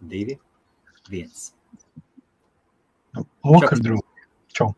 [0.00, 0.38] divi,
[1.10, 1.52] viens.
[3.44, 4.26] Vakar, draugi.
[4.56, 4.72] Čau.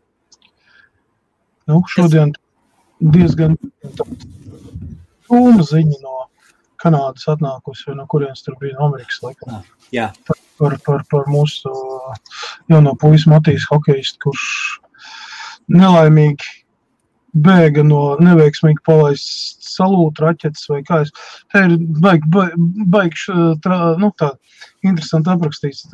[1.69, 2.33] Nu, šodien
[2.99, 3.57] diezgan
[5.29, 6.17] tūma ziņa no
[6.79, 9.57] Kanādas atnākusi, no kurienes tur bija no Amerikas laikam.
[9.59, 10.13] Ah, jā,
[10.59, 11.71] Par, par, par mūsu
[12.71, 14.47] jauno puisu Matīs hokejistu, kurš
[15.71, 16.53] nelaimīgi
[17.37, 21.11] bēga no neveiksmīgi palaistas salūta raķetes vai kā es.
[21.53, 24.33] Te ir baigi, baigi, baigi š- tra, nu, tā
[24.83, 25.85] interesanti aprakstīts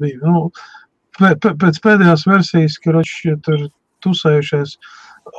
[0.00, 0.18] bija.
[0.22, 0.50] Nu,
[1.18, 3.68] pē- pē- pēc pēdējās versijas, ka rači tur
[4.04, 4.78] tusējušies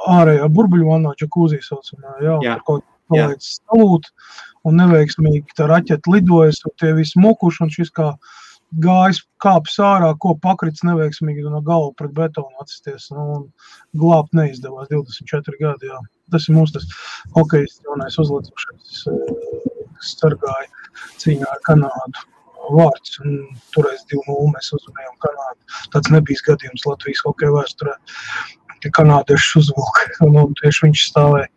[0.08, 2.56] ārējā burbuļvannā, džakūzī saucamā, jā, Jā.
[2.60, 4.10] tur kaut palaicis salūta
[4.70, 8.12] un neveiksmīgi tā raķete lidojas, un tie visi mokuši, un šis kā
[8.84, 13.46] gājis kāpis ārā, ko pakrits neveiksmīgi no galva pret betonu atsisties, nu, un
[13.98, 16.00] glābt neizdevās 24 gadi, jā.
[16.30, 16.86] Tas ir mūsu tas
[17.38, 19.32] hokejs jaunais uzlicošais, eh,
[19.98, 20.70] kas sargāja
[21.24, 22.28] cīņā ar Kanādu
[22.70, 23.40] vārds, un
[23.74, 25.78] toreiz 2-0 mēs uzvarējām Kanādu.
[25.96, 27.96] Tāds nebijis gadījums Latvijas hokeja vēsturē,
[28.84, 31.50] ka kanādieši uzvilka, un, un tieši viņš stāvēja.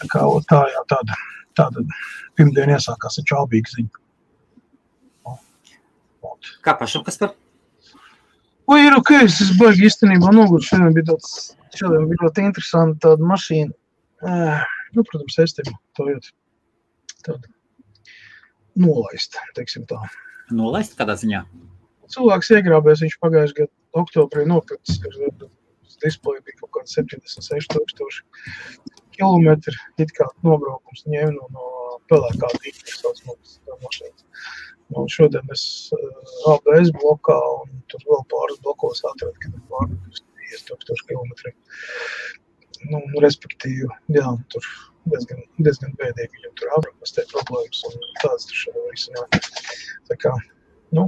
[0.00, 1.18] Tā kā tā, jā, tāda,
[1.58, 1.86] tāda
[2.34, 4.01] pirmdiena iesākās ar čābīgu ziņu.
[6.64, 7.34] Kā pašam, kas par?
[8.70, 10.70] Vai ir ok, es esmu baigi īstenībā nogurts.
[10.70, 11.32] Šodien bija tāds,
[11.76, 13.74] šodien bija ļoti interesanti tāda mašīna.
[14.22, 14.62] Uh,
[14.94, 16.30] nu, protams, sistēma to jūt.
[17.26, 17.50] Tāda
[18.78, 19.98] nolaista, teiksim tā.
[20.54, 21.42] Nolaist kādā ziņā?
[22.12, 28.24] Cilvēks iegrābēs, viņš pagājušajā gadā oktobrī nopircis, ka uz displeja bija kaut kāds 76 tūkstoši
[29.16, 29.76] kilometri.
[30.02, 34.26] It kā nobraukums ņēma no, no pelēkā tīkla, saucamās mašīnas.
[34.98, 35.64] Un šodien es
[35.96, 40.20] uh, ABS blokā un tur vēl pāris blokos atradu, ka ir pārāk
[40.52, 41.52] 5000 km.
[42.90, 44.66] Nu, respektīvi, jā, tur
[45.12, 49.50] diezgan, diezgan bēdīgi viņam tur aprakstē problēmas un tādas tur šodien risināt.
[50.10, 50.34] Tā kā,
[50.98, 51.06] nu,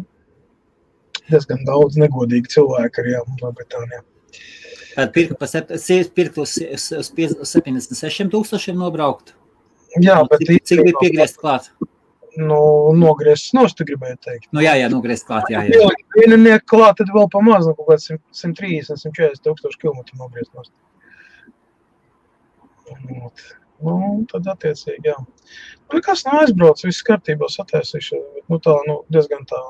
[1.29, 4.03] diezgan daudz negodīgi cilvēki arī jā, Lielbritānijā.
[4.95, 9.35] Tad pirka pa sept- sie- pirkt uz, uz, uz piec- uz 76 tūkstošiem nobraukt.
[10.03, 11.69] Jā, bet cik, cik bija piegriezt klāt?
[12.37, 12.59] Nu,
[12.99, 14.49] nogriezts nost, tu gribēji teikt.
[14.55, 15.79] Nu, jā, jā, nogriezt klāt, jā, jā.
[15.79, 20.51] Ielikt vienu nieku klāt, tad vēl pamaz, nu, kaut kāds 130, 140 tūkstoši kilometru nogriezt
[20.59, 20.73] nost.
[22.91, 23.45] Ot.
[23.85, 23.99] Nu,
[24.31, 25.17] tad attiecīgi, jā.
[25.19, 28.21] Nu, nekas nav aizbraucis, viss kārtībā sataisīšu.
[28.37, 29.61] bet, Nu, tā, nu, diezgan tā,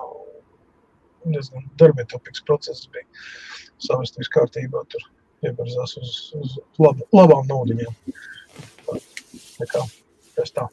[1.25, 3.07] diezgan darbietilpīgs process bija.
[3.83, 5.05] Savest viss kārtībā, tur
[5.45, 8.17] iebarzās uz, uz lab, labām naudiņām.
[8.87, 8.99] Tā,
[9.59, 9.85] tā kā,
[10.39, 10.69] tas tā.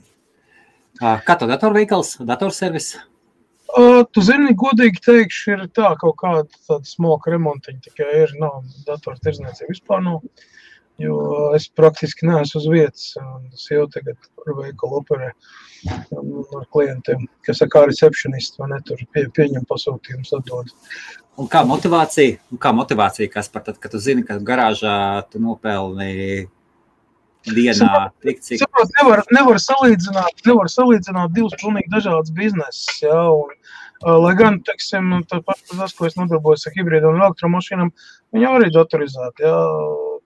[1.01, 2.93] Kā to datorveikals, datorservis?
[3.71, 8.65] Uh, tu zini, godīgi teikšu, ir tā kaut kāda tāda smalka remontiņa, tikai ir nav
[8.85, 10.19] dators tirdzniecība vispār nav.
[11.01, 11.15] Jo
[11.57, 13.05] es praktiski neesmu uz vietas.
[13.17, 15.31] un Es jau tagad ar veikalu operē
[15.89, 20.69] ar klientiem, kas kā recepcionists, vai ne, tur pie, pieņem pasūtījumus, atdod.
[21.41, 22.37] Un kā motivācija?
[22.51, 24.93] Un kā motivācija, kas par tad, kad tu zini, ka garāžā
[25.31, 26.45] tu nopelni
[27.47, 28.61] dienā tik cik?
[28.61, 33.01] Saprot, nevar, nevar, salīdzināt, nevar salīdzināt divus pilnīgi dažādus biznesus.
[33.03, 33.51] Ja, un,
[34.25, 37.91] lai gan, teiksim, tas, ko es nodarbojos ar hibrīdiem un elektromašīnām,
[38.35, 39.47] viņi jau arī datorizēti.
[39.47, 39.59] Ja.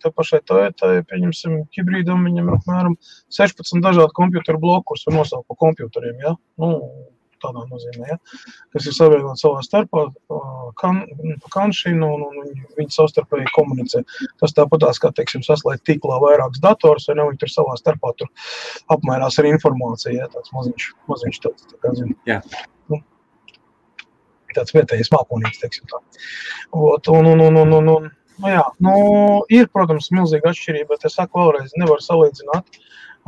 [0.04, 2.98] Tā pašai Toyotai, pieņemsim, hibrīdam viņam apmēram
[3.32, 6.18] 16 dažādu komputeru bloku, kurus var nosaukt par komputeriem.
[6.20, 6.34] Ja.
[6.60, 6.74] Nu,
[7.46, 8.18] tādā nozīmē, ja,
[8.76, 10.06] kas ir savienot savā starpā,
[10.82, 11.02] kan,
[11.44, 14.04] pa kanšīnu, un, un viņi, viņi savstarpēji komunicē.
[14.42, 18.32] Tas tāpatās, kā, teiksim, saslēgt tīklā vairākus dators, vai ne, viņi tur savā starpā tur
[18.94, 22.18] apmainās ar informāciju, ja, tāds maziņš, maziņš tāds, tā kā, zinu.
[22.30, 22.42] Jā.
[22.92, 23.02] Nu,
[24.56, 26.02] tāds vietējais mākonīgs, teiksim tā.
[26.76, 28.98] Ot, un, un, un, un, un, un, nu, jā, nu,
[29.54, 32.80] ir, protams, milzīga atšķirība, bet es saku vēlreiz, nevar salīdzināt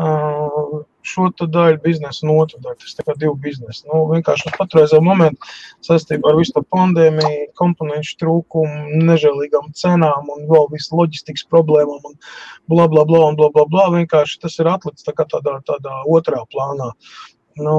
[0.01, 2.79] uh, šo daļu biznesa un otru daļu.
[2.83, 3.85] Tas kā divi biznesi.
[3.89, 5.51] Nu, vienkārši uz patreizējo momentu
[5.87, 12.19] saistībā ar visu to pandēmiju, komponentu trūkumu, nežēlīgām cenām un vēl visu loģistikas problēmām un
[12.69, 13.87] bla, bla, bla, un bla, bla, bla.
[13.95, 16.91] Vienkārši tas ir atlicis tā tādā, tādā otrā plānā.
[17.57, 17.77] Nu,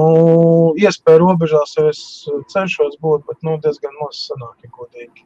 [0.75, 2.01] iespēja robežās jau es
[2.51, 5.23] cenšos būt, bet nu, diezgan maz sanāk, ja godīgi.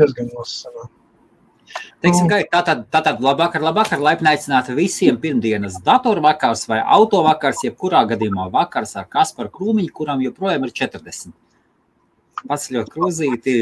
[0.00, 0.97] Diezgan maz sanāk.
[2.02, 6.22] Teiksim, ka tā tad, tā tad labāk ar labāk ar laipni aicināt visiem pirmdienas datoru
[6.24, 11.34] vakars vai auto vakars, jebkurā gadījumā vakars ar Kasparu Krūmiņu, kuram joprojām ir 40.
[12.46, 13.56] Pats ļoti krūzīti.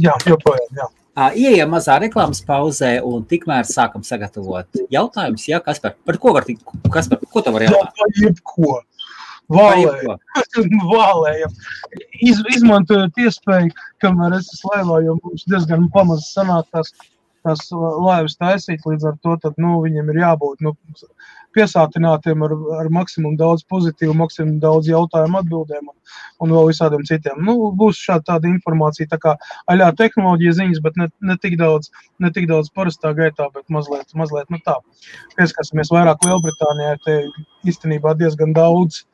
[0.00, 0.88] Jā, joprojām, jā.
[1.14, 5.44] Ieejam mazā reklāmas pauzē un tikmēr sākam sagatavot jautājumus.
[5.46, 6.64] Jā, kas par, ko var tikt?
[6.90, 8.00] Kas par ko tu vari Jā, jautāt?
[8.00, 8.72] par jebko.
[9.52, 10.16] Jebko.
[10.90, 11.56] vālējam.
[12.28, 16.92] Iz, izmantojot iespēju, kamēr es esmu laivā, jo mums diezgan pamazs sanāk tās,
[17.44, 20.72] tās laivas taisīt, līdz ar to tad, nu, viņiem ir jābūt, nu,
[21.54, 25.94] piesātinātiem ar, ar maksimumu daudz pozitīvu, maksimumu daudz jautājumu atbildēm un,
[26.42, 27.38] un vēl visādiem citiem.
[27.46, 29.36] Nu, būs šāda tāda informācija, tā kā
[29.70, 31.92] aļā tehnoloģija ziņas, bet ne, ne, tik daudz,
[32.22, 34.80] ne tik daudz parastā gaitā, bet mazliet, mazliet nu tā.
[35.38, 37.20] Pieskasamies vairāk Lielbritānijā, te
[37.70, 39.04] īstenībā diezgan daudz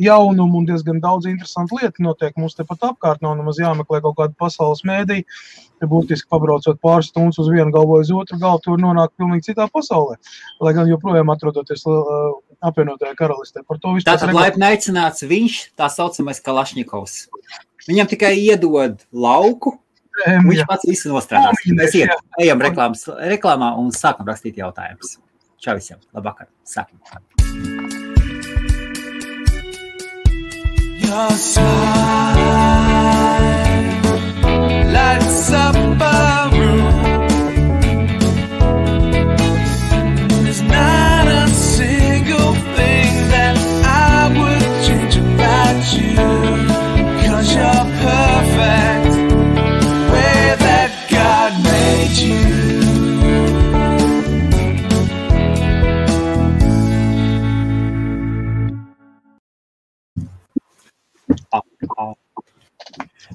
[0.00, 3.22] jaunumu un diezgan daudz interesantu lietu notiek mums tepat apkārt.
[3.24, 5.22] Nav nemaz jāmeklē kaut kāda pasaules mēdī.
[5.80, 9.50] Ja būtiski pabraucot pāris stundas uz vienu galu vai uz otru galu, tur nonāk pilnīgi
[9.50, 10.18] citā pasaulē.
[10.60, 12.34] Lai gan joprojām atrodoties uh,
[12.68, 13.64] apvienotajā karalistē.
[13.64, 14.18] Par to vispār.
[14.18, 17.22] Tātad laipni aicināts viņš, tā saucamais Kalašņikovs.
[17.88, 19.78] Viņam tikai iedod lauku,
[20.26, 20.66] Um, viņš jā.
[20.68, 21.64] pats visu nostrādās.
[21.78, 22.12] Mēs iet,
[22.42, 25.16] ejam reklāmas, reklāmā un sākam rakstīt jautājumus.
[25.60, 26.00] Čau visiem!
[26.16, 26.52] Labvakar!
[26.64, 28.09] Sākam!
[31.10, 31.66] Your side
[34.94, 36.79] lights up a room.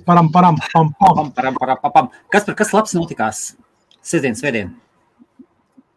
[0.05, 1.31] Param, param, pam, pam.
[1.31, 2.09] Param, param, pam, pam.
[2.29, 3.39] Kas par kas labs notikās?
[4.05, 4.69] Sestdien, svētdien.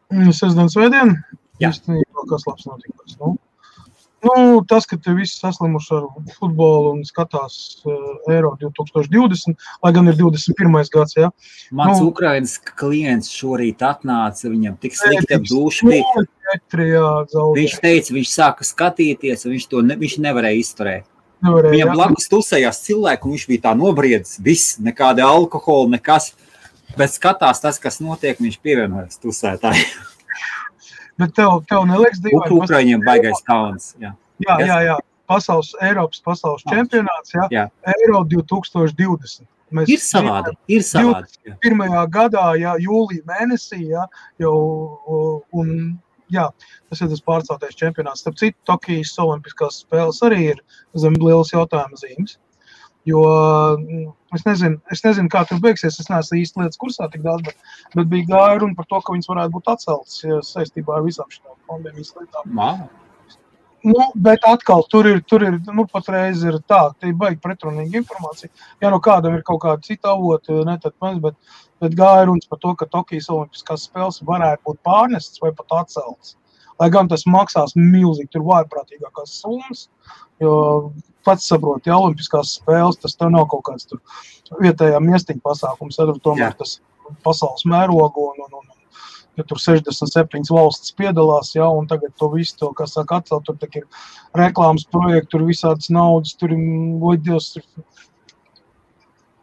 [0.08, 1.12] Mm, sestdien, svētdien?
[1.60, 1.74] Jā.
[1.74, 3.18] Īstenībā, kas labs notikās?
[3.20, 3.34] Nu,
[4.24, 6.06] nu, tas, ka te visi saslimuši ar
[6.38, 10.80] futbolu un skatās uh, Eiro 2020, lai gan ir 21.
[10.94, 11.28] gads, ja.
[11.68, 16.24] Mans nu, Ukrainas klients šorīt atnāca, viņam tik slikti ap dušu bija.
[16.56, 21.08] Viņš teica, viņš sāka skatīties, un viņš to ne, viņš nevarēja izturēt.
[21.44, 24.38] Nevarēja, Viņam blakus tusējās cilvēki, un viņš bija tā nobriedzis.
[24.42, 26.32] Viss, nekāda alkohola, nekas.
[26.98, 29.92] Bet skatās tas, kas notiek, viņš pievienojas tusētājiem.
[31.18, 32.56] Bet tev, tev neliekas dīvaini.
[32.62, 33.92] Ukraiņiem baigais kauns.
[34.02, 34.14] Jā,
[34.44, 34.80] jā, jā.
[34.92, 34.98] jā.
[35.28, 37.46] Pasaules, Eiropas pasaules čempionāts, jā.
[37.52, 37.64] jā.
[37.92, 39.44] Eiro 2020.
[39.76, 40.54] Mēs ir savādi.
[40.72, 41.52] Ir savādi.
[41.60, 44.06] Pirmajā gadā, jā, jūlijā mēnesī, jā,
[44.40, 44.54] jau,
[45.60, 45.74] un
[46.34, 46.48] jā,
[46.90, 48.24] tas ir tas pārceltais čempionāts.
[48.24, 50.62] Starp citu, Tokijas Olimpiskās spēles arī ir
[50.98, 52.38] zem lielas jautājuma zīmes.
[53.08, 53.22] Jo
[53.78, 55.96] mm, es nezinu, es nezinu, kā tur beigsies.
[56.02, 59.14] Es neesmu īsti lietas kursā tik daudz, bet, bet bija gāja runa par to, ka
[59.16, 61.54] viņas varētu būt atceltas saistībā ar visām šīm.
[62.56, 62.88] Wow.
[63.86, 68.00] Nu, bet atkal tur ir, tur ir nu, patreiz ir tā, tā ir baigi pretrunīga
[68.00, 68.50] informācija.
[68.82, 71.36] Ja no kādam ir kaut kāda cita avota, ne tad mēs, bet,
[71.82, 76.34] bet gāja runas par to, ka Tokijas Olimpiskās spēles varētu būt pārnestas vai pat atceltas.
[76.78, 79.86] Lai gan tas maksās milzīgi, tur vājprātīgākās summas,
[80.42, 80.52] jo
[81.26, 84.02] pats saprot, ja Olimpiskās spēles tas nav kaut kāds tur
[84.62, 86.58] vietējā miestiņa pasākums, tad tomēr Jā.
[86.62, 86.78] tas
[87.26, 88.77] pasaules mērogu un, un, un,
[89.38, 93.78] ja tur 67 valstis piedalās, ja, un tagad to visu, to, kas saka, atcelt, tur
[93.80, 93.86] ir
[94.38, 96.60] reklāmas projekti, tur visādas naudas, tur ir
[97.02, 97.54] loģios.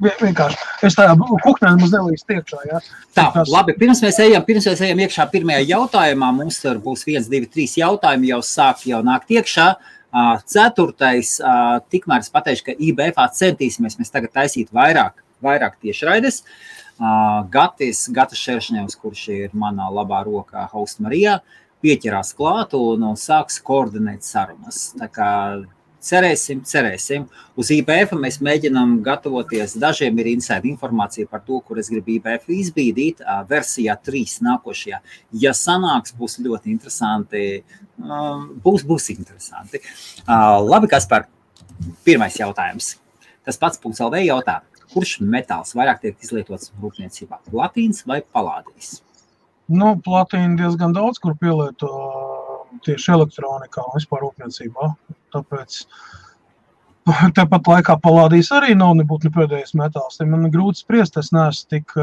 [0.04, 0.60] Vienkārši.
[0.84, 2.62] Es tādā kuknē maz nelīdz tiekšā.
[2.68, 2.82] Ja.
[3.16, 3.50] Tā, tas...
[3.52, 7.48] labi, pirms mēs ejam, pirms mēs ejam iekšā pirmajā jautājumā, mums tur būs viens, divi,
[7.48, 9.70] trīs jautājumi jau sāk jau nākt iekšā.
[10.52, 11.38] Ceturtais,
[11.92, 16.44] tikmēr es pateikšu, ka IBF centīsimies mēs tagad taisīt vairāk, vairāk tiešraides.
[16.44, 21.40] Uh, Gatis, Gatis Šeršņevs, kurš ir manā labā rokā, Hausta Marijā,
[21.84, 24.94] pieķerās klāt un, un sāks koordinēt sarunas.
[24.96, 25.32] Tā kā
[26.06, 27.26] cerēsim, cerēsim.
[27.60, 29.76] Uz IPF mēs mēģinām gatavoties.
[29.82, 33.24] Dažiem ir inside informācija par to, kur es gribu IPF izbīdīt.
[33.50, 35.02] Versijā 3 nākošajā.
[35.42, 37.64] Ja sanāks, būs ļoti interesanti.
[37.98, 39.82] Būs, būs interesanti.
[40.28, 41.28] Labi, kas par
[42.08, 42.96] pirmais jautājums.
[43.46, 44.62] Tas pats punkts LV jautā.
[44.96, 47.42] Kurš metāls vairāk tiek izlietots rūpniecībā?
[47.52, 49.02] Platīns vai palādijs?
[49.68, 51.90] Nu, platīna diezgan daudz, kur pielieto
[52.86, 54.92] tieši elektronikā un vispār rūpniecībā.
[55.36, 55.80] Tāpēc
[57.38, 60.22] tāpat laikā palādijas arī nav nebūtu ne pēdējais metāls.
[60.26, 61.94] Man grūti spriest, es neesmu tik,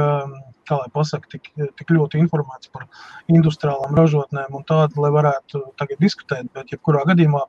[0.68, 2.86] kā lai pasaka, tik, tik ļoti informēts par
[3.32, 7.46] industriālām ražotnēm un tādu, lai varētu tagad diskutēt, bet jebkurā gadījumā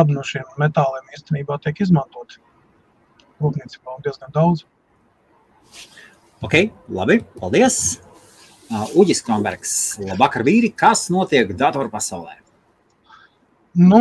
[0.00, 2.40] abi no šiem metāliem īstenībā tiek izmantoti
[3.42, 4.64] rūpniecībā un diezgan daudz.
[6.44, 6.56] Ok,
[6.92, 8.00] labi, paldies.
[8.68, 12.34] Uh, Uģis Kronbergs, labvakar vīri, kas notiek datoru pasaulē?
[13.74, 14.00] Nu,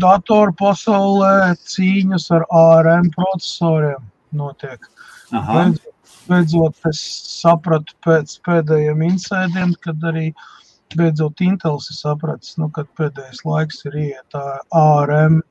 [0.00, 4.06] datoru pasaulē cīņas ar ARM procesoriem
[4.36, 4.86] notiek.
[5.30, 5.56] Aha.
[5.56, 7.02] Beidzot, beidzot es
[7.40, 10.30] sapratu pēc pēdējiem insēdiem, kad arī
[10.96, 14.38] beidzot Intels ir sapratis, nu, kad pēdējais laiks ir iet
[14.74, 15.42] ARM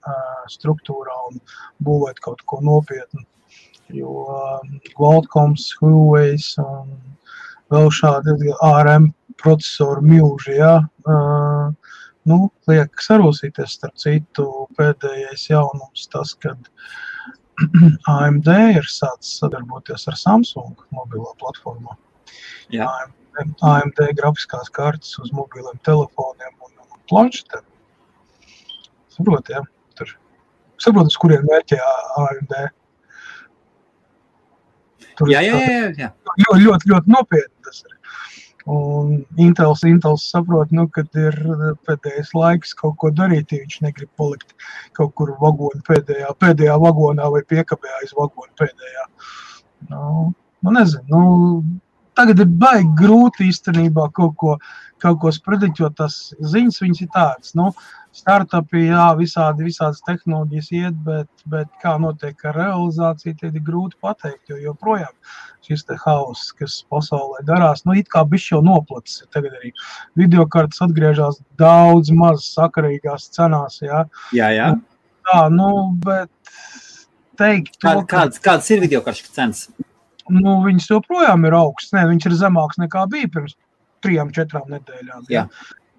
[0.51, 1.43] struktūrā un
[1.85, 3.23] būvēt kaut ko nopietnu
[3.95, 4.25] jo
[4.95, 6.95] Qualcomms, Huawei un
[7.69, 10.73] vēl šādi ARM procesoru milži, ja,
[12.29, 13.77] nu, liek sarūsīties.
[13.77, 16.69] Starp citu, pēdējais jaunums tas, kad
[18.17, 21.95] AMD ir sācis sadarboties ar Samsung mobilo platformā.
[22.73, 22.87] Jā.
[22.87, 27.65] AMD, AMD grafiskās kartes uz mobiliem telefoniem un, un planšetēm.
[29.15, 29.63] Saprot, ja?
[29.99, 30.11] Tur.
[30.79, 31.79] Saprot, uz kuriem mērķē
[32.23, 32.55] AMD.
[35.19, 36.09] Tur Jā, jā, jā, jā.
[36.39, 37.95] ļoti, ļoti, ļoti nopietni tas ir.
[38.69, 41.35] Un Intels, Intels saprot, nu, kad ir
[41.87, 44.53] pēdējais laiks kaut ko darīt, ja viņš negrib palikt
[44.97, 49.05] kaut kur vagonu pēdējā, pēdējā vagonā vai piekabē aiz vagonu pēdējā.
[49.89, 50.29] Nu,
[50.63, 51.79] nu nezinu, nu,
[52.19, 54.57] tagad ir baigi grūti īstenībā kaut ko,
[54.99, 57.69] kaut ko sprediķot, jo tas ziņas viņas ir tādas, nu,
[58.15, 63.99] startupi, jā, visādi, visādas tehnoloģijas iet, bet, bet kā notiek ar realizāciju, tad ir grūti
[64.03, 65.13] pateikt, jo joprojām
[65.67, 69.71] šis hauss, kas pasaulē darās, nu, it kā bišķi jau noplacis, tagad arī
[70.19, 74.05] videokartas atgriežas daudz maz sakarīgās cenās, jā.
[74.35, 74.71] jā, jā.
[75.29, 75.69] Tā, nu,
[76.03, 76.31] bet
[77.39, 79.67] teikt to, Kā, kāds, kāds ir video karšu cenas?
[80.33, 81.95] Nu, viņas joprojām ir augstas.
[81.97, 83.57] Nē, viņš ir zemāks nekā bija pirms
[84.03, 85.27] trijām, četrām nedēļām.
[85.33, 85.45] Jā.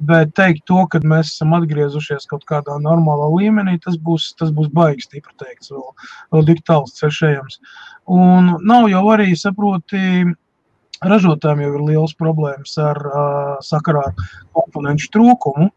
[0.01, 4.71] Bet teikt to, ka mēs esam atgriezušies kaut kādā normālā līmenī, tas būs, tas būs
[4.73, 5.91] baigi stipri teikts, vēl,
[6.33, 7.59] vēl tik tāls ceļš ejams.
[8.09, 10.25] Un nav jau arī, saproti,
[11.05, 14.25] ražotājiem jau ir liels problēmas ar uh, sakarā ar
[14.57, 15.69] komponentu trūkumu.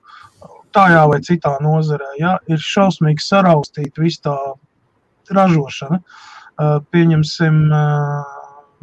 [0.74, 4.38] Tajā vai citā nozarē, ja, ir šausmīgi saraustīta viss tā
[5.36, 6.00] ražošana.
[6.54, 8.33] Uh, pieņemsim, uh,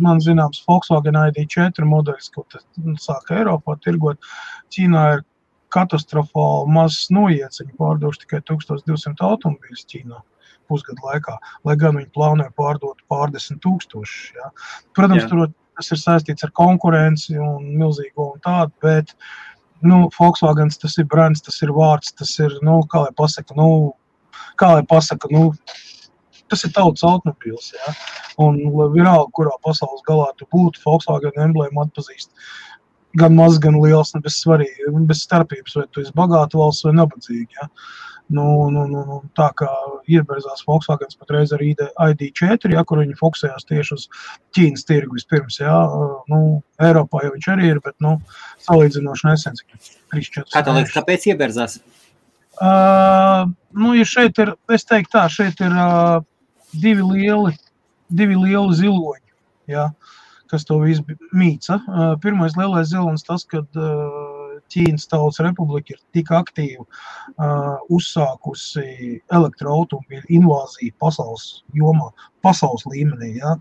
[0.04, 2.46] man zināms, Volkswagen ID4 modelis, ko
[3.00, 4.18] sāka Eiropā tirgot.
[4.74, 5.24] Ķīnā ir
[5.74, 7.62] katastrofāli mazs noiets.
[7.62, 10.20] Viņi pārdevuši tikai 1200 automobīļus Ķīnā
[10.70, 14.34] pusgadu laikā, lai gan viņi plānoja pārdot pārdesmit tūkstošus.
[14.38, 14.50] Ja.
[14.94, 15.30] Protams, Jā.
[15.32, 15.48] tur
[15.80, 19.14] tas ir saistīts ar konkurenci un milzīgo un tādu, bet
[19.82, 23.70] nu, Volkswagen tas ir brands, tas ir vārds, tas ir, nu, kā lai pasaka, nu,
[24.60, 25.50] kā lai pasaka, nu,
[26.50, 27.70] tas ir tautas automobīls.
[27.76, 27.94] Ja?
[28.42, 28.58] Un
[28.94, 32.30] vienalga, kurā pasaules galā tu būtu, Volkswagen emblēmu atpazīst.
[33.18, 36.94] Gan maz, gan liels, ne bez svarīgi, bez starpības, vai tu esi bagāts valsts vai
[36.98, 37.58] nabadzīgs.
[37.58, 37.66] Ja?
[38.30, 39.68] Nu, nu, nu, nu, tā kā
[40.06, 44.04] ievirzās Volkswagen patreiz ar ID, ID4, ja, kur viņi fokusējās tieši uz
[44.54, 45.58] Ķīnas tirgu vispirms.
[45.58, 45.74] Ja?
[46.30, 48.20] Nu, Eiropā jau viņš arī ir, bet nu,
[48.68, 49.74] salīdzinoši nesen, cik
[50.14, 51.80] 3-4 Kā tev liekas, kāpēc ieberzās?
[52.60, 56.20] Uh, nu, ja šeit ir, es teiktu, tā, šeit ir uh,
[56.72, 57.54] divi lieli,
[58.10, 59.26] divi lieli ziloņi,
[59.72, 59.90] ja,
[60.50, 61.04] kas to visu
[61.36, 61.80] mīca.
[62.22, 64.29] Pirmais lielais zilonis tas, kad uh,
[64.70, 71.46] Ķīnas Tautas Republika ir tik aktīvi uh, uzsākusi elektroautomobīļu invāziju pasaules
[71.76, 72.10] jomā,
[72.44, 73.32] pasaules līmenī.
[73.40, 73.56] Ja?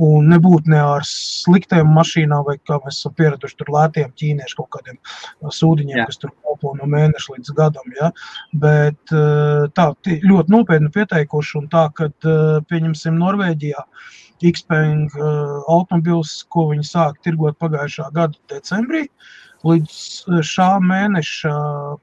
[0.00, 4.70] Un nebūtu ne ar sliktiem mašīnām, vai kā mēs esam pieraduši tur lētiem ķīniešu kaut
[4.76, 5.00] kādiem
[5.58, 6.06] sūdiņiem, Jā.
[6.08, 7.92] Kas tur kalpo no mēneša līdz gadam.
[7.98, 8.12] Ja?
[8.62, 13.86] Bet uh, tā ļoti nopietni pieteikuši un tā, kad uh, pieņemsim Norvēģijā.
[14.40, 19.02] Xpeng uh, automobils, ko viņi sāka tirgot pagājušā gada decembrī,
[19.66, 19.96] Līdz
[20.30, 21.54] eh, šā mēneša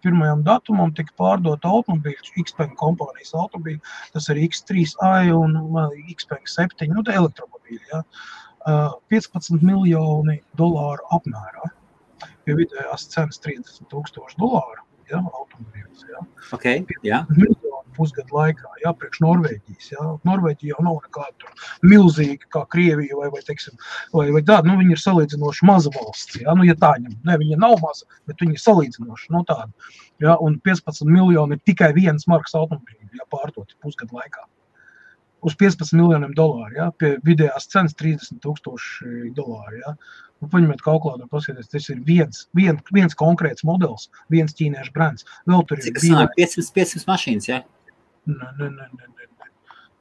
[0.05, 3.81] pirmajam datumam tika pārdota automobīļa, Xpeng kompānijas automobīļa.
[4.13, 7.81] Tas ir X3i un eh, Xpeng 7, nu, elektromobīļi.
[7.93, 8.03] Ja.
[8.67, 11.69] Uh, 15 miljoni dolāru apmērā.
[12.43, 14.83] Pie vidējās cenas 30 tūkstoši dolāru.
[15.07, 16.25] Ja, automobīļus, ja.
[16.51, 17.21] Okay, jā.
[17.97, 19.91] Pusgadu laikā, ja, priekš Norvēģijas.
[19.93, 20.07] Ja.
[20.27, 21.53] Norvēģija jau nav nekāda
[21.85, 23.77] milzīga, kā Krievija vai, vai, teiksim,
[24.13, 24.69] vai, vai tāda.
[24.69, 26.41] Nu, viņa ir salīdzinoši maza valsts.
[26.43, 26.55] Ja.
[26.57, 29.71] Nu, ja tā ņem, ne, viņa nav maza, bet viņa ir salīdzinoši nu, tāda.
[30.23, 34.45] Ja, un 15 miljoni ir tikai viens marks automobīļu ja, pārdot pusgadu laikā.
[35.45, 39.83] Uz 15 miljoniem dolāru, ja, pie vidējās cenas 30 tūkstoši dolāru.
[39.83, 39.93] Ja.
[40.41, 45.25] Nu, paņemiet kalkulātoru, paskatieties, tas ir viens, viens, viens konkrēts modelis, viens ķīniešu brands.
[45.49, 46.35] Vēl tur ir Cik tas sanāk?
[46.37, 47.61] 500, 500 mašīnas, jā?
[48.27, 49.23] Nē, nē, nē, nē, nē.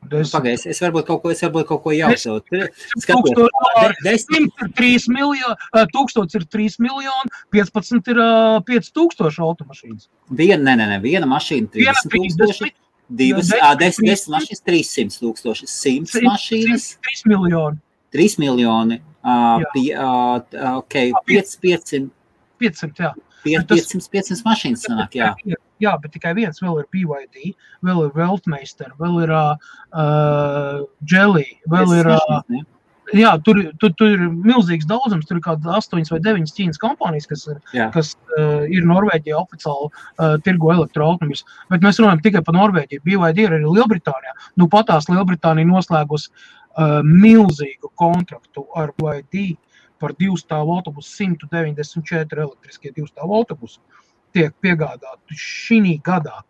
[0.06, 2.68] Nu, Desmit Pagaid, es varbūt kaut ko, es varbūt kaut ko tūkstoši
[3.02, 3.94] Skaties, dolāru.
[4.04, 8.28] de- desmit, 100 ir 3 miljoni, 1000 ir 3 miljoni, 15 ir ā,
[8.68, 10.06] 5000 automašīnas.
[10.30, 14.36] viena, nē, nē, nē, viena mašīna Viena 30 tūkstoši, 50, divas, ā, desmit, trīs- desmit
[14.36, 17.78] mašīnas 300 tūkstoši, 100 mašīnas 3 miljoni,
[18.14, 19.00] 3 miljoni,
[19.62, 19.70] Jā.
[19.74, 20.94] pie- ā, ok,
[21.26, 22.10] 5, 500,
[22.60, 22.94] 500.
[23.02, 23.12] Jā.
[23.42, 25.34] 500, Tas- 500, 500 mašīnas sanāk, jā.
[25.44, 25.54] jā,
[26.02, 27.52] bet tikai viens vēl ir BYD,
[27.86, 32.16] vēl ir Weltmeister, vēl ir uh, Jelly, vēl ir.
[32.16, 32.64] Uh?
[33.14, 35.28] Jā, tur, tur, tur ir milzīgs daudzums.
[35.28, 37.86] Tur ir kaut kādas astoņas vai deviņas ķīnas kompānijas, kas ir, Jā.
[37.94, 41.44] kas, uh, ir Norvēģijā oficiāli uh, tirgo elektroautomobiļus.
[41.70, 43.04] Bet mēs runājam tikai par Norvēģiju.
[43.06, 44.34] BYD ir arī Lielbritānijā.
[44.58, 49.52] Nu, patās Lielbritānija noslēgus uh, milzīgu kontraktu ar BYD
[50.02, 53.80] par divu stāvu autobusu, 194 elektriskie divu stāvu autobusu.
[54.36, 56.42] Tiek piegādāti šī gadā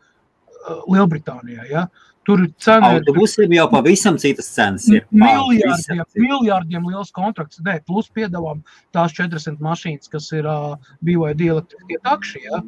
[0.90, 1.70] Lielbritānijā.
[1.70, 1.86] Ja?
[2.26, 3.04] Tur cena ir.
[3.04, 5.04] Autobusiem jau pavisam citas cenas ir.
[5.14, 7.60] Miljārdiem, miljārdiem liels kontrakts.
[7.62, 8.64] Nē, plus piedāvām
[8.96, 10.74] tās 400 mašīnas, kas ir uh,
[11.06, 12.42] BYD elektriskie takši.
[12.48, 12.62] Ja?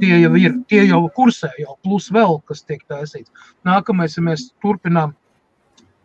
[0.00, 3.28] Tie jau ir, tie jau kursē, jau plus vēl, kas tiek taisīts.
[3.68, 5.12] Nākamais, ja mēs turpinām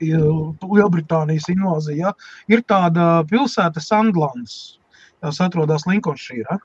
[0.04, 2.34] Lielbritānijas invāzija, ja?
[2.52, 4.82] ir tāda pilsēta Sandlands,
[5.24, 6.60] kas atrodas Linkolnšīrā.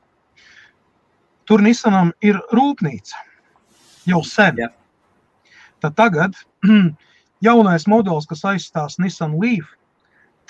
[1.52, 3.26] Tur Nisanam ir rūpnīca
[4.08, 4.56] jau sen.
[4.56, 4.72] Yeah
[5.82, 6.36] Tad tagad
[7.46, 9.66] jaunais modelis, kas aizstās Nissan Leaf,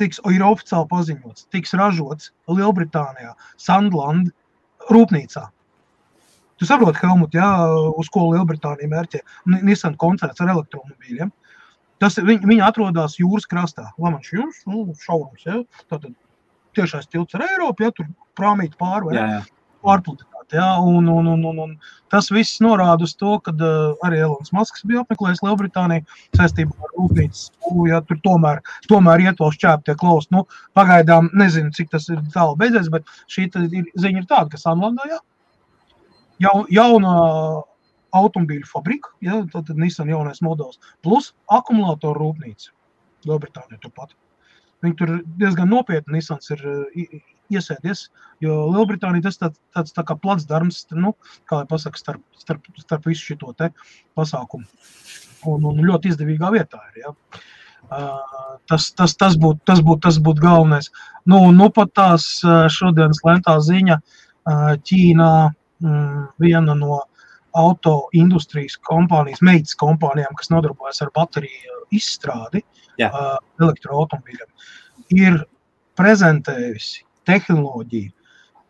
[0.00, 4.28] tiks, ir oficiāli paziņots, tiks ražots Lielbritānijā, Sandland
[4.92, 5.46] rūpnīcā.
[6.60, 7.48] Tu saproti, Helmut, jā,
[7.98, 9.22] uz ko Lielbritānija mērķē
[9.64, 11.32] Nissan koncerts ar elektromobīļiem.
[12.02, 13.86] Tas, viņi, viņi atrodas jūras krastā.
[14.02, 15.62] Lamanš jūras, nu, šaurums, ja?
[15.86, 16.12] Tātad
[16.76, 19.40] tiešais tilts ar Eiropu, ja tur prāmīt pāri, vai
[19.86, 20.28] pārpludināt.
[20.52, 21.70] Ja, un, un, un, un, un
[22.12, 26.04] tas viss norāda uz to, ka uh, arī Elonas Masks bija apmeklējis Lielbritāniju
[26.36, 27.86] saistībā ar rūpnīcas būvu.
[27.88, 30.28] Ja, tur tomēr, tomēr iet vēl šķēp tie klaus.
[30.34, 30.44] Nu,
[30.76, 35.08] pagaidām nezinu, cik tas ir tālu beidzies, bet šī ir, ziņa ir tāda, ka Sanlandā
[35.08, 35.22] ja,
[36.44, 37.14] jau, jauna
[38.12, 42.74] automobīļu fabrika, ja, tad Nissan jaunais modelis, plus akumulātoru rūpnīca
[43.24, 44.12] Lielbritānijā turpat.
[44.84, 46.60] Viņi tur diezgan nopietni Nissans ir
[47.58, 48.06] iesēdies.
[48.42, 51.14] Jo Lielbritānija tas tāds, tāds tā kā plats darbs, nu,
[51.50, 53.52] kā lai pasaka, starp, starp, starp visu šo
[54.18, 54.66] pasākumu.
[55.50, 57.02] Un, un ļoti izdevīgā vietā ir.
[57.02, 57.14] Ja.
[57.92, 60.90] Uh, tas, tas, tas būtu tas būt, tas būt galvenais.
[61.26, 62.26] Nu, nu pat tās
[62.72, 63.98] šodienas lentā ziņa
[64.86, 65.32] Ķīnā
[65.82, 67.02] mm, viena no
[67.54, 74.48] auto industrijas kompānijas, meitas kompānijām, kas nodarbojas ar bateriju izstrādi uh, elektroautomobīļiem,
[75.18, 75.42] ir
[75.98, 78.12] prezentējusi tehnoloģiju,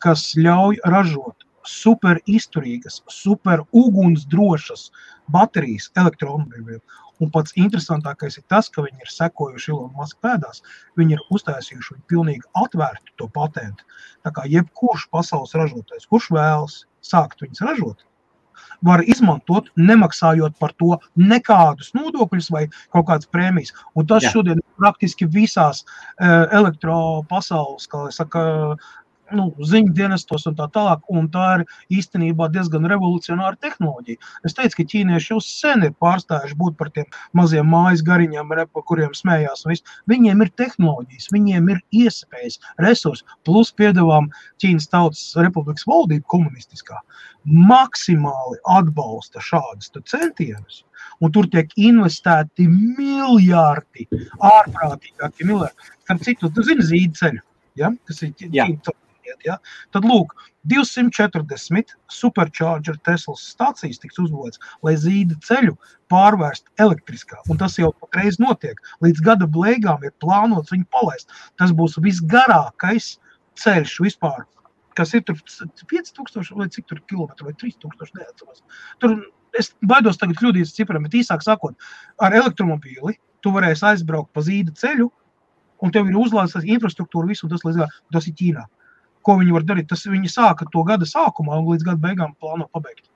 [0.03, 4.91] kas ļauj ražot super izturīgas, super ugunsdrošas
[5.33, 6.83] baterijas elektromobīļiem.
[7.23, 10.63] Un pats interesantākais ir tas, ka viņi ir sekojuši Ilona Maska pēdās.
[10.99, 13.87] Viņi ir uztaisījuši viņu pilnīgi atvērtu to patentu.
[14.27, 18.03] Tā kā jebkurš pasaules ražotājs, kurš vēlas sākt viņus ražot,
[18.87, 23.75] var izmantot, nemaksājot par to nekādus nodokļus vai kaut kādas prēmijas.
[23.95, 24.35] Un tas Jā.
[24.37, 28.43] šodien praktiski visās uh, elektropasaules, kā saka,
[29.37, 31.03] nu, ziņu dienestos un tā tālāk.
[31.13, 31.65] Un tā ir
[31.99, 34.21] īstenībā diezgan revolucionāra tehnoloģija.
[34.47, 38.87] Es teicu, ka ķīnieši jau sen ir pārstājuši būt par tiem maziem mājas gariņiem, par
[38.89, 39.67] kuriem smējās.
[40.11, 44.31] Viņiem ir tehnoloģijas, viņiem ir iespējas, resursi, plus piedāvām
[44.63, 47.01] Ķīnas Tautas Republikas valdība komunistiskā.
[47.45, 50.83] Maksimāli atbalsta šādus centienus.
[51.23, 54.09] Un tur tiek investēti miljardi,
[54.43, 55.93] ārprātīgākie miljardi.
[56.03, 57.43] Starp citu, tu zini zīdceļu,
[57.79, 57.93] ja?
[58.09, 58.95] kas ir Ķīnas
[59.33, 59.47] iet.
[59.47, 59.59] Ja?
[59.95, 60.35] Tad lūk,
[60.71, 65.75] 240 supercharger Teslas stācijas tiks uzbūvētas, lai zīda ceļu
[66.13, 67.41] pārvērst elektriskā.
[67.51, 68.79] Un tas jau patreiz notiek.
[69.03, 71.33] Līdz gada beigām ir plānots viņu palaist.
[71.59, 73.17] Tas būs visgarākais
[73.59, 74.45] ceļš vispār.
[74.99, 75.39] Kas ir tur
[75.89, 78.63] 5000 vai cik tur kilometru vai 3000, neatceros.
[79.01, 79.17] Tur
[79.59, 81.75] es baidos tagad kļūdīties ciprām, bet īsāk sakot,
[82.21, 85.09] ar elektromobīli tu varēsi aizbraukt pa zīda ceļu,
[85.83, 87.99] un tev ir uzlādes infrastruktūra, visu tas līdz galam.
[88.15, 88.69] Tas ir Ķīnā
[89.27, 89.89] ko viņi var darīt.
[89.93, 93.07] Tas viņi sāka to gada sākumā un līdz gada beigām plāno pabeigt.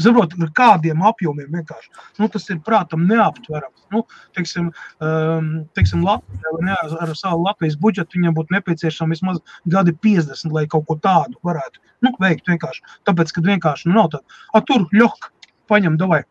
[0.00, 1.90] Saprotat, ar kādiem apjomiem vienkārši.
[2.20, 3.82] Nu, tas ir prātam neaptverams.
[3.92, 4.04] Nu,
[4.36, 4.70] teiksim,
[5.02, 10.64] um, teiksim, Latvijā, ne, ar savu Latvijas budžetu viņam būtu nepieciešams vismaz gadi 50, lai
[10.70, 12.48] kaut ko tādu varētu nu, veikt.
[12.48, 12.86] Vienkārši.
[13.08, 15.30] Tāpēc, kad vienkārši nu, nav tāda, ah, tur ļok,
[15.68, 16.22] paņem, davai,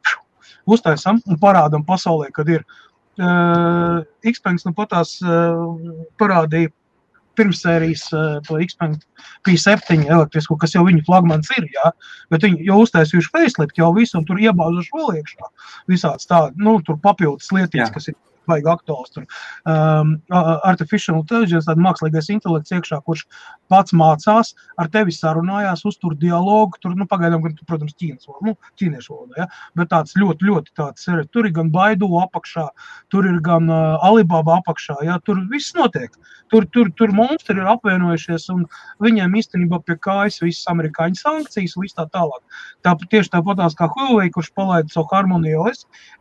[0.70, 2.66] uztaisam un parādam pasaulē, kad ir.
[3.20, 5.66] Uh, X-Banks nu patās uh,
[6.22, 6.72] parādīja
[7.40, 8.06] pirmsērijas
[8.48, 11.92] to X7 elektrisko, kas jau viņu flagmans ir, jā,
[12.34, 15.52] bet viņi jau uztaisījuši facelift jau visu un tur iebāzuši vēl iekšā.
[15.92, 18.20] Visāds tādi, nu, tur papildus lietītes, kas ir
[18.50, 19.14] baigi aktuāls.
[19.14, 19.26] Tur
[19.70, 20.16] um,
[20.68, 23.26] artificial intelligence, tāds mākslīgais intelekts iekšā, kurš
[23.72, 26.80] pats mācās, ar tevi sarunājās, uztur dialogu.
[26.84, 29.48] Tur, nu, pagaidām, gan, protams, ķīnas valoda, nu, ķīniešu valoda, ja?
[29.80, 31.24] bet tāds ļoti, ļoti tāds ir.
[31.34, 32.68] Tur ir gan Baidu apakšā,
[33.14, 35.20] tur ir gan uh, Alibaba apakšā, ja?
[35.26, 36.16] tur viss notiek.
[36.50, 38.64] Tur, tur, tur monstri ir apvienojušies un
[39.06, 42.42] viņiem īstenībā pie kājas visas amerikāņu sankcijas un viss tā tālāk.
[42.86, 45.60] Tā, tieši tāpatās kā Huawei, kurš palaida savu harmoniju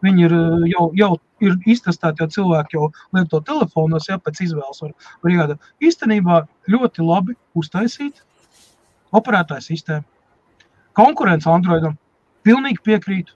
[0.04, 0.34] viņi ir
[0.72, 1.12] jau, jau
[1.44, 5.72] ir iztestēti, jo cilvēki jau lieto telefonos, ja pēc izvēles var, var iegādāt.
[5.84, 8.22] Īstenībā ļoti labi uztaisīt
[9.16, 10.06] operētāju sistēmu.
[10.98, 11.96] Konkurence Androidam
[12.46, 13.34] pilnīgi piekrītu.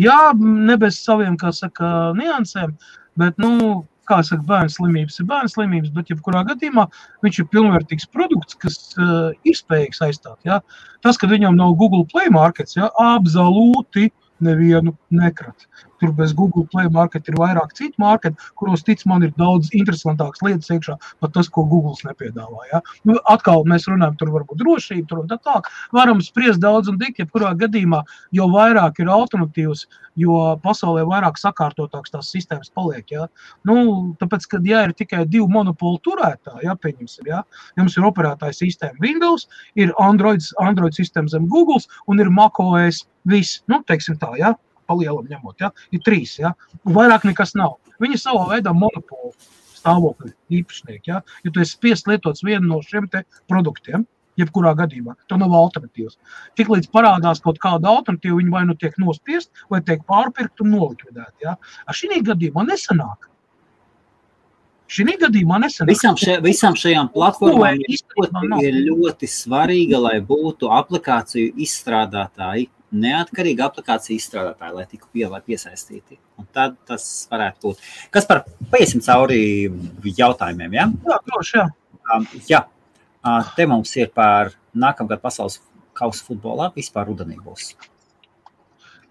[0.00, 2.72] Jā, ne bez saviem, kā saka, niansēm,
[3.20, 6.86] bet, nu, kā saka, bērnu slimības ir bērnu slimības, bet jebkurā gadījumā
[7.24, 10.38] viņš ir pilnvērtīgs produkts, kas uh, ir spējīgs aizstāt.
[10.48, 10.62] Ja?
[11.04, 12.88] Tas, ka viņam nav Google Play markets, ja?
[13.02, 14.08] absolūti
[14.42, 15.68] nevienu nekrat.
[16.02, 20.42] Tur bez Google Play market ir vairāk citu marketu, kuros, tic man, ir daudz interesantākas
[20.42, 22.64] lietas iekšā, pat tas, ko Google nepiedāvā.
[22.72, 22.80] Ja?
[23.06, 25.68] Nu, atkal mēs runājam, tur varbūt drošība, tur un tā tālāk.
[25.94, 28.02] Varam spriest daudz un dikt, jebkurā gadījumā,
[28.34, 29.84] jo vairāk ir alternatīvas,
[30.18, 33.06] jo pasaulē vairāk sakārtotākas tās sistēmas paliek.
[33.14, 33.28] Ja?
[33.68, 33.76] Nu,
[34.20, 37.44] tāpēc, kad ja ir tikai divi monopolu turētāji, ja, pieņemsim, ja?
[37.78, 39.46] jums ir operētāja sistēma Windows,
[39.78, 43.06] ir Android, Android sistēma zem Google un ir macOS.
[43.30, 44.56] Viss, nu, teiksim tā, ja?
[44.92, 45.72] Palielam ņemot, ja?
[45.92, 46.36] ir trīs.
[46.42, 46.54] Ja?
[46.84, 47.78] Vairāk nekas nav.
[48.02, 49.32] Viņi savā veidā monopolu
[49.82, 51.12] stāvokļa īpašnieki.
[51.12, 51.22] Ja?
[51.44, 53.08] Jo tu esi spiests lietot vienu no šiem
[53.50, 54.06] produktiem.
[54.40, 56.14] Jebkurā gadījumā tam nav alternatīvas.
[56.56, 61.44] Tiklīdz parādās kaut kāda alternatīva, viņi vai nu tiek nospiest, vai tiek pārpirkt un nolikvidēti.
[61.44, 61.58] Ja?
[61.84, 63.28] Ar šī gadījumā nesanāk.
[64.92, 65.92] Šī gadījumā nesanāk.
[65.92, 73.62] Visam, še, visam šajām platformām ir ļoti, ir ļoti svarīga, lai būtu aplikāciju izstrādātāji, neatkarīgi
[73.64, 76.18] aplikāciju izstrādātāji, lai tiktu pie, piesaistīti.
[76.40, 77.84] Un tad tas varētu būt.
[78.14, 79.42] Kas par paiesim cauri
[80.18, 80.76] jautājumiem?
[80.76, 80.88] Ja?
[81.08, 81.66] Jā, droši, jā.
[82.12, 82.64] Um, jā.
[83.22, 85.60] Uh, te mums ir par nākamgad pasaules
[85.96, 87.72] kausa futbolā vispār rudenī būs.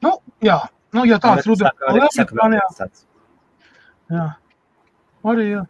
[0.04, 0.58] Nu, jā,
[0.96, 3.06] nu, ja tāds rudenī būs.
[4.12, 4.28] Jā,
[5.32, 5.64] arī jā.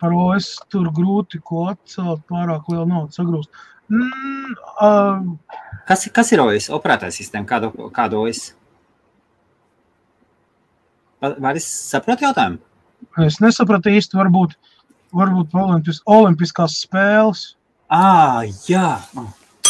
[0.00, 3.52] Par OS tur grūti ko atcelt, pārāk liela nauda sagrūst.
[3.52, 6.70] Uh, Mm, uh, kas, kas ir OS?
[6.74, 8.52] Operētāja sistēma, kādu, kādu OS?
[11.20, 12.60] Vai es saprotu jautājumu?
[13.26, 14.54] Es nesapratu īsti, varbūt,
[15.16, 17.44] varbūt olimpis, olimpiskās spēles.
[17.90, 19.00] Ah, jā.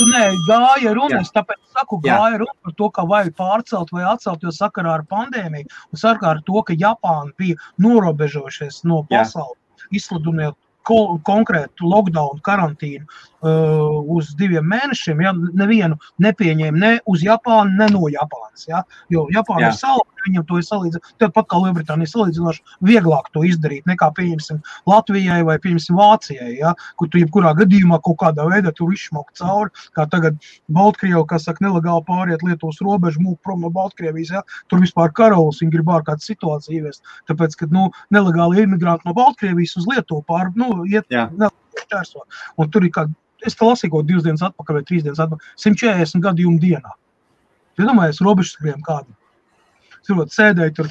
[0.00, 4.52] Nē, gāja runas, tāpēc saku, gāja runa par to, ka vajag pārcelt vai atcelt, jo
[4.54, 9.58] sakarā ar pandēmiju un sakarā ar to, ka Japāna bija norobežojušies no pasaules,
[9.96, 15.22] izsludinot konkrētu lockdown, karantīnu uh, uz diviem mēnešiem.
[15.24, 18.66] Ja, nevienu nepieņēma ne uz Japānu, ne no Japānas.
[18.68, 19.72] Ja, jo Japāna jā.
[19.74, 21.14] ir sala, viņam to ir salīdzināts.
[21.22, 27.10] Tāpat kā Lielbritānija salīdzinoši vieglāk to izdarīt nekā, pieņemsim, Latvijai vai, pieņemsim, Vācijai, ja, kur
[27.12, 30.38] tu jebkurā gadījumā kaut kādā veidā tur izšmaukt cauri, kā tagad
[30.72, 35.60] Baltkrievu, kas saka, nelegāli pāriet Lietuvas robežu, mūk prom no Baltkrievijas, ja, tur vispār karalis,
[35.62, 40.52] viņi grib ārkārtas situāciju ieviest, tāpēc, ka, nu, nelegāli imigranti no Baltkrievijas uz Lietuvu pār,
[40.58, 41.08] nu, iet
[41.90, 42.24] šķērso.
[42.58, 43.06] Un tur ir kā,
[43.46, 46.94] es te lasīju kaut divas dienas atpakaļ vai trīs dienas atpakaļ, 140 gadījumu dienā.
[47.78, 49.14] Es domāju, es robežskriem kādu.
[50.10, 50.88] Cilvēki sēdēja tur,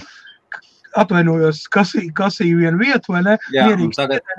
[1.00, 3.36] atvainojos, kasīju, kasīju vienu vietu, vai ne?
[3.54, 4.38] Jā, Mierīgi, tagad...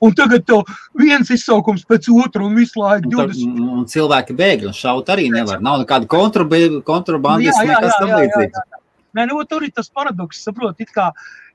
[0.00, 0.62] Un tagad tev
[0.96, 3.42] viens izsaukums pēc otra un visu laiku 20.
[3.44, 5.60] Un, un cilvēki bēg un šaut arī nevar.
[5.60, 8.62] Nav nekāda kontrabandas, nekas tam līdzīgs.
[9.18, 11.10] Nē, nu, tur ir tas paradoks, saprot, it kā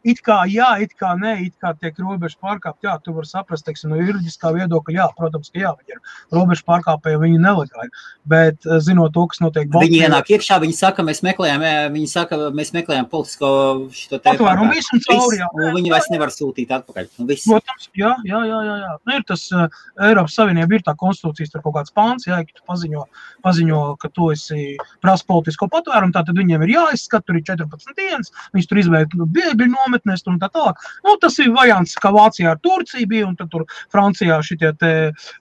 [0.05, 2.85] it kā jā, it kā nē, it kā tiek robežu pārkāpta.
[2.85, 6.65] Jā, tu vari saprast, teiksim, no juridiskā viedokļa, jā, protams, ka jā, viņi ir robežu
[6.69, 7.91] pārkāpēji, viņi nelegāli.
[8.29, 10.05] Bet eh, zinot to, kas notiek Baltkrievijā.
[10.05, 11.65] Viņi ienāk iekšā, viņi saka, mēs meklējam,
[11.95, 13.49] viņi saka, mēs meklējam politisko
[13.95, 14.71] šo te patvērumu.
[14.75, 15.49] Visu un cauri, jā.
[15.57, 17.09] Un viņi vairs nevar sūtīt atpakaļ.
[17.17, 17.27] Nu.
[17.33, 18.93] Protams, jā, jā, jā, jā, jā.
[19.05, 19.67] Nu, ir tas uh,
[20.05, 23.05] Eiropas Savienība, ir tā konstitūcijas, tur kaut kāds pāns, jā, ka tu paziņo,
[23.45, 28.33] paziņo, ka tu esi prasa politisko patvērumu, tad viņiem ir jāizskat, tur ir 14 dienas,
[28.55, 30.79] viņus tur izveido bēgļu nometnēs un tā tālāk.
[31.05, 34.93] Nu, tas ir variants, kā Vācijā ar Turciju bija, un tur Francijā šitie te.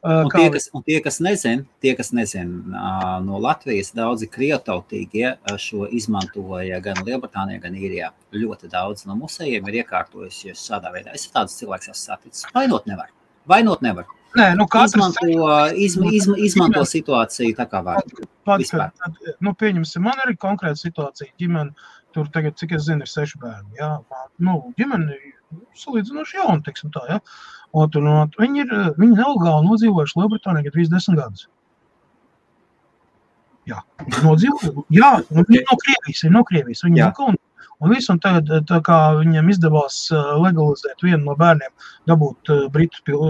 [0.03, 0.39] Uh, kā...
[0.39, 5.89] tie, kas, un tie, kas nezin, tie, kas nezin uh, no Latvijas, daudzi krievtautīgie šo
[5.91, 8.13] izmantoja gan Lielbritānijā, gan Īrijā.
[8.35, 11.15] Ļoti daudz no musējiem ir iekārtojusies šādā veidā.
[11.15, 12.47] Es tādas cilvēks esmu saticis.
[12.55, 13.13] Vainot nevar.
[13.47, 14.09] Vainot nevar.
[14.35, 15.27] Nē, nu izmanto,
[15.79, 18.01] izma, izma, izmanto situāciju tā kā var.
[18.43, 18.65] Pat,
[19.39, 21.31] nu, pieņemsim, man ir konkrēta situācija.
[21.39, 21.71] Ģimene
[22.15, 23.79] Tur tagad, cik es zinu, ir seši bērni.
[23.81, 23.91] Jā,
[24.47, 25.17] nu, ģimene
[25.79, 27.03] salīdzinoši jauna, teiksim tā.
[27.11, 27.19] Ja?
[27.75, 31.49] Un, un, un, viņi ir viņi nelegāli nodzīvojuši Lielbritānijā 30 gadus.
[33.71, 33.81] Jā,
[34.23, 34.87] nodzīvojuši.
[34.95, 36.85] Jā, nu, viņi no Krievijas, no Krievijas.
[36.87, 37.39] Viņi nāk un,
[37.81, 41.73] un visu, un tagad, tā kā viņiem izdevās legalizēt vienu no bērniem,
[42.11, 43.23] dabūt britu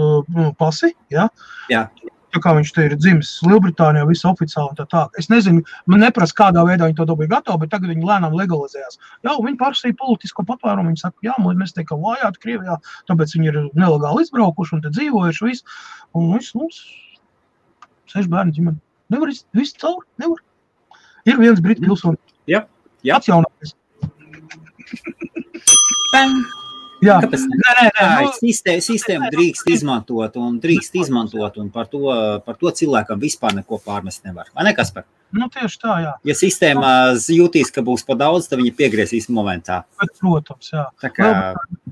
[0.59, 1.29] pasi, ja?
[1.73, 1.87] Jā
[2.35, 4.75] tā kā viņš te ir dzimis Lielbritānijā, viss oficiāli.
[4.77, 5.05] Tā, tā.
[5.21, 8.99] Es nezinu, man neprasa, kādā veidā viņi to dabūja gatavu, bet tagad viņi lēnām legalizējās.
[9.25, 10.91] Jā, viņi prasīja politisko patvērumu.
[10.91, 12.77] Viņi saka, jā, mēs tiekam vajāti Krievijā,
[13.09, 15.45] tāpēc viņi ir nelegāli izbraukuši un te dzīvojuši.
[15.45, 15.79] Visu.
[16.15, 16.83] Un viss, mums
[18.11, 18.81] seši bērni ģimene.
[19.13, 20.43] Nevar viss cauri, nevar.
[21.25, 22.21] Ir viens britu pilsonis.
[22.49, 22.65] Jā,
[23.05, 23.17] jā.
[23.19, 23.75] Atjaunāties.
[27.05, 27.17] Jā?
[27.21, 28.31] Nē, nē, nē, nu...
[28.39, 32.07] sistēma, sistēma drīkst izmantot un drīkst izmantot, un par to,
[32.45, 34.49] par to cilvēkam vispār neko pārmest nevar.
[34.55, 35.05] Vai ne, Kaspar?
[35.35, 36.13] Nu, tieši tā, jā.
[36.27, 36.91] Ja sistēmā
[37.33, 39.81] jutīs, ka būs par daudz, tad viņi piegriezīs momentā.
[39.99, 40.85] Bet, protams, jā.
[41.03, 41.31] Tā kā...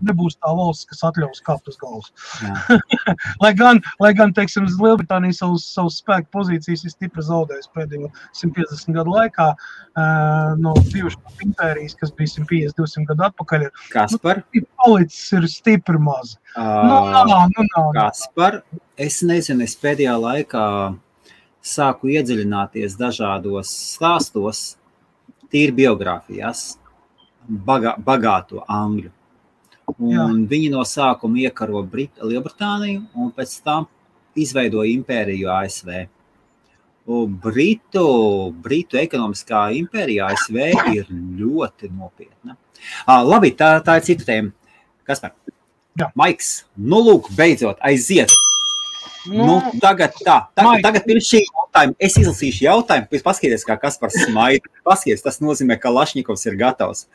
[0.03, 2.09] Nebūs tā valsts, kas atļaus kāpt uz galvas.
[3.43, 8.97] lai gan, lai gan, teiksim, Lielbritānija savus, savus spēku pozīcijas ir stipri zaudējusi pēdējo 150
[8.97, 9.47] gadu laikā
[10.59, 13.65] no bijušās impērijas, kas bija 150, 200 gadu atpakaļ.
[13.93, 14.43] Kaspar?
[14.43, 16.35] Nu, palicis ir stipri maz.
[16.57, 17.89] Uh, nu, nav, nu, nav.
[17.95, 18.61] Kaspar,
[18.99, 20.67] es nezinu, es pēdējā laikā
[21.63, 24.63] sāku iedziļināties dažādos stāstos,
[25.53, 26.73] tīri biogrāfijās,
[27.47, 29.11] bagā, bagāto angļu.
[29.93, 30.25] Un Jā.
[30.49, 33.87] viņi no sākuma iekaro Brit Lielbritāniju un pēc tam
[34.39, 35.89] izveidoja impēriju ASV.
[37.13, 38.05] Un Britu,
[38.63, 40.59] Britu ekonomiskā impērija ASV
[40.95, 42.55] ir ļoti nopietna.
[43.03, 44.55] À, labi, tā, tā ir cita tēma.
[45.07, 45.35] Kas par?
[46.17, 48.31] Maiks, nu lūk, beidzot, aiziet!
[49.23, 53.77] Nu, nu, tagad tā, tagad, tagad pirms šī jautājuma es izlasīšu jautājumu, pēc paskaties, kā
[53.79, 54.71] kas par smaidu.
[54.83, 57.05] Paskaties, tas nozīmē, ka Lašņikovs ir gatavs.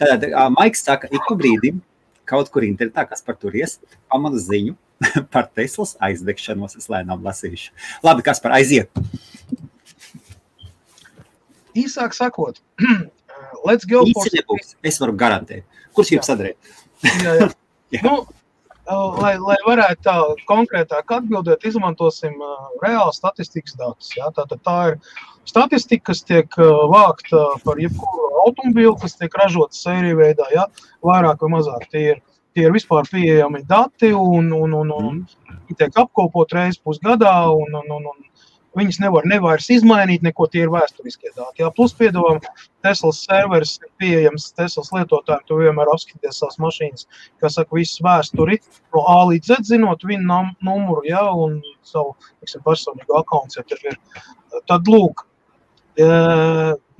[0.00, 1.80] Tad Maiks saka, ik pa brīdim
[2.28, 3.78] kaut kur internetā, kas par tur ies,
[4.12, 4.74] pamana ziņu
[5.32, 6.76] par Teslas aizdegšanos.
[6.80, 7.72] Es lēnām lasīšu.
[8.04, 8.90] Labi, kas par aiziet?
[11.76, 12.60] Īsāk sakot,
[13.68, 14.04] let's go.
[14.08, 15.64] Īsi nebūs, es varu garantēt.
[15.96, 16.76] Kurš jums sadarīja?
[17.04, 17.48] jā, jā.
[17.96, 18.02] jā.
[18.04, 18.24] Nu,
[18.86, 24.12] lai, lai varētu tā konkrētāk atbildēt, izmantosim uh, reāli statistikas datus.
[24.16, 24.30] Ja?
[24.34, 24.98] Tātad tā ir
[25.48, 30.68] statistika, kas tiek uh, vākta par jebkuru automobīlu, kas tiek ražots sēriju veidā, ja?
[31.04, 31.88] vairāk vai mazāk.
[31.90, 32.22] Tie ir,
[32.54, 35.76] tie ir vispār pieejami dati un, un, un, un mm.
[35.76, 37.34] tiek apkopot reizes pusgadā.
[37.50, 38.35] Un, un, un, un,
[38.76, 41.62] Viņas nevar nevairs izmainīt, neko tie ir vēsturiskie dati.
[41.62, 42.42] Jā, plus piedāvājam,
[42.84, 45.44] Teslas serveris ir pieejams Teslas lietotājiem.
[45.48, 47.06] Tu vienmēr apskaties savas mašīnas,
[47.42, 48.58] kas saka, visu vēsturi
[48.94, 53.88] no A līdz Z, zinot viņu numuru, jā, un savu, tiksim, personīgu akauntu, ja tur
[53.88, 53.96] ir.
[54.68, 55.24] Tad, lūk,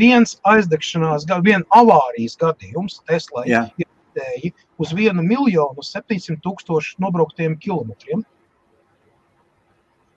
[0.00, 8.24] viens aizdegšanās, viena avārijas gadījums Teslai ir uz 1 miljonu 700 tūkstošu nobrauktiem kilometriem.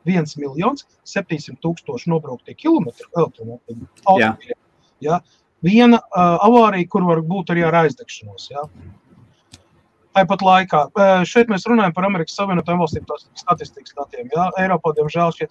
[0.08, 4.56] 1 miljons 700 tūkstoši nobrauktie kilometri elektromobīļiem.
[5.04, 5.20] Ja?
[5.66, 8.48] Viena uh, avārija, kur var būt arī ar aizdegšanos.
[8.54, 8.64] Ja?
[10.20, 10.80] Tāpat laikā
[11.30, 13.06] šeit mēs runājam par Amerikas Savienotajām valstīm
[13.38, 14.28] statistikas datiem.
[14.34, 14.48] Jā.
[14.64, 15.48] Eiropā, diemžēl, šie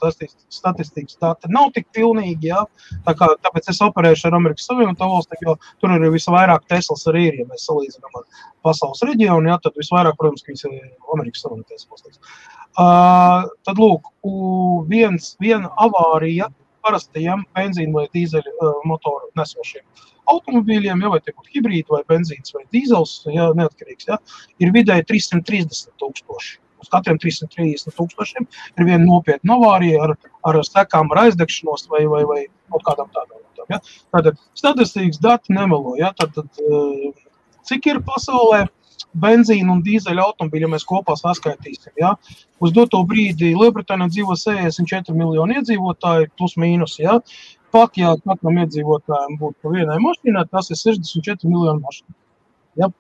[0.52, 2.50] statistikas dati nav tik pilnīgi.
[2.50, 2.64] Jā.
[3.06, 7.28] Tā kā, tāpēc es operēšu ar Amerikas Savienotajām valstīm, jo tur ir visvairāk Teslas arī
[7.30, 7.40] ir.
[7.44, 8.26] Ja mēs salīdzinām ar
[8.66, 10.76] pasaules reģionu, jā, tad visvairāk, protams, viņas ir
[11.14, 12.18] Amerikas Savienotajās valstīs.
[12.78, 14.12] Tad, lūk,
[14.90, 16.46] viens, viena avārija
[16.86, 19.82] parastajiem benzīna vai dīzeļa motoru nesošiem
[20.28, 24.18] automobīļiem, ja, vai tie būtu hibrīdi, vai benzīns, vai dīzels, ja, neatkarīgs, ja,
[24.62, 26.58] ir vidēji 330 tūkstoši.
[26.78, 30.14] Uz katriem 330 tūkstošiem ir viena nopietna avārija ar,
[30.46, 33.72] ar sekām, ar aizdegšanos vai, vai, vai kaut kādām tādām lietām.
[33.72, 33.80] Ja.
[34.14, 35.96] Tātad statistikas dati nemelo.
[35.98, 36.12] Ja.
[36.20, 36.46] Tātad,
[37.66, 38.68] cik ir pasaulē
[39.22, 41.92] benzīna un dīzeļa automobīļi, ja mēs kopā saskaitīsim.
[42.00, 42.14] Ja?
[42.62, 46.98] Uz doto brīdi Lielbritānijā dzīvo 64 miljoni iedzīvotāji, plus mīnus.
[47.02, 47.18] Ja?
[47.74, 52.16] Pat ja katram iedzīvotājam būtu pa vienai mašīnai, tas ir 64 miljoni mašīnu.
[52.80, 52.90] Ja?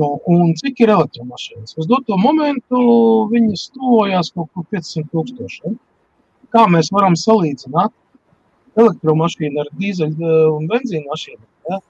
[0.00, 1.76] No, un cik ir elektromašīnas?
[1.78, 2.78] Uz doto momentu
[3.30, 5.60] viņas tuvojās kaut kur 500 tūkstoši.
[5.64, 5.74] Ja?
[6.54, 7.94] Kā mēs varam salīdzināt
[8.78, 11.42] elektromašīnu ar dīzeļu eh, un benzīnu mašīnu?
[11.70, 11.80] Ja,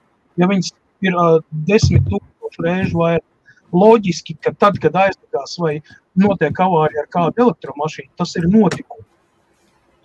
[0.41, 0.71] ja viņas
[1.05, 3.25] ir uh, desmit tūkstoši reižu vairāk,
[3.73, 5.79] loģiski, ka tad, kad aizdegās vai
[6.19, 9.07] notiek avārija ar kādu elektromašīnu, tas ir notikums.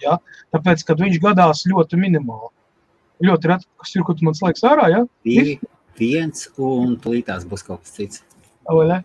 [0.01, 0.17] Ja?
[0.55, 2.53] Tāpēc, kad viņš gadās ļoti minimāli.
[3.27, 5.03] Ļoti reti, kas ir, ko tu man slēgs ārā, ja?
[5.27, 5.59] Divi,
[6.01, 8.23] viens un tūlītās būs kaut kas cits.
[8.65, 9.03] Vai?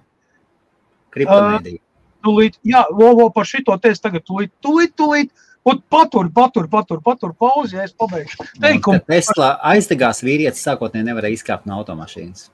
[1.15, 1.81] Kriptomēdija.
[1.81, 6.27] Uh, tūlīt, jā, lo, lo, par šito te es tagad tūlīt, tūlīt, tūlīt, Un patur,
[6.29, 8.43] patur, patur, patur pauzi, ja es pabeigšu.
[8.61, 8.99] Teikumu.
[9.09, 12.51] Tesla aizdegās vīrietis sākotnēji nevarēja izkāpt no automašīnas.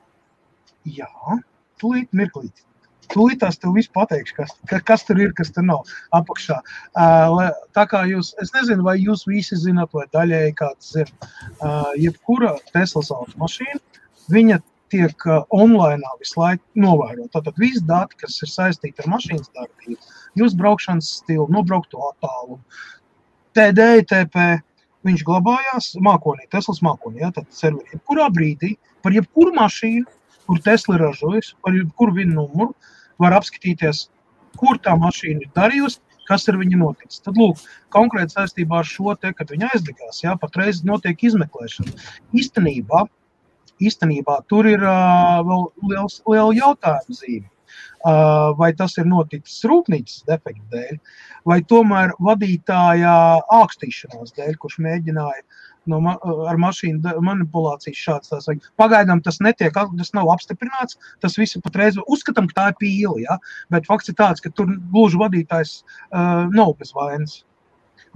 [0.88, 1.10] Jā,
[1.82, 2.64] tūlīt mirklīt.
[3.12, 4.54] Tūlīt tās tev viss pateikšu, kas,
[4.88, 6.62] kas tur ir, kas tur nav apakšā.
[7.76, 11.32] Tā kā jūs, es nezinu, vai jūs visi zinat, vai daļēji kāds zina,
[12.00, 13.82] jebkura Teslas automašīna,
[14.32, 17.40] viņa tiek online visu laiku novērota.
[17.40, 22.62] Tātad viss dati, kas ir saistīti ar mašīnas darbību, jūsu braukšanas stilu, nobraukto attālumu,
[23.56, 24.48] TD, TP,
[25.08, 28.00] viņš glabājās mākonī, Teslas mākonī, ja, tad serverī.
[28.08, 30.08] Kurā brīdī par jebkuru mašīnu,
[30.48, 32.74] kur Tesla ir ražojusi, par jebkuru viņu numuru,
[33.22, 34.08] var apskatīties,
[34.60, 37.22] kur tā mašīna ir darījusi, kas ar viņu noticis.
[37.26, 37.62] Tad, lūk,
[37.94, 41.96] konkrēti saistībā ar šo te, kad viņa aizdegās, jā, patreiz notiek izmeklēšana.
[42.38, 43.06] Īstenībā,
[43.82, 47.50] īstenībā tur ir uh, vēl liels, liela jautājuma zīme.
[48.02, 50.96] Uh, vai tas ir noticis rūpnīcas defekta dēļ,
[51.48, 53.14] vai tomēr vadītāja
[53.62, 55.44] ākstīšanās dēļ, kurš mēģināja
[55.90, 56.16] no ma
[56.50, 58.50] ar mašīnu manipulācijas šāds.
[58.80, 61.00] Pagaidām tas netiek, tas nav apstiprināts.
[61.24, 63.24] Tas viss patreiz uzskatām, ka tā ir pīle.
[63.24, 63.40] Ja?
[63.74, 67.42] Bet fakts ir tāds, ka tur gluži vadītājs uh, nav bez vainas.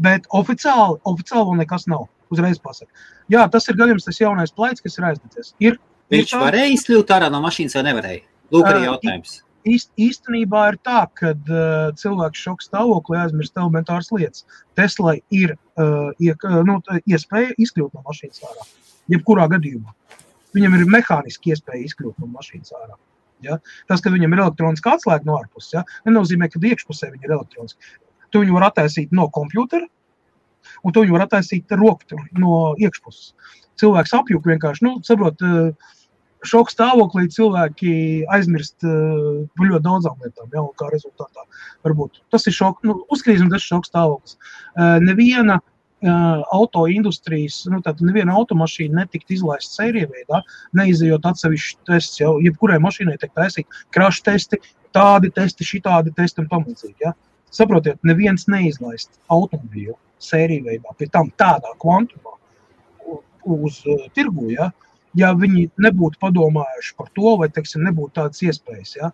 [0.02, 2.08] Bet oficiāli, oficiāli vēl nekas nav.
[2.34, 2.90] Uzreiz pasaka.
[3.32, 5.54] Jā, tas ir gadījums, tas jaunais plaids, kas ir aizdevies.
[5.62, 5.82] Ir,
[6.14, 8.24] Viņš ir varēja izkļūt ārā no mašīnas vai nevarēja?
[8.54, 9.40] Lūk, arī jautājums.
[9.40, 14.46] Uh, īst, īstenībā ir tā, ka uh, cilvēks šoka stāvoklī aizmirst elementāras lietas.
[14.78, 18.68] Teslai ir uh, iek, nu, iespēja izkļūt no mašīnas ārā.
[19.14, 19.94] Jebkurā gadījumā.
[20.56, 22.96] Viņam ir mehāniski iespēja izkļūt no mašīnas ārā.
[23.46, 23.60] Ja?
[23.90, 25.84] Tas, ka viņam ir elektroniska atslēga no ārpuses, ja?
[26.08, 27.94] nenozīmē, ka iekšpusē viņa ir elektroniska.
[28.34, 29.88] Tu viņu var attaisīt no kompjutera,
[30.84, 33.34] un to viņu var attaisīt roku no iekšpuses.
[33.80, 35.96] Cilvēks apjūk vienkārši, nu, saprot, uh,
[36.48, 37.92] šoka stāvoklī cilvēki
[38.34, 40.50] aizmirst uh, ļoti daudzām lietām.
[40.54, 41.46] Ja, kā rezultātā
[41.86, 44.38] varbūt tas ir šoks, nu, uzkrīzums, tas ir šoka stāvoklis.
[44.76, 50.42] Uh, neviena uh, auto industrijas, nu, tāda neviena automašīna netiktu izlaista sēriju veidā,
[50.78, 52.24] neizejot atsevišķu testu.
[52.24, 54.62] Jau jebkurai mašīnai tiek taisīti crash testi,
[54.96, 56.98] tādi testi, šitādi testi un tam līdzīgi.
[57.06, 57.14] Ja.
[57.56, 62.34] Saprotiet, neviens neizlaist automobīlu sēriju veidā, pie tam tādā kvantumā
[63.46, 64.50] uz uh, tirgu.
[64.56, 64.72] Ja.
[64.72, 64.85] Uh,
[65.20, 68.96] ja viņi nebūtu padomājuši par to, vai teiksim, nebūtu tādas iespējas.
[69.00, 69.12] Ja?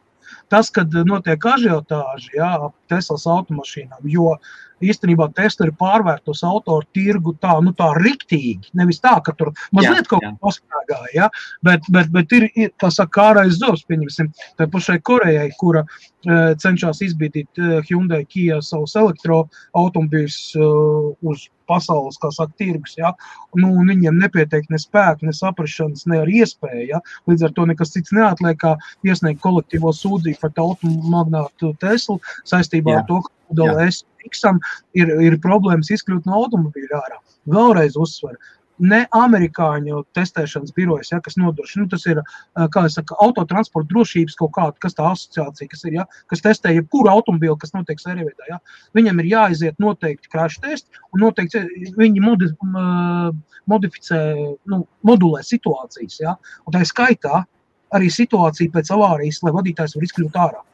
[0.51, 4.35] Tas, kad notiek ažiotāži ja, ap Teslas automašīnām, jo
[4.83, 8.71] īstenībā Tesla ir pārvērtus autoru tirgu tā, nu, tā riktīgi.
[8.77, 11.29] Nevis tā, ka tur mazliet jā, kaut kas paspēgāja, ja?
[11.65, 12.49] bet, bet, bet ir,
[12.81, 18.61] tā saka, kārais zobs, pieņemsim, tai pašai Korejai, kura uh, cenšas izbīdīt uh, Hyundai Kia
[18.65, 22.95] savus elektroautomobīļus uh, uz pasaules saka, tirgus.
[22.99, 23.13] Ja?
[23.57, 26.87] Nu, viņiem nepietiek ne spēka, ne saprāšanas, ne arī iespēja.
[26.95, 27.01] Ja?
[27.29, 28.75] Līdz ar to nekas cits neatliek, kā
[29.07, 33.03] iesniegt kolektīvo sūdzību par tautu magnātu Teslu saistībā Jā.
[33.03, 34.61] ar to, ka Model S X-am
[34.97, 37.21] ir, ir problēmas izkļūt no automobīļa ārā.
[37.51, 38.39] Vēlreiz uzsveru
[38.81, 42.21] ne amerikāņu testēšanas birojas, ja, kas nodrošina, nu, tas ir,
[42.73, 46.73] kā es saku, autotransporta drošības kaut kāda, kas tā asociācija, kas ir, ja, kas testē
[46.73, 48.57] jebkuru automobili, kas notiek sērijveidā, ja.
[48.97, 51.61] Viņam ir jāiziet noteikti crash testi, un noteikti
[51.99, 52.49] viņi modi,
[53.69, 54.23] modificē,
[54.73, 56.35] nu, modulē situācijas, ja,
[56.65, 57.43] un tā ir skaitā
[57.93, 60.65] arī situācija pēc avārijas, lai vadītājs var izkļūt ārā.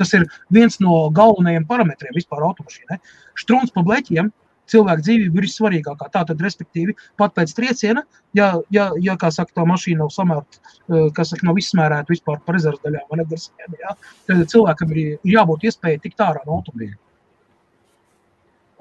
[0.00, 3.00] Tas ir viens no galvenajiem parametriem vispār automašīnai.
[3.38, 4.32] Strūns pa bleķiem
[4.70, 6.08] cilvēka dzīvība ir svarīgākā.
[6.14, 8.04] Tātad, respektīvi, pat pēc trieciena,
[8.36, 12.40] ja, ja, ja kā saka, tā mašīna nav samērta, eh, kas saka, nav izsmērēta vispār
[12.46, 13.94] par rezerves daļām vai nedarsiem, ja,
[14.30, 16.98] tad cilvēkam ir, jābūt iespējai tikt ārā no automobīļa.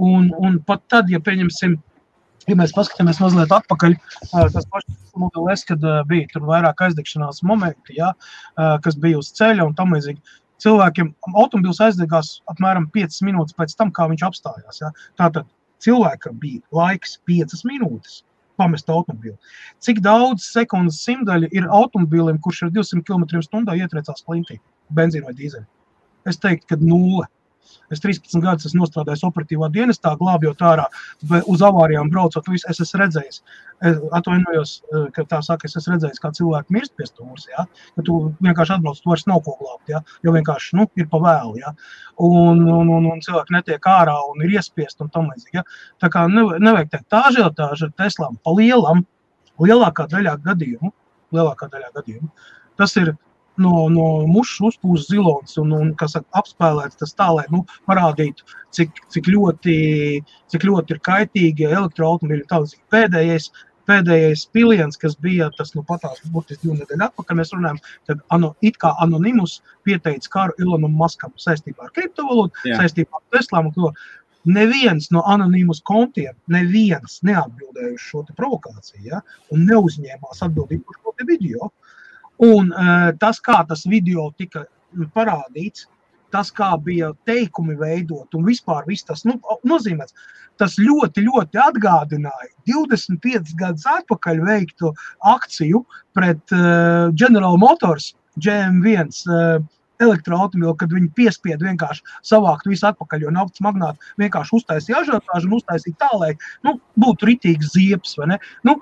[0.10, 1.74] Un, un pat tad, ja pieņemsim,
[2.48, 7.44] ja mēs paskatāmies mazliet atpakaļ, eh, tas pats modelis, kad eh, bija tur vairāk aizdegšanās
[7.44, 8.14] momenti, ja,
[8.56, 10.22] kas bija uz ceļa un tam līdzīgi.
[10.64, 14.82] Cilvēkiem automobilis aizdegās apmēram 5 minūtes pēc tam, kā viņš apstājās.
[14.82, 14.92] Ja.
[15.20, 15.48] Tātad
[15.84, 18.24] cilvēkam bija laiks 5 minūtes
[18.60, 19.38] pamest automobili.
[19.80, 24.60] Cik daudz sekundes simtaļu ir automobilim, kurš ar 200 km/h ietriecās klintī,
[24.96, 25.68] benzīna vai dīzeļa?
[26.28, 27.30] Es teiktu, ka nulle.
[27.90, 30.86] Es 13 gadus esmu strādājis operatīvā dienestā, glābjot ārā,
[31.50, 32.46] uz avārijām braucot.
[32.58, 33.42] Es esmu redzējis,
[33.90, 37.48] es atvainojos, eh, ka tā saka, es esmu redzējis, kā cilvēki mirst pie stūres.
[37.52, 37.66] Ja?
[37.96, 40.04] Ka tu vienkārši atbrauc, tu vairs nav ko glābt, ja?
[40.26, 41.58] jo vienkārši nu, ir pa vēlu.
[41.64, 41.74] Ja?
[42.18, 45.62] Un, un, un, un cilvēki netiek ārā un ir iespiest un tam līdzīgi.
[45.62, 45.66] Ja?
[46.02, 49.02] Tā kā nevajag teikt, tā ar Teslām pa lielam,
[49.60, 50.94] lielākā daļā gadījumu,
[51.36, 52.30] lielākā daļā gadījumu,
[52.80, 53.16] tas ir
[53.62, 58.46] no, no mušas uzpūst zilons un, un saka, apspēlēts tas tā, lai nu, parādītu,
[58.76, 59.80] cik, cik, ļoti,
[60.52, 62.48] cik ļoti ir kaitīgi elektroautomobīļi.
[62.94, 63.50] Pēdējais,
[63.90, 68.54] pēdējais piliens, kas bija tas nu, patās, burtiski divu nedēļu atpakaļ, mēs runājam, tad ano,
[68.66, 73.72] it kā anonimus pieteica karu Ilonam Maskam saistībā ar kriptovalūtu, saistībā ar Teslām.
[74.50, 79.20] Neviens no anonīmas kontiem, neviens neatbildēja uz šo provokāciju, ja,
[79.52, 81.68] un neuzņēmās atbildību par šo video.
[82.46, 84.66] Un uh, tas, kā tas video tika
[85.16, 85.88] parādīts,
[86.32, 90.14] tas, kā bija teikumi veidot un vispār tas nu, nozīmēs,
[90.62, 99.12] tas ļoti, ļoti atgādināja 25 gadus atpakaļ veiktu akciju pret uh, General Motors GM1.
[99.28, 99.68] Uh,
[100.00, 105.58] elektroautobīlu, kad viņi piespiedu vienkārši savākt visu atpakaļ, jo naftas magnāti vienkārši uztaisīja ažiotāžu un
[105.58, 106.30] uztaisīja tā, lai
[106.64, 108.16] nu, būtu ritīgs ziepes.
[108.68, 108.78] Nu,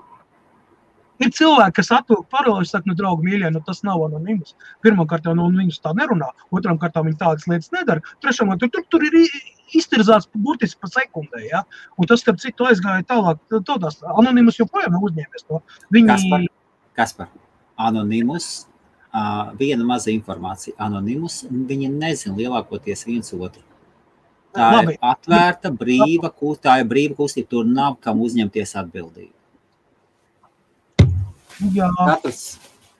[1.18, 4.54] Ir cilvēki, kas atvilk paralēli, saka, nu, draugi, mīļie, nu, tas nav anonīms.
[4.86, 8.04] Pirmkārt, jau nu, viņus tā nerunā, otrām kārtām viņi tādas lietas nedara.
[8.22, 9.16] Trešām, tur, tur, tur ir
[9.74, 11.42] iztirzāts burtiski pa sekundē.
[11.48, 11.64] Ja?
[11.98, 13.42] Un tas, starp citu, aizgāja tālāk.
[13.66, 15.62] Tādās anonīmas joprojām nav uzņēmies to.
[15.94, 16.10] Viņi...
[16.12, 16.48] Kaspar,
[16.98, 17.32] Kaspar,
[17.90, 18.50] anonīmus.
[19.08, 20.74] Uh, viena maza informācija.
[20.84, 23.64] Anonīmus viņi nezina lielākoties viens otru.
[24.52, 24.94] Tā Labi.
[24.94, 27.48] ir atvērta, brīva, tā ir brīva kustība.
[27.54, 29.32] Tur nav kam uzņemties atbildību.
[31.74, 32.42] Jā, Katrs,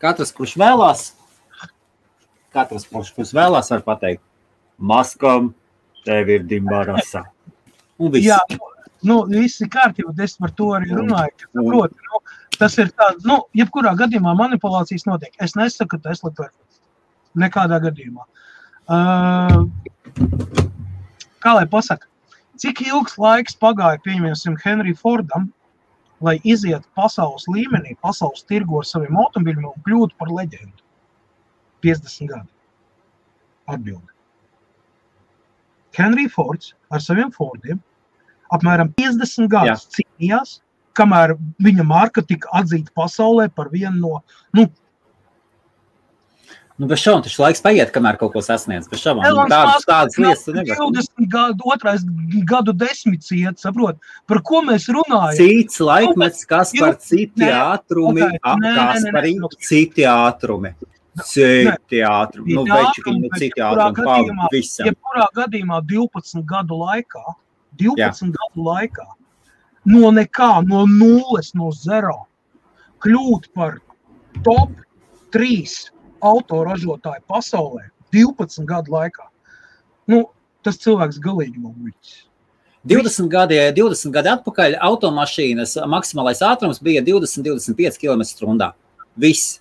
[0.02, 1.02] katrs kurš vēlās,
[2.54, 4.22] katrs, kurš, vēlās, var pateikt,
[4.78, 5.52] maskam,
[6.06, 7.26] tev ir dimbarasa.
[7.98, 8.26] Un viss.
[8.26, 8.38] jā
[9.06, 10.14] nu, viss ir kārtībā.
[10.24, 11.34] Es par to arī runāju.
[11.44, 12.22] ka, Proti, nu,
[12.58, 15.34] tas ir tāds, nu, jebkurā gadījumā manipulācijas notiek.
[15.42, 16.52] Es nesaku, ka Tesla ir.
[17.38, 18.24] Nekādā gadījumā.
[18.88, 19.68] Uh,
[21.44, 22.08] kā lai pasaka,
[22.58, 25.50] cik ilgs laiks pagāja, pieņemsim, Henry Fordam,
[26.24, 30.82] lai iziet pasaules līmenī, pasaules tirgu ar saviem automobiļiem un kļūtu par leģendu?
[31.84, 32.48] 50 gadi.
[33.68, 34.14] Atbildi.
[35.98, 37.80] Henry Fords ar saviem Fordiem
[38.54, 40.58] apmēram 50 gadus cīnījās,
[40.98, 44.20] kamēr viņa marka tika atzīta pasaulē par vienu no
[44.56, 44.66] nu,
[46.78, 48.86] Nu, bez šaubām, taču laiks paiet, kamēr kaut ko sasniedz.
[48.90, 50.76] Bez šaubām, nu, tādas, tādas lietas nevari.
[50.78, 52.04] 20 gadu, otrais
[52.46, 53.98] gadu desmits iet, saprot,
[54.30, 55.40] par ko mēs runājam.
[55.40, 59.28] Cits laikmets, kas par citi Nē, ātrumi, ok, nē, kas par
[59.66, 60.72] citi ātrumi.
[61.26, 64.92] Citi ātrumi, nu, ātrumi, nu, citi ātrumi, paliek visam.
[64.92, 67.26] Jebkurā gadījumā 12 gadu laikā,
[67.82, 69.10] 12 gadu laikā,
[69.90, 72.20] no nekā, no nulles, no zero,
[73.02, 73.80] kļūt par
[74.46, 74.78] top
[75.34, 79.28] 3 autoražotāju pasaulē 12 gadu laikā.
[80.08, 80.24] Nu,
[80.64, 82.16] tas cilvēks galīgi nav muļķis.
[82.88, 88.70] 20 gadi, 20 gadi atpakaļ automašīnas maksimālais ātrums bija 20-25 km/h.
[89.18, 89.58] Viss.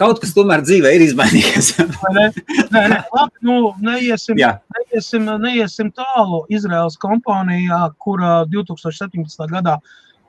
[0.00, 1.70] Kaut kas tomēr dzīvē ir izmainījies.
[2.10, 2.26] Ne?
[2.72, 4.56] Nē, nē, labi, nu, neiesim, Jā.
[4.76, 6.42] neiesim, neiesim tālu.
[6.52, 9.46] Izraels kompānijā, kura 2017.
[9.52, 9.78] gadā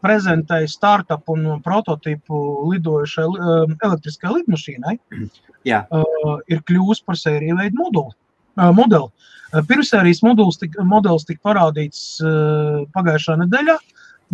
[0.02, 2.42] prezentēja startup un prototipu
[2.72, 4.98] lidojušai um, elektriskajai lidmašīnai,
[5.72, 5.86] Jā.
[5.90, 8.18] uh, ir kļuvusi par sēriju veidu moduli.
[8.58, 9.10] Uh, modeli.
[9.68, 12.04] Pirmsērijas modelis tika, modelis tika parādīts
[12.96, 13.74] pagājušā nedēļā,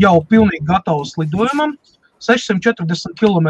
[0.03, 1.73] jau pilnīgi gatavs lidojumam.
[2.21, 3.47] 640 km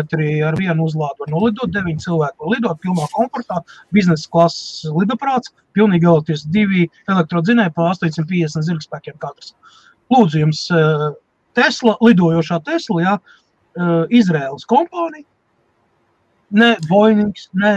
[0.47, 3.61] ar vienu uzlādu var nolidot, 9 cilvēku var lidot pilnā komfortā,
[3.95, 9.53] biznesa klases lidaprāts, pilnīgi elektrisks, divi elektrodzinēji pa 850 zirgspēkiem katrs.
[10.11, 10.65] Lūdzu, jums
[11.57, 15.25] Tesla, lidojošā Tesla, jā, eh, Izraels kompānija,
[16.49, 17.73] ne Boeings, ne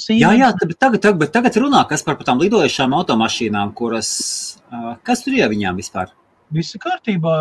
[0.00, 0.22] Siemens.
[0.22, 4.10] Jā, jā, bet tagad, tagad, bet tagad runā, kas par tām lidojošām automašīnām, kuras,
[4.72, 6.12] ā, kas tur ir viņām vispār?
[6.54, 7.34] Viss ir kārtībā.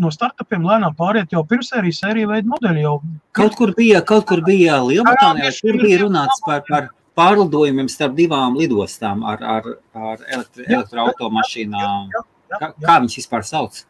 [0.00, 2.84] No startupiem lēnām pāriet jau pirmsērijas sēriju veidu modeļi.
[2.86, 2.94] Jau
[3.36, 8.16] Kaut kur bija, kaut kur bija Lielbritānijā, Jā, kur bija runāts par, par pārlidojumiem starp
[8.18, 12.10] divām lidostām ar, ar, ar elektri, elektroautomašīnām.
[12.48, 13.84] Kā, kā viņas vispār sauc?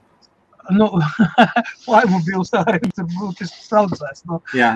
[0.75, 0.89] Nu,
[1.93, 4.25] Laimobils arī tur būtiski saucās.
[4.29, 4.75] Nu, Jā,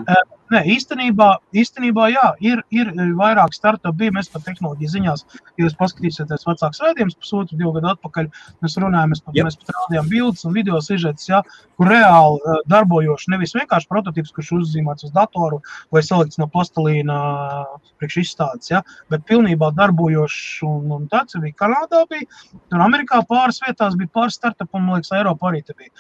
[0.53, 1.27] Nē, īstenībā,
[1.57, 4.13] īstenībā jā, ir, ir vairāk startup bija.
[4.13, 5.23] Mēs par tehnoloģiju ziņās,
[5.57, 8.29] ja jūs paskatīsieties vecāks raidījums, pusotru, divu gadu atpakaļ,
[8.65, 9.47] mēs runājām, mēs, yep.
[9.49, 11.41] mēs pat rādījām bildes un video sižetus, jā,
[11.81, 15.63] kur reāli uh, darbojoši nevis vienkārši prototyps, kurš uzzīmēts uz datoru
[15.95, 17.73] vai salikts no plastelīna uh,
[18.03, 18.83] priekš izstādes, jā,
[19.13, 22.29] bet pilnībā darbojošs un, un tāds bija Kanādā bija,
[22.69, 25.93] tur Amerikā pāris vietās bija pāris startup un, man liekas, Eiropā arī te bija.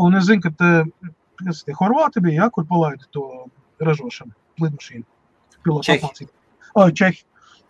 [0.00, 0.72] Un es zinu, ka te,
[1.44, 3.28] kas tie Horvāti bija, jā, kur palaida to
[3.84, 5.04] ražošanu, lidmašīnu.
[5.64, 6.02] Pilotu Čehi.
[6.02, 6.30] apmācību.
[6.74, 7.24] O, Čehi.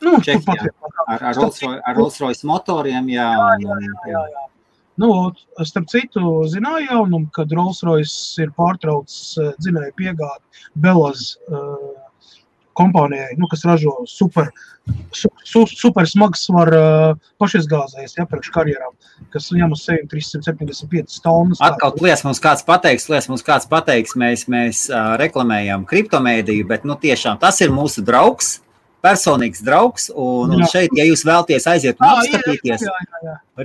[0.04, 0.68] Nu, Čehi, jā.
[1.06, 3.08] ar, ar Rolls-Royce Rolls-Royce motoriem.
[3.10, 4.44] Jā, un, un, Jā, jā.
[4.98, 5.08] Nu,
[5.62, 11.92] starp citu, zināju jaunumu, kad Rolls-Royce ir pārtraucis dzinēju piegādi Belaz uh,
[12.78, 14.50] kompānijai, nu, kas ražo super,
[15.12, 18.94] su, su, super smags var uh, pašizgāzējas, ja, priekš karjerām,
[19.34, 21.62] kas ņem uz sevi 375 tonnas.
[21.64, 26.88] Atkal liels mums kāds pateiks, liels mums kāds pateiks, mēs, mēs uh, reklamējam kriptomēdiju, bet
[26.88, 28.58] nu, tiešām tas ir mūsu draugs,
[29.04, 30.08] personīgs draugs.
[30.14, 32.84] Un, un šeit, ja jūs vēlaties aiziet un apskatīties.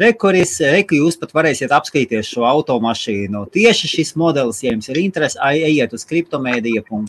[0.03, 3.45] Rekuris, reku jūs pat varēsiet apskatīties šo automašīnu.
[3.53, 7.07] Tieši šis modelis, ja jums ir interese, ejiet uz kriptomēdija.com.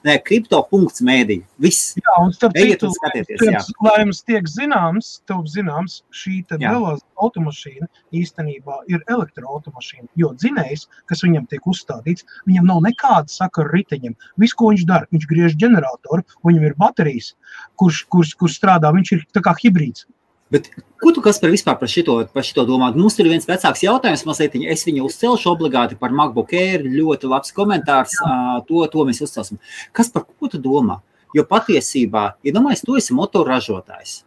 [0.00, 1.44] Nē, kripto.mēdija.
[1.60, 1.94] Viss.
[1.98, 2.88] Jā, un starp citu,
[3.28, 3.68] pirms-
[4.00, 6.38] jums tiek zināms, tev zināms, šī.
[6.72, 7.86] Belāza automašīna
[8.16, 10.08] īstenībā ir elektroautomašīna.
[10.16, 14.16] Jo dzinējs, kas viņam tiek uzstādīts, viņam nav nekāda sakara ar riteņiem.
[14.38, 17.34] Viss, ko viņš dara, viņš griež ģeneratoru, viņam ir baterijas,
[17.76, 18.94] kurš, kurš, kurš strādā.
[18.96, 20.06] Viņš ir tā kā hibrīds.
[20.50, 20.66] Bet
[20.98, 22.88] ko tu Kaspar, vispār par šito, par šito domā?
[22.96, 26.82] Mums ir viens vecāks jautājums, mazliet, es viņu uzcelšu obligāti par MacBook Air.
[26.82, 28.16] Ļoti labs komentārs.
[28.26, 29.60] ā, To, to mēs uzcelsim.
[29.94, 30.98] Kas par ko tu domā?
[31.36, 34.24] Jo patiesībā, ja domājies, tu esi motoražotājs.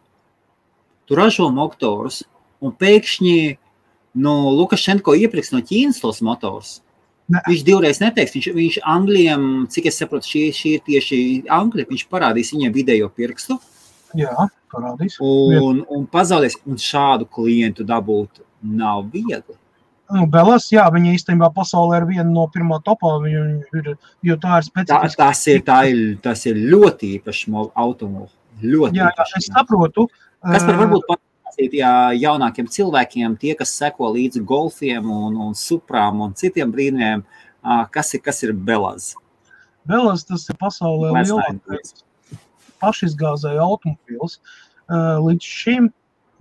[1.04, 2.22] Tu ražo motorus,
[2.64, 3.36] un pēkšņi
[4.24, 6.78] no Lukašenko iepirks no Ķīnas tos motors.
[7.28, 7.40] Ne.
[7.48, 11.20] Viņš divreiz neteiks, viņš, viņš Anglijam, cik es saprotu, šī, šī ir tieši
[11.52, 13.58] Anglija, viņš parādīs viņiem vidējo pirkstu.
[14.18, 15.18] Jā, parādīs.
[15.22, 19.56] Un, un pazaudēs, un šādu klientu dabūt nav viegli.
[20.12, 24.66] Nu, Belas, jā, viņa īstenībā pasaulē ir viena no pirmā topā, ir, jo tā ir
[24.66, 25.16] specifiska.
[25.16, 28.34] Tā, tas, ir, tā ir, tas ir ļoti īpašs automobīls.
[28.62, 30.06] Ļoti jā, jā, es saprotu.
[30.44, 36.20] Kas par varbūt pastāstīt jā, jaunākiem cilvēkiem, tie, kas seko līdzi golfiem un, un suprām
[36.22, 37.24] un citiem brīnumiem,
[37.90, 39.14] kas ir, kas ir Belas?
[39.88, 41.96] Belas tas ir pasaulē lielākais
[42.84, 44.38] pašizgāzēja automobīls.
[45.26, 45.92] Līdz šim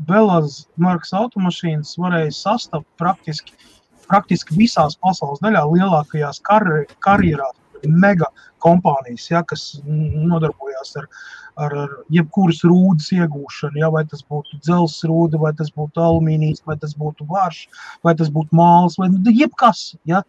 [0.04, 3.54] Belas markas automašīnas varēja sastapt praktiski,
[4.10, 6.66] praktiski visās pasaules daļās, lielākajās kar
[7.06, 7.56] karjerās,
[7.88, 8.28] mega
[8.64, 11.08] kompānijas, ja, kas nodarbojās ar,
[11.60, 13.82] ar, ar jebkuras rūdas iegūšanu.
[13.82, 17.66] Ja, vai tas būtu dzelzceļa rūda, vai tas būtu alumīnijas, vai tas būtu vārš,
[18.04, 19.92] vai tas būtu māls, vai nu, jebkas.
[20.10, 20.24] Ja.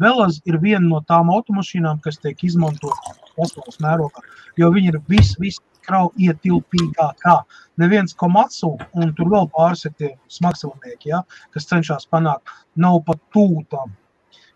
[0.00, 4.22] Belas ir viena no tām automašīnām, kas tiek izmantotas pasaules mērogā,
[4.56, 7.34] jo viņi ir vis, vis ietilpīgākā.
[7.82, 11.22] Neviens komatsu, un tur vēl pāris ir tie smagsavnieki, ja,
[11.52, 13.92] kas cenšas panākt, nav pat tūtām.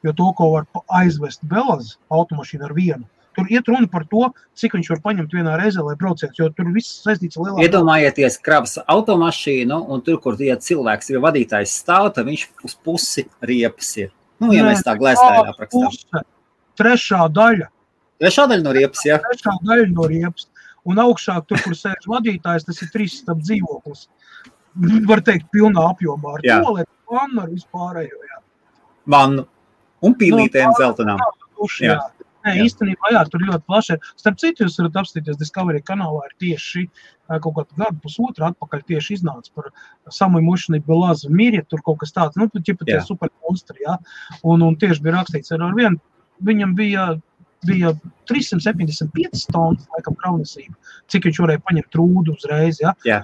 [0.05, 3.05] Jo to, ko var aizvest Belaz automašīnu ar vienu,
[3.37, 6.71] tur iet runa par to, cik viņš var paņemt vienā reizē, lai brauciet, jo tur
[6.73, 7.65] viss saistīts ar lielāku.
[7.67, 13.27] Iedomājieties kravas automašīnu, un tur, kur ja cilvēks ir vadītājs stāv, tad viņš uz pusi
[13.43, 14.15] riepas ir.
[14.43, 16.27] Nu, ja Nē, mēs tā glēstājā aprakstām.
[16.77, 17.71] Trešā daļa.
[18.21, 19.17] Trešā daļa no riepas, jā.
[19.25, 20.49] Trešā daļa no riepas
[20.87, 24.07] un augšāk, tur, kur sēž vadītājs, tas ir trīs stāv dzīvoklis.
[25.09, 28.21] Var teikt, pilnā apjomā ar toaletu, vannu ar vispārējo.
[28.29, 28.43] Jā.
[29.17, 29.47] Vannu
[30.05, 31.23] un pīlītēm no, zeltainām.
[31.81, 31.97] Jā.
[31.97, 31.99] jā.
[32.47, 32.67] Nē, jā.
[32.69, 33.99] īstenībā, jā, tur ļoti plaši.
[34.21, 36.87] Starp citu, jūs varat apstīties Discovery kanālā, ir tieši
[37.43, 39.73] kaut kādu gadu, pusotru atpakaļ tieši iznāca par
[40.15, 43.97] Samu Mušanu, Belāzu Mīri, tur kaut kas tāds, nu, tie pat tie super monstri, jā.
[44.47, 45.99] Un, un tieši bija rakstīts ar vienu,
[46.47, 47.09] viņam bija
[47.67, 47.93] bija
[48.31, 50.75] 375 tonnas, laikam, kravnesība.
[51.11, 52.81] Cik viņš varēja paņemt rūdu uzreiz.
[52.83, 52.93] Ja?
[53.09, 53.23] Jā.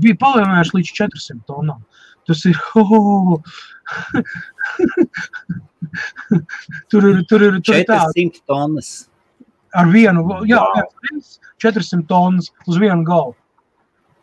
[0.00, 1.82] Bija palielinājuši līdz 400 tonnām.
[2.28, 2.58] Tas ir.
[2.80, 3.38] Oh,
[6.90, 8.44] tur ir tur ir tur 400 tā.
[8.48, 8.88] tonnas.
[9.74, 11.20] Ar vienu, jā, wow.
[11.62, 13.34] 400 tonnas uz vienu galvu.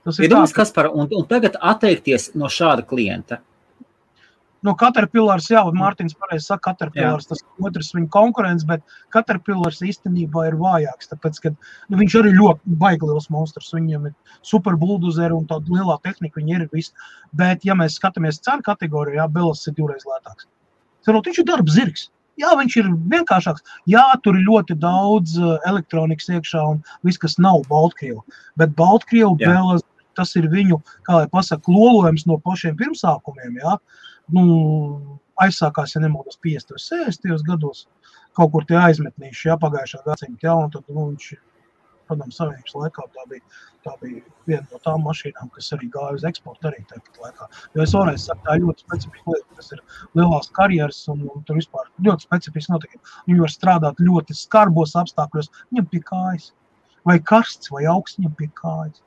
[0.07, 0.41] Tas ir ka...
[0.55, 3.41] kas par, un, un tagad atteikties no šāda klienta.
[4.61, 8.83] Nu, Caterpillars, jā, Mārtiņš pareizi saka, Caterpillars, tas otrs viņa konkurents, bet
[9.13, 14.37] Caterpillars īstenībā ir vājāks, tāpēc, ka nu, viņš arī ļoti baigi liels monstrs, viņam ir
[14.45, 16.93] super buldozeri un tāda lielā tehnika, viņi ir viss,
[17.33, 20.45] bet, ja mēs skatāmies cenu kategorijā, jā, Belas ir divreiz lētāks.
[21.05, 22.11] Cerot, viņš ir darba zirgs.
[22.39, 23.65] Jā, viņš ir vienkāršāks.
[23.89, 28.21] Jā, tur ir ļoti daudz uh, elektronikas iekšā un viss, kas nav Baltkrievu.
[28.61, 29.83] Bet Baltkrievu Belas,
[30.17, 33.75] tas ir viņu, kā lai pasaka, lolojums no pašiem pirmsākumiem, jā.
[34.35, 36.75] Nu, aizsākās, ja nemaldos, 50.
[36.77, 37.47] un 60.
[37.47, 37.85] gados.
[38.37, 41.33] Kaut kur tie aizmetnīši, ja pagājušā gadsimta, ja, un tad nu, viņš,
[42.11, 43.43] padomu savienības laikā, tā bija,
[43.85, 47.47] tā bija viena no tām mašīnām, kas arī gāja uz eksportu arī tāpat laikā.
[47.75, 49.83] Jo es varēju sakt, tā ļoti specifiska lieta, tas ir
[50.19, 53.13] lielās karjeras un, un tur vispār ļoti specifiski notikumi.
[53.29, 56.51] Viņi var strādāt ļoti skarbos apstākļos, viņam pie kājas.
[57.07, 59.01] Vai karsts, vai augsts, viņam pie kājas.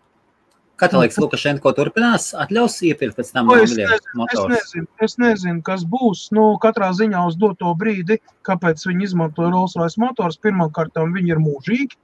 [0.81, 5.61] Kā tev liekas, Lukašenko turpinās, atļaus iepirkt pēc tam es nezinu, es nezinu, es nezinu,
[5.67, 6.25] kas būs.
[6.35, 8.19] Nu, katrā ziņā uz doto brīdi,
[8.49, 12.01] kāpēc viņi izmanto Rolls Royce motors, pirmkārt, viņi ir mūžīgi.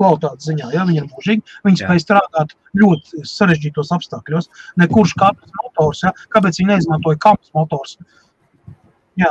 [0.00, 4.50] Kvalitātes ziņā, ja viņi ir mūžīgi, viņi spēj strādāt ļoti sarežģītos apstākļos.
[4.82, 6.14] Nekurš kāpēc motors, ja?
[6.34, 7.98] kāpēc viņi neizmantoja kamas motors.
[8.00, 8.22] Uh,
[9.20, 9.28] Jā,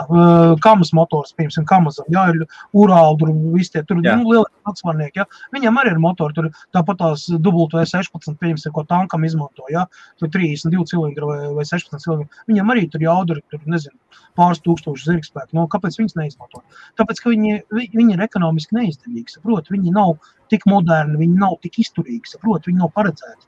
[0.61, 2.43] kamas motors, piemēram, kamazam, jā, ir
[2.77, 4.13] urāli, tur viss tie, tur jā.
[4.19, 5.25] nu, lieli atsvarnieki, jā.
[5.55, 9.88] Viņam arī ir motori, tur tāpat tās W16, piemēram, ko tankam izmanto, jā,
[10.21, 12.43] tur 32 cilindri vai, vai 16 cilindri.
[12.51, 13.97] Viņam arī tur jauduri, tur, nezinu,
[14.38, 15.57] pāris tūkstoši zirgspēku.
[15.57, 16.61] Nu, kāpēc viņas neizmanto?
[17.01, 20.19] Tāpēc, ka viņi, viņi ir ekonomiski neizdevīgi, saprot, viņi nav
[20.53, 23.47] tik moderni, viņi nav tik izturīgi, saprot, viņi nav paredzēti.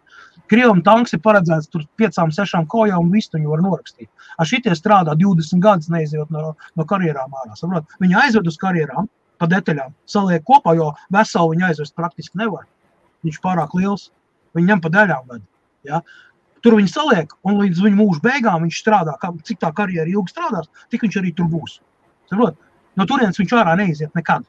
[0.51, 4.09] Krievam tanks ir paredzēts tur piecām, sešām kājām, un visu viņu var norakstīt.
[4.37, 7.55] Ar šitie strādā 20 gadus, neizjūt no, no karjerām ārā.
[7.59, 7.87] Saprot?
[8.03, 9.07] Viņi aizved uz karjerām,
[9.41, 12.67] pa detaļām, saliek kopā, jo veselu viņi aizvest praktiski nevar.
[13.25, 14.09] Viņš pārāk liels,
[14.57, 15.31] viņi ņem pa daļām.
[15.31, 15.47] Ved,
[15.87, 16.03] ja?
[16.63, 19.17] Tur viņi saliek, un līdz viņa mūža beigām viņš strādā.
[19.19, 21.79] Kā, cik tā karjera ilgi strādās, tik viņš arī tur būs.
[22.31, 22.59] Saprot?
[22.99, 24.45] No turienes viņš ārā neiziet nekad.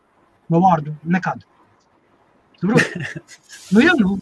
[0.53, 1.43] No vārdu nekad.
[2.65, 4.15] nu, jā, nu,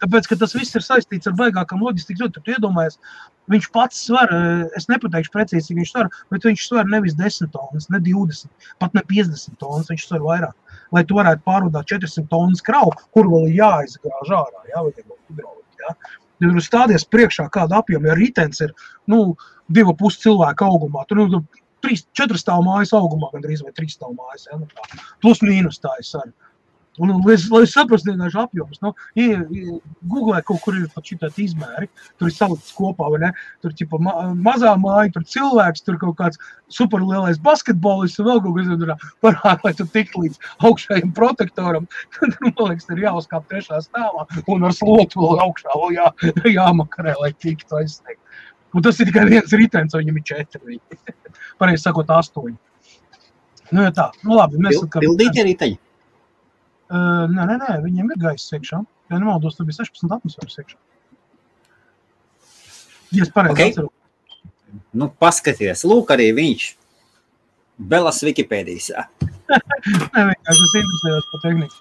[0.00, 2.32] Tāpēc, ka tas viss ir saistīts ar baigākām loģistikas.
[2.32, 2.96] Tur iedomājies,
[3.52, 7.52] viņš pats sver, eh, es nepateikšu precīzi, cik viņš sver, bet viņš sver nevis 10
[7.52, 8.48] tonnas, ne 20,
[8.78, 10.56] pat ne 50 tonnas, viņš sver vairāk.
[10.92, 15.84] Lai tu varētu pārvadāt 400 tonnas kravu, kur vēl ir jāizgrāž ārā, jā, vai hidrolika,
[15.84, 15.94] jā.
[16.40, 18.72] Ja tur stādies priekšā kāda apjoma, ja ritens ir,
[19.06, 19.36] nu,
[19.68, 21.44] divu pus cilvēku augumā, tur, nu,
[21.84, 25.02] trīs, četras stāvu mājas augumā, gandrīz vai trīs stāvu mājas, ja, nu tā.
[25.20, 26.32] Plus mīnus tā es arī.
[26.98, 28.80] Un, un, lai, lai saprastu, vienkārši apjoms.
[28.82, 28.90] Nu,
[30.10, 31.86] Google kaut kur ir pat šī izmēri,
[32.18, 33.30] tur ir salikts kopā, vai ne?
[33.62, 38.58] Tur ir ma mazā māja, tur cilvēks, tur kaut kāds superlielais basketbolists un vēl kaut
[38.58, 41.86] kas tāds- parāda, lai tu tiktu līdz augšējiem protektoram.
[42.18, 46.08] Tad, man liekas, ir jāuzkāp trešā stāvā un ar slotu vēl augšā vēl jā,
[46.58, 48.18] jāmakarē, lai tiktu aizsniegt.
[48.74, 50.80] Un tas ir tikai viens ritenis, viņam ir četri.
[51.58, 52.58] Pareizi sakot, astoņi.
[53.70, 54.90] Nu, ja tā, nu labi, mēs esam.
[54.98, 55.78] Pildīt arī teļi.
[56.90, 58.80] Uh, nē, nē, nē, viņiem ir gaisa iekšā.
[59.10, 60.78] Ja nemaldos, tur bija 16 atmosfēras iekšā.
[63.14, 63.70] Ja es pareizi okay.
[63.70, 63.94] atceros.
[64.94, 66.66] Nu, paskaties, lūk, arī viņš.
[67.90, 68.90] Belas Wikipēdijas.
[70.14, 71.80] nē, vienkārši es interesējos par tehniku.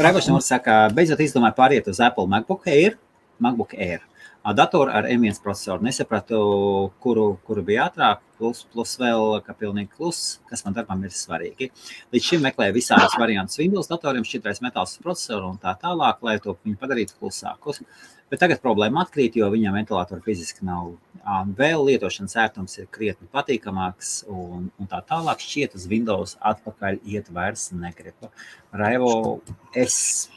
[0.00, 2.96] Raivošana saka, beidzot izdomāju pāriet uz Apple MacBook Air.
[3.40, 4.06] MacBook Air
[4.44, 5.82] datoru ar M1 procesoru.
[5.82, 11.12] Nesapratu, kuru, kuru bija ātrāk, plus, plus vēl, ka pilnīgi kluss, kas man darbam ir
[11.12, 11.68] svarīgi.
[12.14, 16.56] Līdz šim meklēju visādus variantus Windows datoriem, šķidrais metāls procesoru un tā tālāk, lai to
[16.64, 17.84] viņu padarītu klusākus.
[18.30, 20.92] Bet tagad problēma atkrīt, jo viņam ventilatora fiziski nav.
[21.58, 27.28] Vēl lietošanas ērtums ir krietni patīkamāks, un, un tā tālāk šķiet uz Windows atpakaļ iet
[27.34, 28.30] vairs negribu.
[28.72, 29.40] Raivo,
[29.74, 30.30] es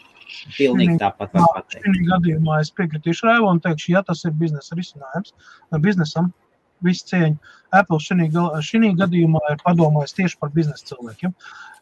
[0.57, 1.85] Pilnīgi tāpat var pateikt.
[1.87, 5.35] Šī gadījumā es piekritīšu Raivo un teikšu, ja tas ir biznesa risinājums
[5.83, 6.31] biznesam,
[6.85, 7.37] visu cieņu.
[7.73, 11.33] Apple šī gadījumā ir padomājis tieši par biznesa cilvēkiem.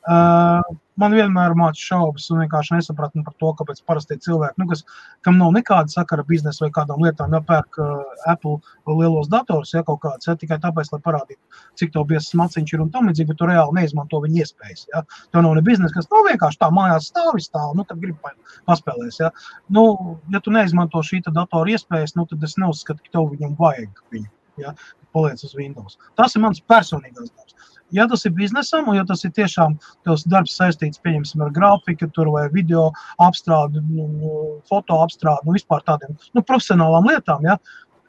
[0.02, 4.82] Uh, man vienmēr māca šaubas un vienkārši nesapratni par to, kāpēc parasti cilvēki, nu, kas,
[5.26, 8.58] kam nav nekāda sakara ar biznesu vai kādām lietām, jāpērk uh, Apple
[8.90, 12.86] lielos datorus, ja kaut kāds, ja, tikai tāpēc, lai parādītu, cik tev biezs maciņš ir
[12.86, 14.88] un tam līdzīgi, bet tu reāli neizmanto viņa iespējas.
[14.94, 15.04] Ja.
[15.30, 18.34] Tev nav ne biznesa, kas nav vienkārši tā mājās stāvi stāv, nu, tad gribi
[18.70, 19.22] paspēlēs.
[19.22, 19.30] Ja.
[19.70, 19.86] Nu,
[20.34, 24.30] ja tu neizmanto šī datora iespējas, nu, tad es neuzskatu, ka tev viņam vajag viņu.
[24.60, 24.74] Ja,
[25.16, 25.98] paliec uz Windows.
[26.20, 27.56] Tas ir mans personīgais darbs.
[27.92, 29.78] Ja tas ir biznesam, un ja tas ir tiešām
[30.08, 34.34] tavs darbs saistīts ar grafiku, vai video apstrādi, nu, nu,
[34.70, 37.58] foto apstrādi, nu, vispār tādiem nu, profesionālām lietām, ja,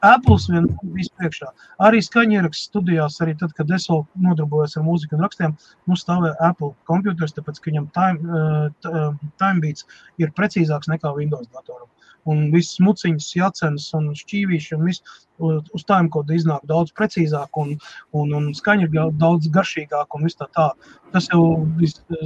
[0.03, 0.65] Apple vien
[0.95, 1.47] vispriekšā.
[1.87, 5.55] Arī skaņierakstu studijās, arī tad, kad es vēl nodarbojos ar mūziku un rakstiem,
[5.87, 9.87] mums stāvēja Apple kompjuters, tāpēc, ka viņam time, uh, time beats
[10.19, 11.87] ir precīzāks nekā Windows datoram
[12.29, 17.75] un viss muciņas, jācenas un šķīvīši un viss uz tām kodu iznāk daudz precīzāk un,
[18.15, 20.71] un, un skaņa daudz garšīgāk un viss tā tā.
[21.13, 21.43] Tas jau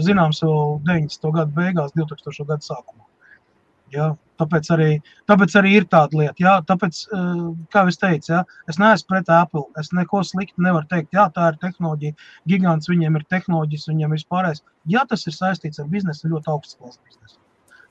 [0.05, 1.29] zināms jau 90.
[1.39, 2.47] gadu beigās, 2000.
[2.47, 3.05] gadu sākumā.
[3.93, 4.09] Ja,
[4.41, 4.87] tāpēc, arī,
[5.31, 6.35] tāpēc arī ir tāda lieta.
[6.43, 6.99] Ja, tāpēc,
[7.71, 9.63] kā jau teicu, ja, es neesmu pret Apple.
[9.79, 11.13] Es neko sliktu nevaru teikt.
[11.15, 12.17] Jā, tā ir tehnoloģija.
[12.51, 14.63] Gigants viņiem ir tehnoloģijas, viņiem ir vispārējais.
[14.91, 17.39] Ja tas ir saistīts ar biznesu, ļoti augsts klases biznesu.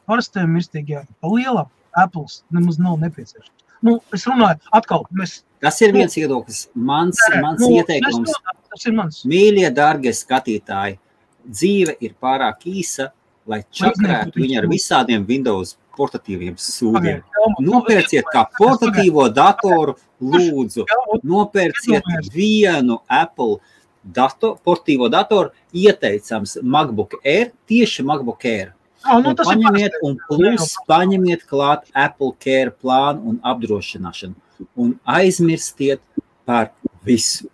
[0.06, 3.52] Parastiem mirstīgiem, pa lielam, Apple nemaz nav nepieciešams.
[3.84, 5.04] Nu, es runāju, atkal.
[5.16, 6.66] Mēs, tas ir viens viedoklis.
[6.74, 8.32] Mans, nē, mans nu, ieteikums.
[8.72, 9.22] Tas ir mans.
[9.28, 10.98] Mīļie, dārgie skatītāji,
[11.46, 13.10] dzīve ir pārāk īsa,
[13.46, 17.22] lai čakarētu viņu ar visādiem Windows portatīviem sūdiem.
[17.62, 20.84] Nopērciet kā portatīvo datoru, lūdzu,
[21.24, 23.60] nopērciet vienu Apple
[24.02, 28.72] dator, portatīvo datoru, ieteicams MacBook Air, tieši MacBook Air.
[29.06, 34.34] Oh, nu, paņemiet, un plus paņemiet klāt Apple Care plānu un apdrošināšanu.
[34.80, 36.02] Un aizmirstiet
[36.48, 36.72] par
[37.06, 37.50] visu.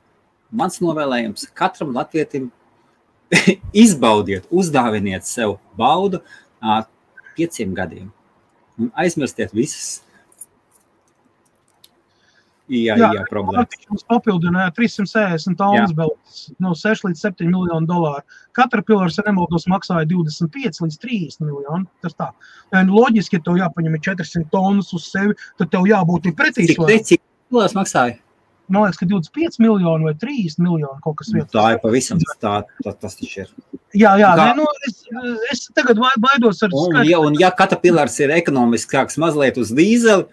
[0.52, 2.50] Mans novēlējums katram latvietim
[3.84, 6.22] izbaudiet, uzdāviniet sev baudu
[7.36, 8.10] pieciem gadiem.
[8.80, 10.00] Un aizmirstiet visas
[12.72, 13.66] Jā, jā, jā problēma.
[13.90, 18.24] Mums papildināja 360 tonnas belts, no 6 līdz 7 miljonu dolāru.
[18.56, 21.84] Katra pilsēta, ja nemaldos, maksāja 25 līdz 30 miljonu.
[22.04, 22.30] Tas tā.
[22.78, 26.70] Un loģiski, ja tev jāpaņem 400 tonnas uz sevi, tad tev jābūt pretī.
[26.72, 28.20] Cik, cik pilsētas maksāja?
[28.72, 31.52] Man liekas, ka 25 miljoni vai 30 miljoni kaut kas tāds.
[31.52, 32.54] Tā ir pavisam tā,
[32.84, 33.50] tā, tas taču ir.
[33.92, 35.02] Jā, jā, nē, nu, es,
[35.52, 40.24] es tagad baidos ar un, ja, un ja katra pilsēta ir ekonomiskāks mazliet uz dīzeli,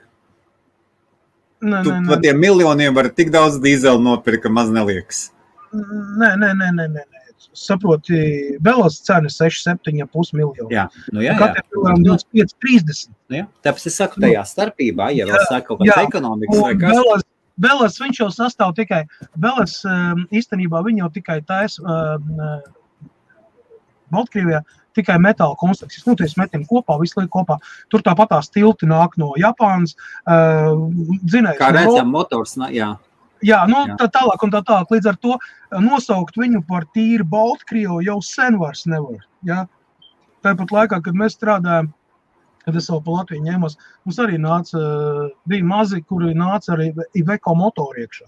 [1.60, 2.07] Nē, tu nē, nē.
[2.07, 5.26] par tiem miljoniem var tik daudz dīzeļu nopirkt, ka maz neliekas.
[5.74, 7.07] Nē, nē, nē, nē, nē.
[7.55, 8.20] Saproti,
[8.64, 10.70] Belas cena 6,7,5 miljoni.
[10.76, 11.38] Jā, nu jā, jā.
[11.39, 13.12] Katram cilvēkam 25, 30.
[13.32, 16.95] Nu jā, tāpēc es saku, tajā starpībā, ja vēl saka kaut kāds ekonomikas vai kas.
[16.95, 17.26] Belas,
[17.60, 19.01] Belas, viņš jau sastāv tikai,
[19.36, 23.10] Belas um, īstenībā viņa jau tikai taisa um, uh,
[24.14, 24.64] Baltkrievijā
[24.97, 26.05] tikai metāla konstrukcijas.
[26.07, 27.59] Nu, tas metam kopā, visu laiku kopā.
[27.91, 29.95] Tur tāpat tās tilti nāk no Japānas.
[30.23, 30.89] Uh,
[31.29, 32.93] zinājums, Kā redzam, motors, jā.
[33.45, 33.95] Jā, nu, jā.
[34.01, 34.89] tā tālāk un tā tālāk.
[34.95, 35.37] Līdz ar to
[35.83, 39.21] nosaukt viņu par tīru Baltkrievu jau sen vairs nevar.
[39.47, 39.63] Ja?
[40.43, 41.91] Tāpat laikā, kad mēs strādājam,
[42.65, 43.77] kad es vēl pa Latviju ņēmos,
[44.07, 44.81] mums arī nāca,
[45.49, 48.27] bija mazi, kuri nāca arī Iveco motori iekšā.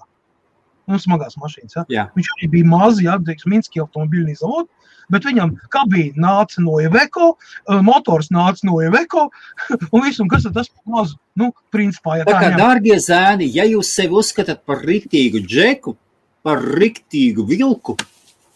[0.92, 1.80] Un smagās mašīnas.
[1.80, 1.86] Ja?
[1.90, 2.06] Jā.
[2.18, 4.70] Viņš arī bija mazs, ja teiksim, Minskī automobiļu zavodā,
[5.12, 9.28] bet viņam kabīne nāca no Iveco, eh, motors nāca no Iveco,
[9.92, 11.18] un viss, un kas tad tas mazu?
[11.36, 15.96] Nu, principā, ja Tā kā, ņem- dārgie zēni, ja jūs sevi uzskatāt par riktīgu džeku,
[16.44, 17.96] par riktīgu vilku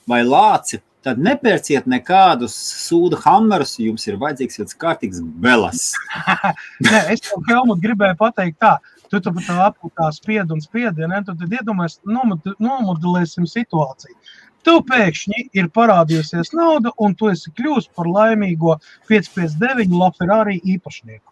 [0.10, 2.56] vai lāci, tad nepērciet nekādus
[2.88, 5.92] sūdu hammerus, jums ir vajadzīgs viens kārtīgs belas.
[6.88, 8.72] Nē, es tam Helmut gribēju pateikt tā,
[9.12, 14.16] tu tam tā apūtā spied un spied, ja tu tad iedomājies, nomod- nomodelēsim situāciju.
[14.66, 18.80] Tev pēkšņi ir parādījusies nauda, un tu esi kļuvis par laimīgo
[19.10, 21.32] 559 LaFerrari īpašnieku.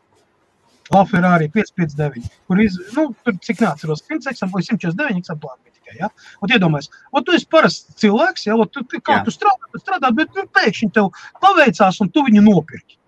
[0.94, 6.10] LaFerrari 559, kur iz, nu, tur cik neatceros, 100 eksemplāri, 149 eksemplāri bija tikai, ja?
[6.44, 9.24] Un iedomājies, o tu esi parasts cilvēks, ja, o tu, kā Jā.
[9.26, 11.10] tu strādā, tu strādā, bet nu, pēkšņi tev
[11.42, 13.00] paveicās, un tu viņu nopirki.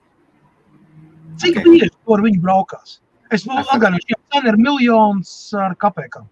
[1.36, 1.62] Cik Ok.
[1.62, 1.72] okay.
[1.76, 3.00] bieži tu ar viņu braukās?
[3.36, 5.32] Es atgādināšu, ka cena ir miljons
[5.66, 6.28] ar kapekām.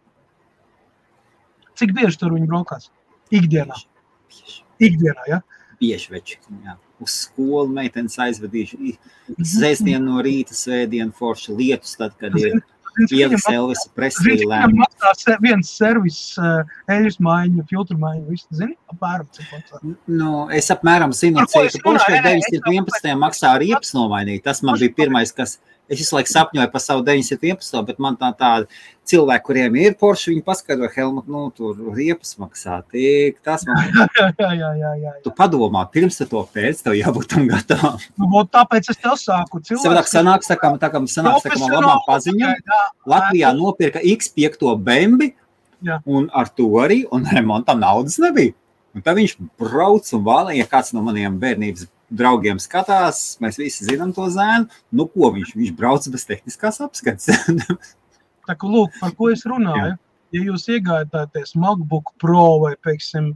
[1.79, 2.89] Cik bieži tu ar viņu braukās?
[3.33, 3.77] Ikdienā.
[4.83, 5.39] Ikdienā, ja?
[5.81, 6.37] Bieži veči.
[6.65, 6.75] Jā.
[7.03, 8.93] Uz skolu meitenes aizvedīšu.
[9.41, 12.61] Sēsdienu no rīta, svētdienu forši lietus, tad, kad ir
[13.09, 14.67] Ielas Elvisa Preslī lēma.
[14.69, 16.61] viņam maksā se- viens servis, uh,
[16.93, 19.79] eļļas maiņa, filtru maiņa, visu, zini, apmēram cik maksā.
[20.07, 21.81] Nu, es apmēram zinu, cik runāju?
[21.87, 24.43] Porsche Nē, nē, es 911 maksā riepas nomainīt.
[24.45, 25.57] Tas man bija pirmais, kas
[25.91, 28.67] es visu laiku sapņoju par savu 911, bet man tā tāda
[29.09, 33.41] cilvēki, kuriem ir Porsche, viņi paskaidro, Helmut, nu, tur riepas maksā tik.
[33.45, 35.13] Tas man, jā, jā, jā, jā, jā.
[35.25, 37.99] tu padomā, pirms tu to pēc, tev jābūt tam gatavam.
[38.15, 42.03] Nu, vot tāpēc es tev saku, Savādāk sanāks, tā kā, tā kā kā man labām
[42.07, 42.75] paziņām.
[43.09, 45.33] Latvijā nopirka X5 bembi,
[45.83, 45.99] Jā.
[46.07, 48.55] un ar to arī, un remontam naudas nebija.
[48.93, 53.87] Un tad viņš brauc un vālē, ja kāds no maniem bērnības draugiem skatās, mēs visi
[53.89, 57.29] zinām to zēnu, nu ko viņš, viņš brauc bez tehniskās apskates.
[58.47, 59.93] Tā kā lūk, par ko es runāju.
[59.93, 59.99] Ja
[60.33, 63.33] jūs iegādājaties MacBook Pro vai, piemēram,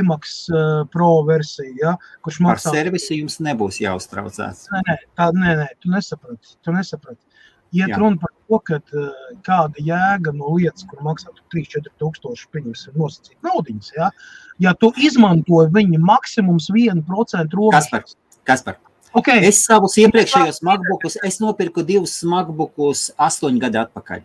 [0.00, 4.66] iMac uh, Pro versiju, ja, kurš Par maksā servisu jums nebūs jāuztraucās.
[4.72, 6.56] Nē, nē, tā, nē, nē tu nesaprati.
[6.64, 7.22] Tu nesaprati.
[7.70, 7.98] Iet Jā.
[8.00, 9.10] runa par to, ka uh,
[9.46, 13.90] kāda jēga no lietas, kur maksā 3-4 tūkstoši, pieņemsim, nosacīt naudiņas.
[13.94, 14.10] Ja?
[14.58, 18.16] ja tu izmanto viņa maksimums 1% Kaspar, robežas.
[18.48, 19.42] Kaspar, Okay.
[19.42, 24.20] es savus iepriekšējos MacBookus, es nopirku divus MacBookus astoņu gadu atpakaļ.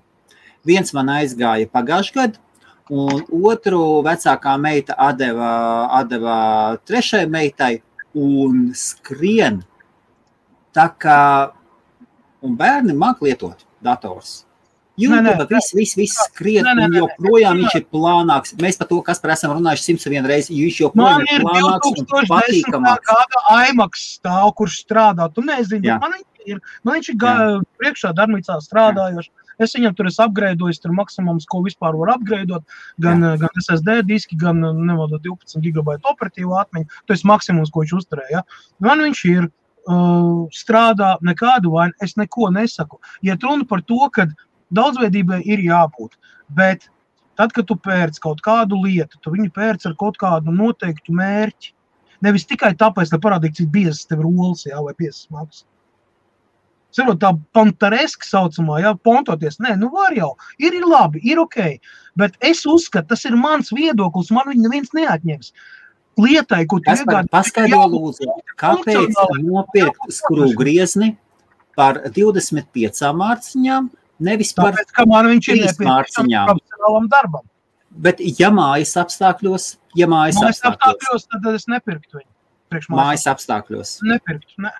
[0.65, 2.41] Viens man aizgāja pagājušajā gadā,
[2.93, 5.49] un otru vecākā meita atdeva,
[5.99, 6.37] atdeva
[6.85, 7.71] trešajai meitai
[8.13, 9.63] un skrien.
[10.75, 11.19] Tā kā
[12.45, 14.43] un bērni māca lietot dators.
[14.95, 18.53] Nē, nē, YouTube, viss, viss, viss skrien, Nē, nē, un nē, joprojām viņš ir plānāks.
[18.63, 21.43] Mēs par to, kas par esam runājuši 101 reizes, jo viņš Man joprojām ir ir
[21.43, 22.29] plānāks un 2010.
[22.31, 23.09] patīkamāks.
[23.09, 25.27] gada iMac stāv, kurš strādā.
[25.35, 25.97] Tu nezini, Jā.
[25.99, 29.29] man viņš ir, man viņš ir gā- priekšā darbnīcā strādājošs.
[29.59, 32.63] Es viņam tur esmu apgrēdojis, tur maksimums, ko vispār var apgrēdot.
[32.99, 36.87] Gan, gan SSD diski, gan nevalda 12 gigabaitu operatīvo atmiņu.
[37.07, 38.43] Tas ir maksimums, ko viņš uzturēja.
[38.79, 39.51] Man viņš ir.
[39.85, 42.97] Uh, strādā nekādu vainu, es neko nesaku.
[43.21, 44.25] Ja runa par to, ka
[44.73, 46.15] daudzveidībai ir jābūt,
[46.57, 46.87] bet
[47.37, 51.73] tad, kad tu pērc kaut kādu lietu, tu viņu pērc ar kaut kādu noteiktu mērķi.
[52.25, 55.65] Nevis tikai tāpēc, lai parādītu, cik biezs tev ir rolas, jā, vai biezs smags.
[56.95, 59.59] Cerot, tā pantareska saucamā, jā, pontoties.
[59.59, 60.31] Nē, nu var jau.
[60.57, 61.75] Ir, ir labi, ir ok.
[62.17, 64.31] Bet es uzskatu, tas ir mans viedoklis.
[64.33, 65.51] Man viņa neviens neatņems.
[66.15, 68.27] Lietai, ko tu iegādi, paskaidro lūdzu,
[68.59, 71.15] kāpēc nopirkt skrūvu griezni
[71.75, 73.89] par 25 mārciņām,
[74.23, 76.53] nevis par, tāpēc, ka man viņš ir mārciņām.
[76.53, 77.43] profesionālam darbam.
[77.91, 82.31] bet ja mājas apstākļos, ja mājas Mājas apstākļos, apstākļos, tad es nepirktu viņu.
[82.71, 84.55] Priekš mājas mājas apstākļos, nepirktu.
[84.63, 84.71] Ne.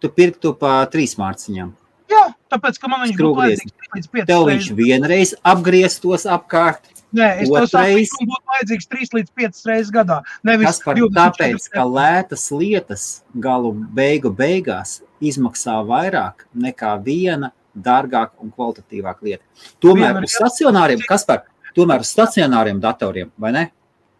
[0.00, 1.74] tu pirktu pa trīs mārciņām.
[2.10, 7.48] Jā, tāpēc, ka man viņš vajadzīgs līdz 5 Tev viņš vienreiz apgrieztos apkārt, Nē, es
[7.48, 8.10] to Otrais.
[8.10, 10.16] ka man būtu vajadzīgs 3 līdz 5 reizes gadā.
[10.44, 18.36] Nevis par 24 tāpēc, ka lētas lietas galu beigu beigās izmaksā vairāk nekā viena dārgāka
[18.42, 19.44] un kvalitatīvāka lieta.
[19.80, 21.44] Tomēr uz stacionāriem, kas par,
[21.76, 23.64] tomēr uz stacionāriem datoriem, vai ne?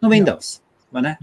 [0.01, 0.61] Nu, Windows,
[0.93, 1.17] vai ne?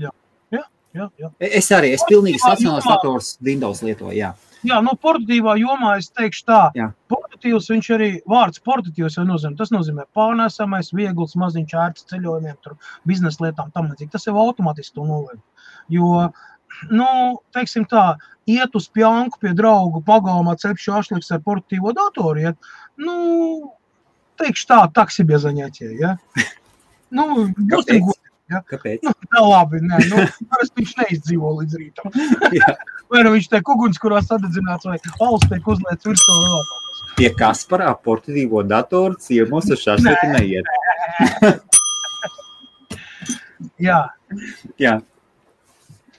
[0.94, 1.30] Jā, jā.
[1.40, 4.34] Es arī, es pilnīgi stacionārs dators Windows lietoju, jā.
[4.64, 6.62] Jā, no portatīvā jomā es teikšu tā.
[6.78, 6.88] Jā.
[7.12, 9.58] Portatīvs viņš arī vārds portatīvs jau nozīmē.
[9.60, 12.78] Tas nozīmē pārnēsamais, viegls, maziņš ērts ceļojumiem, tur
[13.10, 14.14] biznesa lietām tam līdzīgi.
[14.16, 15.42] Tas jau automātiski to noliek.
[15.92, 16.30] Jo,
[16.96, 17.10] nu,
[17.56, 18.14] teiksim tā,
[18.50, 23.16] iet uz pjanku pie draugu pagalmā cepšu ašliks ar portatīvo datoru, iet, nu,
[24.40, 26.16] teikšu tā, taksi bez zaņētie, ja?
[27.14, 28.08] Nu, būsim
[28.54, 28.70] Godīgi.
[28.72, 29.00] Kāpēc?
[29.08, 30.26] Nu, tā labi, nē, nu,
[30.78, 32.14] viņš neizdzīvo līdz rītam.
[33.14, 36.64] Vai nu viņš tiek uguns, kurā sadedzināts, vai alus tiek uzliekas virsū vēl.
[37.20, 40.66] Pie Kasparā portatīvo datoru ciemos uz šāšliku neiet.
[43.84, 44.00] Jā.
[44.82, 44.98] Jā.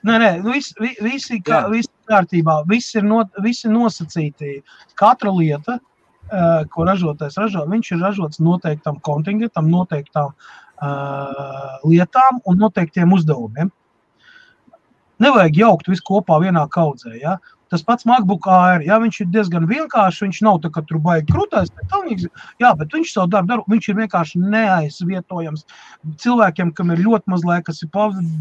[0.04, 4.58] Nē, nē, viss vi, visi, kā, visi kārtībā, viss ir, not, visi nosacīti.
[5.00, 12.60] Katra lieta, uh, ko ražotājs ražo, viņš ir ražots noteiktam kontingentam, noteiktām uh, lietām un
[12.60, 13.72] noteiktiem uzdevumiem.
[15.22, 17.14] Nevajag jaukt visu kopā vienā kaudzē.
[17.20, 17.36] Ja?
[17.72, 21.32] Tas pats MacBook Air, ja viņš ir diezgan vienkāršs, viņš nav tā, ka tur baigi
[21.32, 22.26] krūtēs, bet,
[22.62, 25.64] jā, bet viņš savu darbu dara, viņš ir vienkārši neaizvietojams.
[26.22, 27.90] Cilvēkiem, kam ir ļoti maz laika, kas ir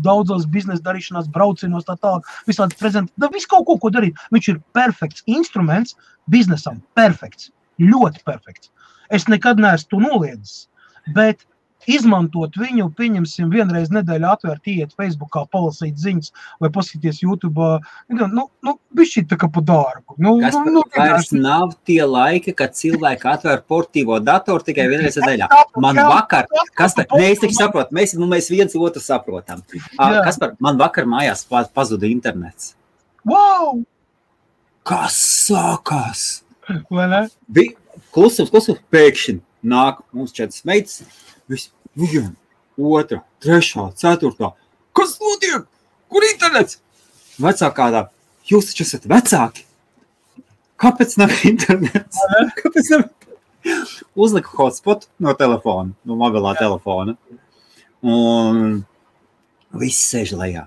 [0.05, 4.19] daudzos biznesa darīšanās, braucienos, tā tālāk, visādi prezentēt, da visu kaut ko, ko darīt.
[4.35, 5.97] Viņš ir perfekts instruments
[6.29, 7.49] biznesam, perfekts,
[7.81, 8.73] ļoti perfekts.
[9.13, 10.67] Es nekad neesmu to noliedzis,
[11.15, 11.41] bet
[11.89, 17.69] izmantot viņu, pieņemsim, vienreiz nedēļā atvērt, iet Facebook, palasīt ziņas vai paskatīties YouTube.
[18.13, 20.17] Nu, nu, bišķi tā kā pa dārgu.
[20.21, 25.17] Nu, Kas nu, nu, vairs nav tie laiki, kad cilvēki atver portīvo datoru tikai vienreiz
[25.19, 25.49] nedēļā.
[25.83, 29.63] Man vakar, kas tā, nē, es tik saprotu, mēs, nu, mēs viens otru saprotam.
[29.97, 32.73] Kas par, man vakar mājās pazuda internets.
[33.27, 33.83] Wow!
[34.83, 35.15] Kas
[35.47, 36.43] sākās?
[36.91, 37.21] Vai ne?
[37.47, 37.77] Bija
[38.11, 41.01] klusums, klusums, pēkšņi nāk mums četras meitas
[41.49, 42.33] viena,
[42.77, 44.53] otra, trešā, ceturtā.
[44.93, 45.67] Kas notiek?
[46.13, 46.79] Kur internets?
[47.41, 48.03] Vecākā tā,
[48.49, 49.65] jūs taču esat vecāki.
[50.83, 52.19] Kāpēc nav internets?
[52.61, 53.07] Kāpēc nav?
[54.19, 56.65] Uzliku hotspot no telefona, no mobilā Jā.
[56.65, 57.15] telefona.
[58.03, 58.83] Un
[59.79, 60.65] viss sēž lejā.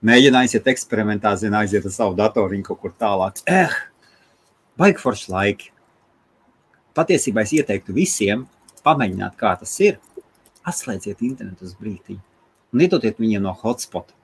[0.00, 3.42] Mēģināju aiziet eksperimentā, zina, aiziet ar savu datoriņu kaut kur tālāk.
[3.44, 3.74] Eh,
[4.80, 5.68] baigi forši laiki.
[6.96, 8.46] Patiesībā es ieteiktu visiem
[8.84, 10.00] pamēģināt, kā tas ir,
[10.68, 12.18] atslēdziet internetu uz brīdi
[12.72, 14.14] un iedodiet viņiem no hotspota.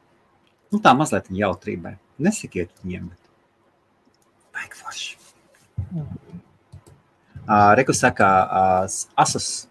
[0.72, 1.96] Nu, tā mazliet jautrībai.
[2.22, 5.16] Nesakiet viņiem, bet vajag forši.
[7.46, 9.68] Uh, Reku saka, uh, Asus.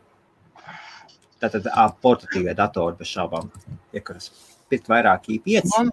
[1.42, 3.50] Tātad uh, portatīvie datori bez šaubām.
[3.96, 4.30] Iekaras.
[4.72, 5.72] Pirkt vairāk i5.
[5.74, 5.92] Man,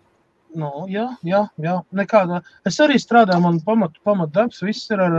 [0.58, 2.42] Nu, jā, jā, jā, nekāda.
[2.68, 5.14] Es arī strādāju, man pamat, pamat darbs, viss ir ar,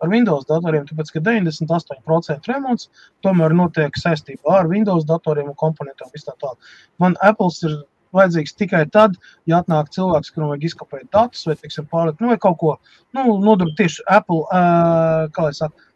[0.00, 2.88] ar Windows datoriem, tāpēc, ka 98% remonts
[3.24, 6.12] tomēr notiek saistībā ar Windows datoriem un komponentiem.
[6.24, 6.54] Tā
[7.02, 7.76] man Apple ir
[8.16, 9.18] vajadzīgs tikai tad,
[9.50, 12.72] ja atnāk cilvēks, kuram vajag izkopēt datus vai, teiksim, pārlikt, nu, vai kaut ko,
[13.16, 15.86] nu, nodrošināt tieši Apple, uh, kā lai saka,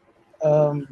[0.44, 0.84] um,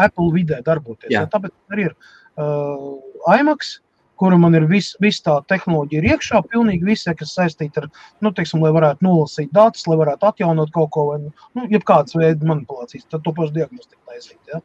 [0.00, 1.12] Apple vidē darboties.
[1.12, 1.26] Jā.
[1.26, 2.98] Ja, tāpēc arī ir uh,
[3.36, 3.76] iMacs,
[4.20, 7.86] kura man ir viss vis tā tehnoloģija ir iekšā, pilnīgi viss, kas saistīta ar,
[8.20, 11.16] nu, teiksim, lai varētu nolasīt datus, lai varētu atjaunot kaut ko, vai,
[11.56, 14.60] nu, jebkādas veida manipulācijas, tad to pašu diagnostiku taisīt, ja.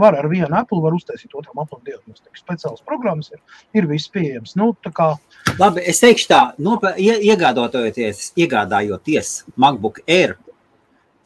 [0.00, 2.34] Var ar vienu Apple, var uztaisīt otram Apple diagnostiku.
[2.40, 3.38] Speciāls programmas ir,
[3.78, 4.56] ir viss pieejams.
[4.58, 5.12] Nu, kā...
[5.60, 10.34] Labi, es teikšu tā, nopē, iegādājoties, iegādājoties MacBook Air,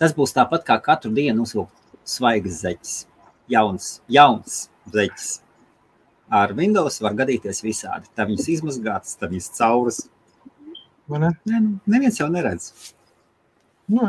[0.02, 1.72] tas būs tāpat kā katru dienu uzvilkt
[2.04, 3.04] svaigas zeķis.
[3.48, 5.38] Jauns, jauns zeķis
[6.30, 8.08] ar Windows var gadīties visādi.
[8.16, 9.98] Tā viņas izmazgātas, tā viņas cauras.
[11.08, 11.30] Ne?
[11.48, 12.72] Ne, nu, neviens jau neredz.
[13.88, 14.04] Nu.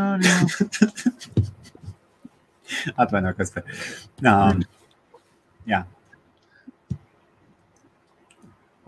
[3.02, 3.64] Atvainojiet, kas te
[4.30, 4.60] um,
[5.66, 5.80] jā.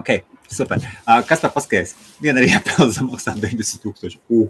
[0.02, 0.10] Ok,
[0.52, 0.78] super.
[1.06, 1.96] Uh, kas par paskaties?
[2.22, 4.22] Viena ir jāpelda maksā 90 tūkstoši.
[4.30, 4.50] Uh.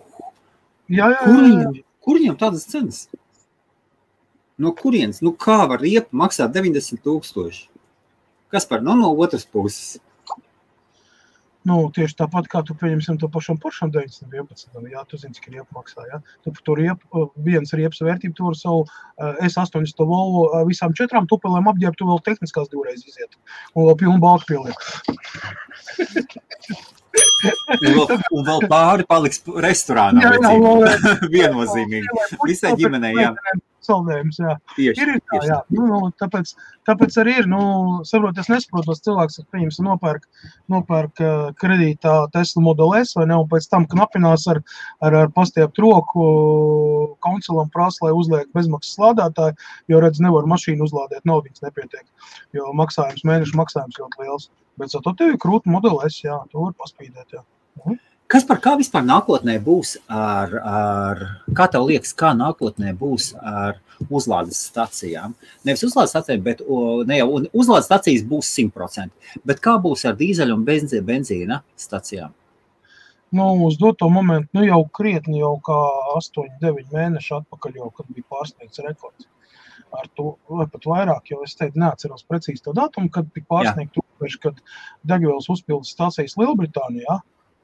[0.91, 1.23] Jā, jā, jā.
[1.23, 3.05] Kur viņam, kur viņam tādas cenas?
[4.61, 5.21] No kurienes?
[5.25, 7.70] Nu kā var riepa maksāt 90 tūkstoši?
[8.51, 9.99] Kas par nu, no otras puses?
[11.67, 14.79] Nu, tieši tāpat kā tu pieņemsim to pašam poršam 911.
[14.89, 16.07] Jā, tu zini, cik ir iepmaksā.
[16.09, 16.17] Jā.
[16.41, 17.03] Tu tur iep,
[17.45, 22.23] viens riepas vērtību, tur savu uh, S8 Volvo uh, visām četrām tupelēm apģērb, tu vēl
[22.25, 23.37] tehniskās divreiz iziet.
[23.75, 24.79] Un vēl pilnu balku pieliek.
[27.11, 28.05] un, vēl,
[28.37, 30.23] un vēl pāri paliks restorānā.
[30.23, 30.53] Jā, jā,
[31.01, 32.21] jā, viennozīmīgi.
[32.45, 33.33] Visai ģimenei, jā
[33.85, 34.39] saldējums.
[34.41, 34.55] Jā.
[34.75, 35.57] Tieši, ir, ir tā, jā.
[35.73, 36.53] Nu, nu, tāpēc,
[36.89, 37.49] tāpēc arī ir.
[37.51, 37.61] Nu,
[38.07, 40.27] saprot, es nesaprotu, tas cilvēks, kas pieņems nopērk,
[40.71, 41.23] nopērk
[41.61, 44.61] kredītā Tesla Model S vai ne, un pēc tam knapinās ar,
[45.01, 46.25] ar, ar pastiept roku
[47.25, 49.57] konsulam prasa, lai uzliek bezmaksas lādētāju,
[49.91, 52.05] jo redz, nevar mašīnu uzlādēt, naudas nepietiek,
[52.57, 54.51] jo maksājums, mēneša maksājums ļoti liels.
[54.81, 57.45] Bet zato tev ir krūta Model S, jā, to var paspīdēt, jā.
[57.83, 57.99] Mhm.
[58.31, 61.21] Kas par kā vispār nākotnē būs ar, ar
[61.51, 65.33] kā tev liekas, kā nākotnē būs ar uzlādes stacijām?
[65.67, 66.61] Nevis uzlādes stacijām, bet
[67.09, 72.31] ne jau uzlādes stacijas būs 100%, bet kā būs ar dīzeļu un benzīna, benzīna stacijām?
[73.35, 75.75] Nu, uz doto momentu, nu jau krietni, jau kā
[76.15, 79.27] 8, 9 mēneši atpakaļ, jau, kad bija pārsniegts rekords.
[79.91, 84.00] Ar to, vai pat vairāk, jo es teicu, neatceros precīzi to datumu, kad tika pārsniegts
[84.21, 84.59] tūkstoši, kad
[85.07, 87.19] degvielas uzpildes stācijas Lielbritānijā,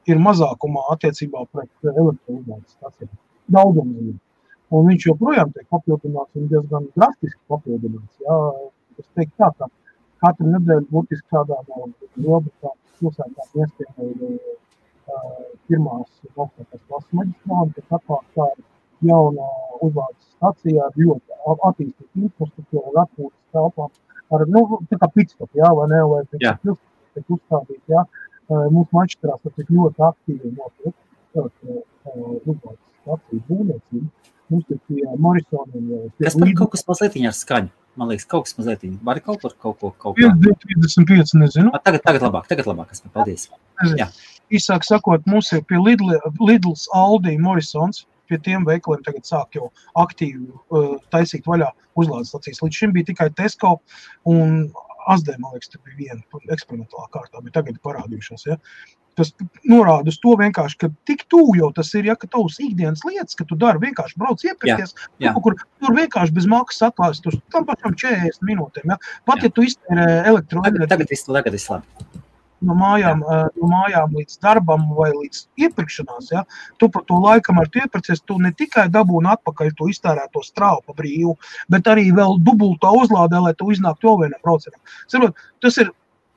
[0.07, 3.11] ir mazākumā attiecībā pret elektroizlaides stācijām.
[3.51, 4.15] Daudzumā.
[4.71, 8.17] Un viņš joprojām tiek papildināts un diezgan drastiski papildināts.
[8.23, 8.37] Jā.
[8.97, 9.67] Es teiktu tā, ka
[10.23, 15.37] katru nedēļu burtiski tādā Lielbritānijas pilsētā iespējami ir uh,
[15.69, 18.65] pirmās augstākās klases maģistrāli, kas atklāt tādu
[19.07, 19.47] jaunu
[19.85, 21.39] uzlādes staciju ar ļoti
[21.69, 23.93] attīstītu infrastruktūru un atpūtas telpām.
[24.35, 26.57] Ar, nu, tā kā pitstop, jā, vai ne, vai pēc yeah.
[27.15, 28.03] tiek uzstādīt, jā.
[28.47, 30.95] Mūsu maģistrās tas ļoti aktīvi notiek,
[31.35, 34.07] uzlādes staciju būvniecību.
[34.47, 36.01] Mums ir pie Morisoniem jau.
[36.23, 37.73] Kas par kaut kas mazliet ar skaņu?
[37.97, 40.29] Man liekas, kaut kas mazliet var kaut kur kaut ko kaut kā.
[40.43, 41.73] 55, nezinu.
[41.73, 43.47] A, tagad, tagad labāk, tagad labāk, kas man paldies.
[43.97, 44.07] Jā.
[44.53, 49.71] Īsāk sakot, mums ir pie Lidl, Lidls, Aldi, Morisons, pie tiem veikaliem tagad sāk jau
[49.99, 52.61] aktīvi uh, taisīt vaļā uzlādes stacijas.
[52.63, 53.79] Līdz šim bija tikai Tesco
[54.29, 54.67] un
[55.07, 58.43] Asdē, man liekas, tur bija viena eksperimentālā kārtā, bet tagad ir parādījušās.
[58.49, 58.57] Ja?
[59.17, 59.31] Tas
[59.65, 63.37] norāda uz to vienkārši, ka tik tuvu jau tas ir, ja ka tavs ikdienas lietas,
[63.39, 65.33] ka tu dari vienkārši brauc iepirkties, jā, jā.
[65.47, 68.93] Tur, tur vienkārši bez maksas atklājas uz tam pašam 40 minūtēm.
[68.93, 69.01] Ja?
[69.25, 69.49] Pat jā.
[69.49, 70.93] ja tu iztērē elektroenerģiju.
[70.93, 72.16] Tagad viss tagad viss labi
[72.65, 76.43] no mājām, no mājām līdz darbam vai līdz iepirkšanās, ja,
[76.81, 80.97] tu par to laiku, kamēr tu iepircies, tu ne tikai dabūni atpakaļ to iztērēto strāvu
[80.97, 81.37] brīvu,
[81.73, 84.81] bet arī vēl dubultā uzlādē, lai tu iznāktu vēl vienam braucienam.
[85.11, 85.93] Saprot, tas ir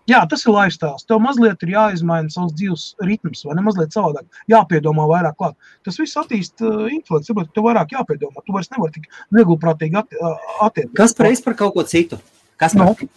[0.08, 0.98] Jā, tas ir lifestyle.
[1.06, 4.26] Tev mazliet ir jāizmaina savs dzīves ritms, vai ne mazliet savādāk.
[4.50, 5.54] Jāpiedomā vairāk klāt.
[5.86, 8.42] Tas viss attīst uh, intelektu, saprot, tev vairāk jāpiedomā.
[8.46, 9.06] Tu vairs nevari tik
[9.36, 10.96] vieglprātīgi attiekties.
[10.98, 12.18] Kas par par kaut ko citu?
[12.58, 12.90] Kas par?
[12.90, 13.10] No.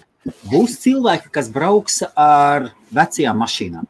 [0.48, 3.88] Būs cilvēki, kas brauks ar vecajām mašīnām.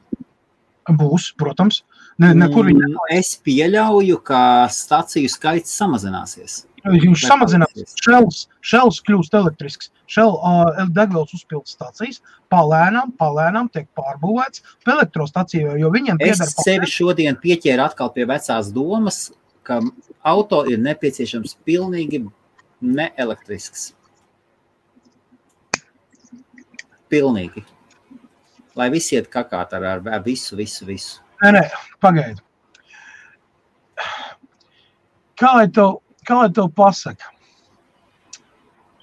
[1.00, 1.84] Būs, protams.
[2.22, 2.94] Ne, nekur viņi...
[3.14, 6.64] Es pieļauju, ka stāciju skaits samazināsies.
[6.84, 7.94] Viņš samazinās.
[8.04, 9.92] Šels, šels kļūst elektrisks.
[10.12, 12.20] Šel uh, degvielas uzpildes stācijas
[12.52, 18.28] palēnām, palēnām tiek pārbūvēts pa elektrostaciju, jo viņiem pieder Es sevi šodien pieķēru atkal pie
[18.30, 19.26] vecās domas,
[19.66, 19.80] ka
[20.28, 22.26] auto ir nepieciešams pilnīgi
[22.84, 23.94] neelektrisks.
[27.14, 27.62] Pilnīgi.
[28.80, 31.22] Lai visi iet kakāt ar, ar, ar visu, visu, visu.
[31.44, 31.62] Nē, nē,
[32.02, 32.42] pagaidi.
[35.38, 37.30] Kā lai tev, kā lai tev pasaka?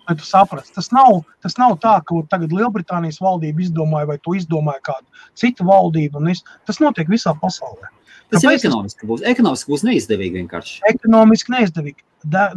[0.08, 4.34] Lai tu saprati, tas nav, tas nav tā, ka tagad Lielbritānijas valdība izdomāja, vai tu
[4.34, 6.24] izdomāji kādu citu valdību.
[6.32, 7.92] Es, tas notiek visā pasaulē.
[8.30, 10.82] Tas jau ekonomiski būs, ekonomiski būs neizdevīgi vienkārši.
[10.90, 12.02] Ekonomiski neizdevīgi.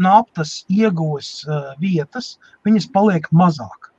[0.01, 3.92] Naftas iegūs uh, vietas, viņas paliek mazāk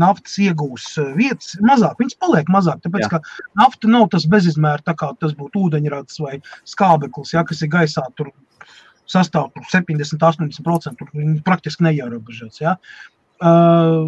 [0.00, 2.82] naftas iegūs eh, vietas mazāk, viņas paliek mazāk.
[2.84, 3.10] Tāpēc, Jā.
[3.16, 6.38] ka nafta nav tas bezizmēra, tā kā tas būtu ūdeņrads vai
[6.68, 8.04] skābeklis, ja, kas ir gaisā.
[8.18, 8.32] Tur
[9.10, 12.62] sastāv 70-80%, tur viņi praktiski neierobežots.
[12.62, 12.76] Ja.
[13.40, 14.06] Uh,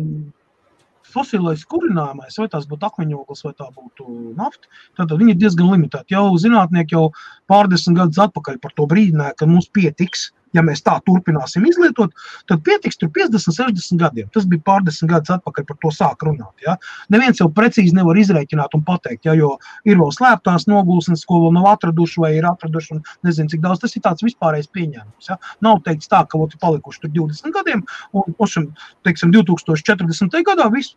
[1.13, 4.07] fosilais kurināmais, vai tas būtu akmeņoglis, vai tā būtu
[4.39, 6.17] nafta, tad viņi ir diezgan limitēti.
[6.17, 7.09] Jau zinātnieki jau
[7.51, 12.13] pārdesmit gadus atpakaļ par to brīdināja, ka mums pietiks ja mēs tā turpināsim izlietot,
[12.51, 14.29] tad pietiks tur 50, 60 gadiem.
[14.35, 16.53] Tas bija pārdesmit gadus atpakaļ, par to sāk runāt.
[16.65, 16.77] Ja?
[17.13, 19.55] Neviens jau precīzi nevar izrēķināt un pateikt, ja, jo
[19.89, 23.85] ir vēl slēptās nogulsnes, ko vēl nav atraduši, vai ir atraduši, un nezinu, cik daudz
[23.85, 25.31] tas ir tāds vispārējais pieņēmums.
[25.31, 25.39] Ja?
[25.65, 27.87] Nav teikts tā, ka ir palikuši tur 20 gadiem,
[28.17, 28.69] un pošam,
[29.07, 30.43] teiksim, 2040.
[30.49, 30.97] gadā viss.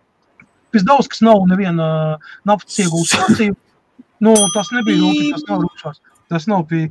[0.75, 1.85] Daudz kas nav neviena
[2.43, 3.53] naftas iegūtas stācija.
[4.25, 6.01] Nu, tas nebija rūpīgi, tas nav rūpīgi.
[6.33, 6.81] Tas nav pie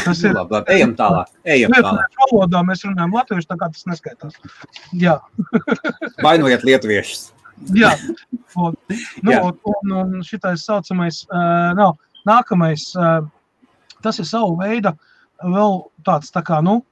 [0.00, 0.56] Tas ir labi.
[0.56, 0.74] labi.
[0.76, 1.30] Ejam tālāk.
[1.44, 2.16] Ejam tālāk.
[2.22, 4.38] Valodā mēs runājam latviešu, tā kā tas neskaitās.
[4.98, 5.18] Jā.
[6.24, 7.30] Vainojiet lietuviešus.
[7.76, 7.94] Jā.
[8.52, 8.74] Un,
[9.24, 9.38] nu, Jā.
[9.48, 11.94] un, un šitais saucamais, uh, nav,
[12.28, 13.22] nākamais, uh,
[14.04, 14.92] tas ir savu veidu
[15.40, 16.82] vēl tāds tā kā, nu,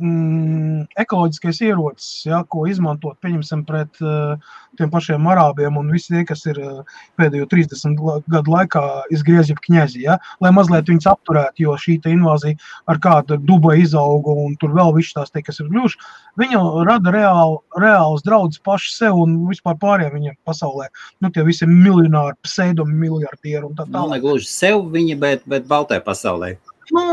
[0.00, 4.38] mm, ekoloģiskais ierocis, ja, ko izmantot pieņemsim, pret uh,
[4.78, 7.98] tiem pašiem arābiem un visi tie, kas ir uh, pēdējo 30
[8.30, 8.84] gadu laikā
[9.14, 12.58] izgriezti kņazi, ja, lai mazliet viņus apturētu, jo šī invāzija
[12.90, 16.00] ar kādu dubai izauga un tur vēl viss tās tie, kas ir gluži,
[16.40, 20.88] viņi rada reāli, reāls draudz paši sev un vispār pārējiem viņiem pasaulē.
[21.22, 24.08] Nu, tie visi miljonāri, pseidomiljardieri un tā tālāk.
[24.08, 26.54] Nu, ne gluži sev viņi, bet, bet baltai pasaulē.
[26.94, 27.08] Nu,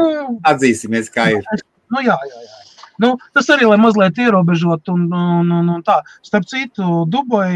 [0.48, 1.50] Atzīsimies, kā ir.
[1.92, 2.65] Nu, jā, jā, jā.
[3.02, 5.98] Nu, tas arī, lai mazliet ierobežotu, un, un, un, un tā.
[6.26, 7.50] Starp citu, Dubai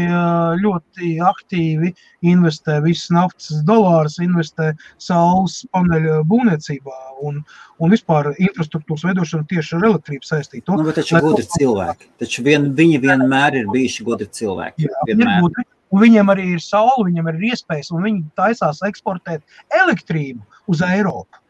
[0.60, 1.92] ļoti aktīvi
[2.30, 7.40] investē visas naftas dolārus, investē saules paneļa būvniecībā un,
[7.80, 10.76] un vispār infrastruktūras veidošanu tieši ar elektrību saistītu.
[10.76, 12.10] Nu, bet taču lai, gudri cilvēki.
[12.20, 14.88] Taču vien, viņi vienmēr ir bijuši gudri cilvēki.
[14.88, 15.36] Jā, vienmēr.
[15.38, 15.68] ir gudri.
[15.90, 19.42] Un viņiem arī ir saule, viņiem ir iespējas, un viņi taisās eksportēt
[19.74, 21.40] elektrību uz Eiropu.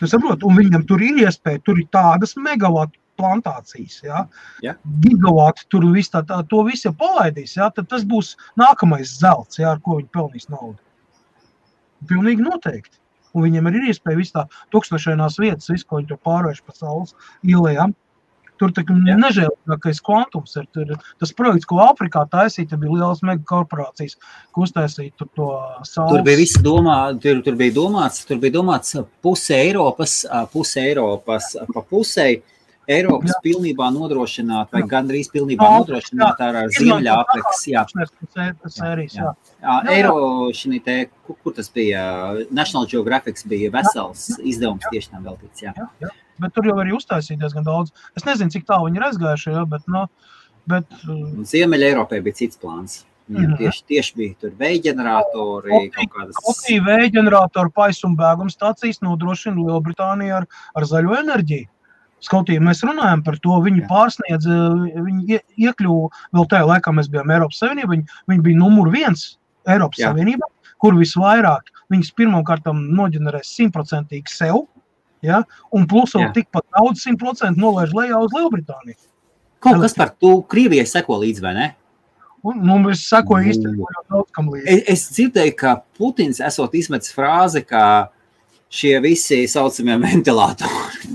[0.00, 4.22] Tu saproti, un viņam tur ir iespēja, tur ir tādas megawatu plantācijas, ja?
[4.64, 4.76] ja.
[5.04, 7.68] gigawati, tur viss tā, tā, to visu jau palaidīs, ja?
[7.76, 9.74] tad tas būs nākamais zelts, ja?
[9.74, 10.78] ar ko viņi pelnīs naudu.
[12.08, 12.96] Pilnīgi noteikti.
[13.36, 17.12] Un viņiem ir iespēja visu tā tūkstošainās vietas, visu, ko viņi tur pārvērš pa saules
[17.46, 17.92] ielējām,
[18.60, 20.68] Tur tā nežēlīgākais kvantums ir.
[20.74, 20.92] Tur,
[21.22, 24.18] tas projekts, ko Āfrikā taisīja, bija liels megakorporācijas,
[24.52, 25.48] ko uztaisīja tur to
[25.88, 26.18] saules.
[26.18, 31.54] Tur bija viss domā, tur, tur bija domāts, tur bija domāts puse Eiropas, puse Eiropas
[31.72, 32.42] pa pusei.
[32.90, 33.38] Eiropas jā.
[33.44, 37.60] pilnībā nodrošināt, vai gandrīz pilnībā jā, nodrošināt ar, Ziemeļāfrikas.
[37.70, 37.84] Jā,
[38.66, 39.34] sērijas, jā.
[39.60, 39.76] jā.
[39.94, 40.16] Eiro
[40.56, 40.96] šī te,
[41.26, 42.02] kur, kur tas bija,
[42.50, 44.48] National Geographic bija vesels jā, jā.
[44.54, 45.62] izdevums tieši tam veltīts.
[45.68, 45.76] Jā.
[45.76, 46.10] Jā, jā.
[46.40, 47.94] Bet tur jau arī uztaisīja diezgan daudz.
[48.18, 50.06] Es nezinu, cik tālu viņi ir aizgājuši, jā, bet, nu,
[50.70, 50.88] bet...
[51.52, 53.02] Ziemeļa Eiropai bija cits plāns.
[53.30, 53.58] Viņam -hmm.
[53.58, 56.38] tieši, tieši bija tur vēja ģeneratori, kaut kādas.
[56.42, 61.68] Kopija vēja ģeneratoru paisuma bēguma stācijas nodrošina Lielbritāniju ar, ar zaļo enerģiju.
[62.20, 64.48] Skautīgi mēs runājam par to, viņi pārsniedz,
[65.06, 69.38] viņi iekļuva vēl tajā laikā, mēs bijām Eiropas Savienībā, viņi, viņi bija numur viens
[69.68, 70.10] Eiropas Jā.
[70.10, 70.50] Savienībā,
[70.82, 74.66] kur visvairāk viņas pirmkārt noģenerēs simtprocentīgi sev,
[75.26, 75.42] ja?
[75.74, 78.98] un plus vēl tikpat daudz simtprocentīgi nolaiž lejā uz Lielbritāniju.
[79.60, 81.68] Kaut kas par to Krievijai seko līdzi, vai ne?
[82.40, 84.64] Un, nu, es sekoju īstenībā daudz kam līdzi.
[84.72, 87.82] Es, es dzirdēju, ka Putins esot izmetis frāzi, ka
[88.72, 91.10] šie visi saucamie ventilatori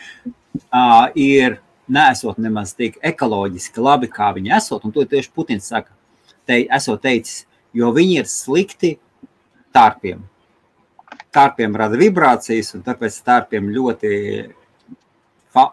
[1.30, 1.60] ir
[1.90, 4.86] nesot nemaz tik ekoloģiski labi, kā viņi esot.
[4.86, 5.94] Un to tieši Putins saka,
[6.48, 7.44] te, esot teicis,
[7.76, 8.96] jo viņi ir slikti
[9.74, 10.24] tārpiem.
[11.34, 14.10] Tārpiem rada vibrācijas, un tāpēc tārpiem ļoti
[15.54, 15.68] fa...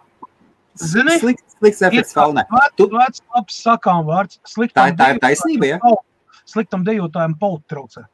[0.77, 2.43] Zini, slikts, slikts efekts faunē.
[2.77, 2.85] Tu...
[2.93, 4.37] Vec labs sakām vārds.
[4.75, 5.95] Tā, tā ir taisnība, ja?
[6.47, 8.05] Sliktam dejotājiem paut traucē.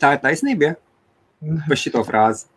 [0.00, 1.58] Tā ir taisnība, ja?
[1.68, 2.48] Par šito frāzi.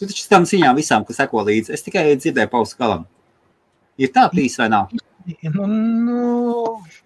[0.00, 1.74] Tu taču tam ziņām visām, kas seko līdzi.
[1.76, 3.04] Es tikai dzirdēju pausu galam.
[4.00, 4.94] Ir tā tīs vai nav?
[5.52, 6.22] Nu, nu,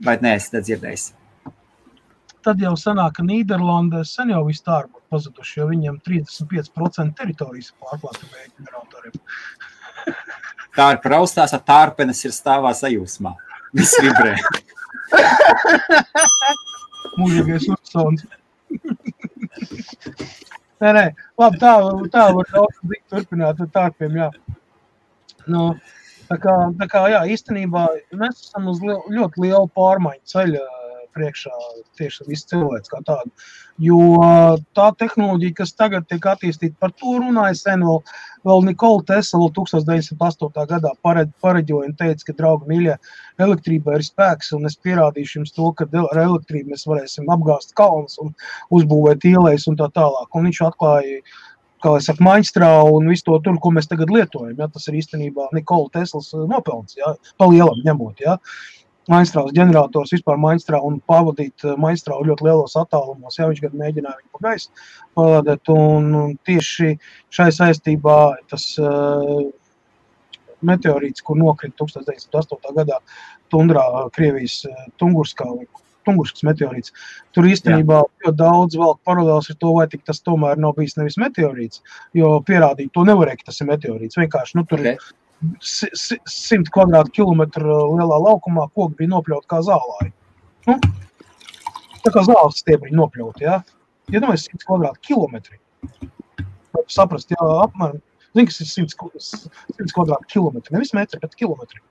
[0.06, 1.10] vai nē, es te dzirdēju.
[2.46, 7.72] Tad jau sanāk, ka Nīderlandē sen jau viss tā ir pazuduši, jo viņiem 35% teritorijas
[7.82, 9.14] pārklāta vēja ģeneratoriem.
[10.76, 13.32] Tā ir praustās, ar tārpenes ir stāvā sajūsmā.
[13.76, 14.34] Viss vibrē.
[17.20, 18.26] Mūžīgais uzsons.
[20.76, 21.04] Nē, nē,
[21.40, 21.70] labi, tā,
[22.12, 24.26] tā var daudz turpināt ar tārpiem, jā.
[25.48, 25.70] Nu,
[26.28, 27.86] tā kā, tā kā, jā, īstenībā
[28.20, 30.66] mēs esam uz li ļoti lielu pārmaiņu ceļa
[31.16, 31.52] priekšā
[31.98, 33.32] tieši viss cilvēks kā tādu.
[33.82, 33.98] Jo
[34.76, 37.98] tā tehnoloģija, kas tagad tiek attīstīta, par to runāja sen vēl,
[38.48, 40.62] vēl Nikola Tesla 1908.
[40.70, 42.94] gadā pareģoja un teica, ka, draugi mīļie,
[43.48, 48.16] elektrība ir spēks, un es pierādīšu jums to, ka ar elektrību mēs varēsim apgāzt kalnus
[48.22, 48.32] un
[48.72, 50.32] uzbūvēt ielējas un tā tālāk.
[50.32, 51.20] Un viņš atklāja
[51.84, 54.56] kā jau saka, maģistrālu un visu to tur, ko mēs tagad lietojam.
[54.58, 54.68] Ja?
[54.72, 57.14] Tas ir īstenībā Nikola Teslas nopelns, ja?
[57.38, 58.24] pa lielam ņemot.
[58.24, 58.38] Ja?
[59.12, 63.38] Maģistrāls ģenerators vispār maģistrā un pavadīt eh, maģistrālu ļoti lielos attālumos.
[63.38, 64.86] Jā, viņš gan mēģināja viņu pa gaisu
[65.18, 66.92] pavadīt, un, un tieši
[67.36, 68.18] šai saistībā
[68.50, 69.46] tas uh,
[70.66, 72.76] meteorīts, kur nokrita 1908.
[72.76, 73.00] gadā
[73.52, 73.84] tundrā
[74.16, 75.48] Krievijas uh, Tungurskā,
[76.06, 76.94] Tungurskas meteorīts.
[77.34, 81.82] Tur īstenībā ļoti daudz vēl paralēls ar to, vai tas tomēr nav bijis nevis meteorīts,
[82.14, 84.18] jo pierādīt to nevarēja, ka tas ir meteorīts.
[84.20, 84.94] Vienkārši nu, tur okay.
[84.94, 90.12] ir 100 kvadrātkilometru lielā laukumā koki bija nopļauti kā zālāji.
[90.66, 90.78] Nu,
[92.04, 93.60] tā kā zāles stiebri nopļauti, ja?
[94.12, 95.58] Ja nu es 100 kvadrātkilometri,
[96.92, 98.00] saprast, jā, apmēram,
[98.32, 99.20] zini, kas ir 100,
[99.76, 101.82] 100 kvadrātkilometri, nevis metri, bet kilometri.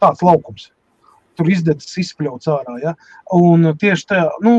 [0.00, 0.70] Tāds laukums.
[1.38, 2.94] Tur izdedzis, izpļauts ārā, ja?
[3.36, 4.54] Un tieši tajā, nu,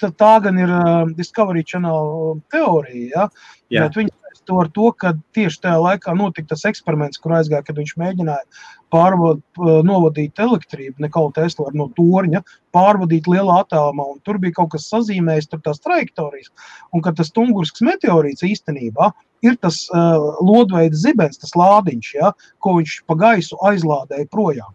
[0.00, 3.28] tā, tā gan ir uh, Discovery Channel teorija, ja?
[3.74, 3.86] Jā.
[3.86, 4.14] Bet viņi
[4.48, 8.64] to ar to, ka tieši tajā laikā notika tas eksperiments, kur aizgāja, kad viņš mēģināja
[8.92, 9.42] pārvod,
[9.84, 12.40] novadīt elektrību, ne kaut Tesla no torņa,
[12.74, 16.52] pārvadīt lielā attālumā, tur bija kaut kas sazīmējis, tur tās trajektorijas,
[16.96, 19.12] un ka tas tungursks meteorīts īstenībā
[19.44, 22.32] ir tas uh, lodveida zibens, tas lādiņš, ja,
[22.64, 24.72] ko viņš pa gaisu aizlādēja projām.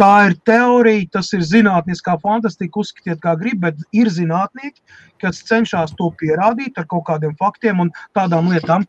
[0.00, 4.80] Tā ir teorija, tas ir zinātniskā fantastika, uzskatiet, kā gribat, bet ir zinātnieki,
[5.20, 8.86] kas cenšas to pierādīt ar kaut kādiem faktiem un tādām lietām.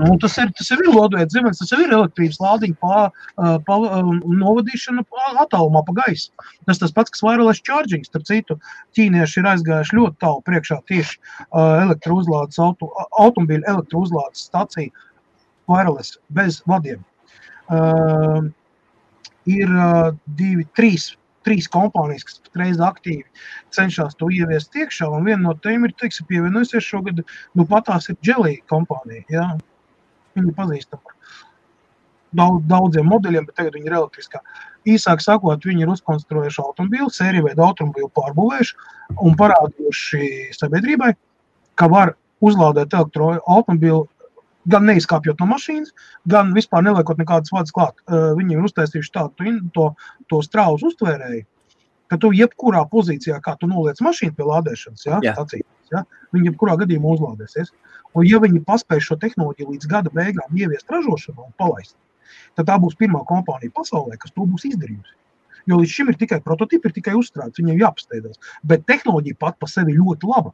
[0.00, 3.04] Nu, tas ir, tas ir lodveids zivs, tas ir elektrības lādiņa pa,
[3.68, 3.78] pa,
[4.24, 5.04] novadīšana
[5.44, 6.32] attālumā pa gaisu.
[6.64, 8.58] Tas tas pats, kas wireless charging, starp citu,
[8.96, 11.20] ķīnieši ir aizgājuši ļoti tālu priekšā tieši
[11.84, 14.88] elektrouzlādes, auto, automobīļu elektrouzlādes stacija
[15.68, 17.04] wireless bez vadiem.
[17.64, 18.52] Uh,
[19.50, 21.10] ir uh, divi, trīs,
[21.44, 23.24] trīs kompānijas, kas patreiz aktīvi
[23.76, 25.10] cenšas to ieviest iekšā.
[25.10, 29.26] Un viena no tām ir teiksim, pievienojusies šogad, nu pat tās ir Jelija kompānija.
[29.32, 29.48] Ja?
[30.34, 31.14] Viņa ir pazīstama
[32.38, 34.40] daudz, daudziem modeļiem, bet tagad viņi ir elektriskā.
[34.90, 38.74] Īsāk sakot, viņi ir uzkonstruējuši automobīlu, sēriju veidu automobīlu pārbūvējuši
[39.24, 41.14] un parādījuši sabiedrībai,
[41.80, 42.14] ka var
[42.44, 44.04] uzlādēt elektroautomobīlu
[44.70, 45.92] gan neizkāpjot no mašīnas,
[46.30, 47.98] gan vispār neliekot nekādas vārdas klāt.
[48.08, 49.88] Viņi ir uztaisījuši tādu to,
[50.32, 51.44] to strauju uztvērēju,
[52.12, 55.34] ka tu jebkurā pozīcijā, kā tu noliec mašīnu pie lādēšanas, ja, Jā.
[55.36, 56.04] stacijas, ja,
[56.36, 57.72] viņi jebkurā gadījumā uzlādēsies.
[58.14, 61.96] Un, ja viņi paspēj šo tehnoloģiju līdz gada beigām ieviest ražošanā un palaist,
[62.54, 65.16] tad tā būs pirmā kompānija pasaulē, kas to būs izdarījusi.
[65.70, 68.38] Jo līdz šim ir tikai prototypi, ir tikai uzstrādāts, viņiem jāapsteidzas.
[68.68, 70.52] Bet tehnoloģija pat par sevi ļoti laba.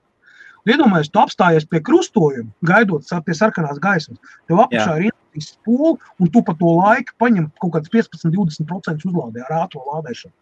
[0.69, 4.19] Iedomājieties, tu apstājies pie krustojuma, gaidot pie sarkanās gaismas.
[4.49, 9.47] Tev apakšā ir ielikās spogu, un tu pa to laiku paņem kaut kāds 15-20% uzlādē
[9.47, 10.35] ar ātrā lādēšanu.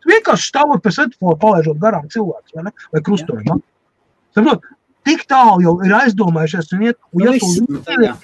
[0.00, 2.74] Tu vienkārši stāvot pie setifora, palaižot garām cilvēku vai, ne?
[2.90, 3.58] vai krustojumā.
[4.34, 4.66] Saprot,
[5.06, 7.00] tik tālu jau ir aizdomājušies un iet.
[7.12, 8.14] Un, Nu, ja tu, nu, tad jā.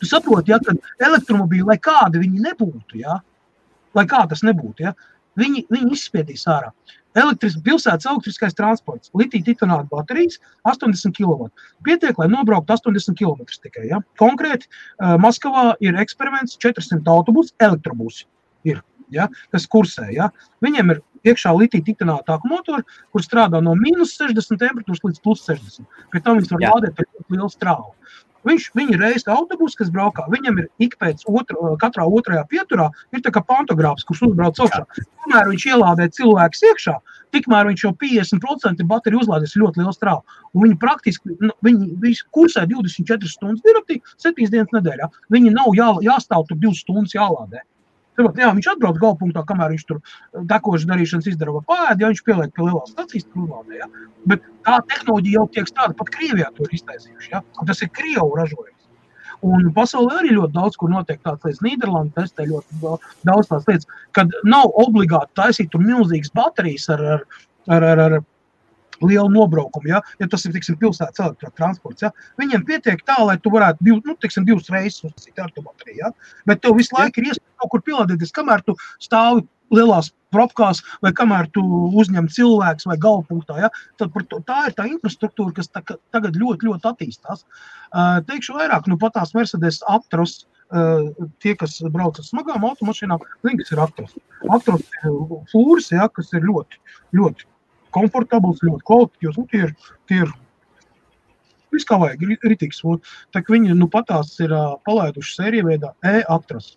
[0.00, 0.74] Tu saproti, ja, ka
[1.04, 3.18] elektromobīļi, lai kādi viņi nebūtu, ja,
[3.96, 4.94] lai kā tas nebūtu, ja,
[5.40, 6.70] viņi, viņi izspiedīs ārā.
[7.18, 10.38] Elektris, pilsētas elektriskais transports, litija titanāta baterijas,
[10.68, 11.48] 80 kW.
[11.86, 13.88] Pietiek, lai nobrauktu 80 km tikai.
[13.90, 13.98] Ja.
[14.20, 18.28] Konkrēti, uh, Maskavā ir eksperiments, 400 autobusu, elektrobusi,
[18.68, 20.06] ir, ja, kas kursē.
[20.14, 20.30] Ja.
[20.62, 25.88] Viņiem ir iekšā litija titanāta akumuļotori, kur strādā no minus 60 temperatūras līdz plus 60.
[26.14, 27.94] Pēc tam viņas var lādēt ar ļoti lielu strāvu.
[28.48, 33.22] Viņš, viņa reizes autobus, kas braukā, viņam ir ik pēc otra, katrā otrajā pieturā, ir
[33.24, 34.84] tā kā pantogrāfs, kurš uzbrauc augšā.
[35.24, 36.96] Kamēr viņš ielādē cilvēku iekšā,
[37.36, 40.38] tikmēr viņš jau 50% bateriju uzlādēs ļoti lielu strāvu.
[40.54, 45.10] Un viņi praktiski, nu, viņi, viņi kursē 24 stundas direktīvi, 7 dienas nedēļā.
[45.36, 47.60] Viņi nav jā, jāstāv tur 2 stundas jālādē.
[48.26, 50.00] Tāpēc, jā, viņš atbrauc galvpunktā, kamēr viņš tur
[50.52, 53.80] dekošu darīšanas izdara pāēd, ja viņš pieliek pie lielās stacijas, tur uzlādē.
[53.80, 53.88] Ja?
[54.30, 57.32] Bet tā tehnoloģija jau tiek strādāta, pat Krievijā to ir iztaisījuši.
[57.32, 57.42] Ja?
[57.60, 58.76] Un tas ir Krievu ražojums.
[59.46, 61.62] Un pasaulē arī ļoti daudz, kur notiek tādas lietas.
[61.64, 67.24] Nīderlandē testē ļoti da- daudz tādas lietas, kad nav obligāti taisīt milzīgas baterijas ar, ar,
[67.68, 68.18] ar, ar, ar
[69.04, 69.90] lielu nobraukumu.
[69.92, 72.12] Ja, ja tas ir tiksim, pilsētas elektrotransports, ja.
[72.40, 76.00] viņiem pietiek tā, lai tu varētu div, nu, tiksim, divas reizes uzsākt bateriju.
[76.02, 76.12] Ja.
[76.48, 81.12] Bet tev visu laiku ir iespēja kaut kur pielādēties, kamēr tu stāvi lielās propkās, vai
[81.16, 81.62] kamēr tu
[82.00, 83.58] uzņem cilvēku vai galvpunktā.
[83.64, 83.70] Ja?
[84.00, 85.82] Tad to, tā ir tā infrastruktūra, kas ta,
[86.14, 87.44] tagad ļoti, ļoti attīstās.
[87.90, 90.48] Uh, teikšu vairāk, nu pat tās Mercedes atrast.
[90.70, 91.08] Uh,
[91.42, 94.20] tie, kas brauc ar smagām automašīnām, zina, kas ir atrast.
[94.54, 95.16] Atrast ir
[95.50, 96.78] flūrs, ja, kas ir ļoti,
[97.18, 97.48] ļoti
[97.96, 99.38] komfortabls, ļoti kvalitatīvs.
[99.38, 99.74] Nu, tie ir,
[100.10, 100.32] tie ir
[101.74, 102.82] viss kā vajag, rītīgs.
[103.50, 106.76] Viņi nu patās ir uh, palaiduši sēriju veidā e-atrast.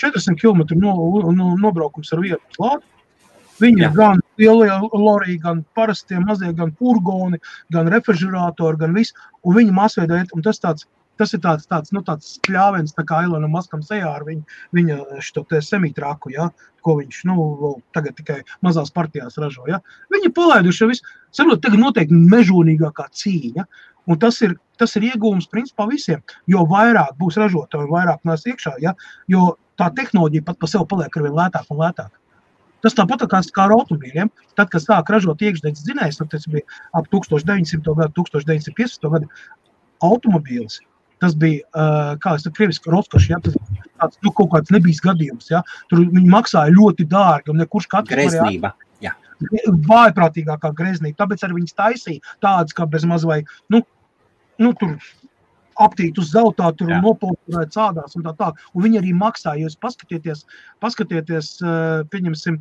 [0.00, 0.94] 400 km no,
[1.36, 2.86] no, nobraukums ar vienu slādu.
[3.60, 7.36] Viņi ir gan lielie lorī, gan parastie mazie, gan furgoni,
[7.74, 9.12] gan refrižerātori, gan viss.
[9.44, 10.86] Un viņi masveidē, un tas tāds,
[11.20, 14.42] tas ir tāds, tāds, nu, tāds kļāviens, tā kā Ilona Maskam sejā ar viņu,
[14.76, 16.48] viņa šo te semitraku, ja,
[16.86, 19.82] ko viņš, nu, tagad tikai mazās partijās ražo, ja.
[20.12, 23.66] Viņi palaiduši visu, sarot, tagad noteikti mežonīgākā cīņa,
[24.10, 28.78] un tas ir, tas ir iegūms principā visiem, jo vairāk būs ražotāji, vairāk nāks iekšā,
[28.84, 28.96] ja,
[29.28, 32.10] jo tā tehnoloģija pat pa sev paliek arvien lētāk un lētāk.
[32.80, 34.30] Tas tāpat kā ar automobīļiem.
[34.56, 36.64] Tad, kad sāk ražot iekšzemes dzinējus, tas bija
[36.96, 37.92] ap 1900.
[37.98, 39.10] gadu, 1950.
[39.12, 39.28] gadu
[40.00, 40.80] automobīls.
[41.20, 43.30] Tas bija, uh, kā jau krieviski, roskašs.
[43.32, 43.40] Ja?
[43.44, 43.56] Tas
[44.00, 45.50] tāds, nu, kaut kāds nebijis gadījums.
[45.52, 45.62] Ja?
[45.92, 48.74] Tur viņi maksāja ļoti dārgi, un nekurš katrs Greznība.
[49.04, 49.14] Jā.
[49.88, 51.22] Vājprātīgākā greznība.
[51.22, 53.40] Tāpēc arī viņas taisīja tādas, kā bez maz vai,
[53.72, 53.82] nu,
[54.60, 54.96] nu tur
[55.80, 58.50] aptīt uz zelta, tur nopolturēt cādās un tā tā.
[58.74, 60.44] Un viņi arī maksāja, jūs paskatieties,
[60.84, 61.54] paskatieties,
[62.12, 62.60] pieņemsim,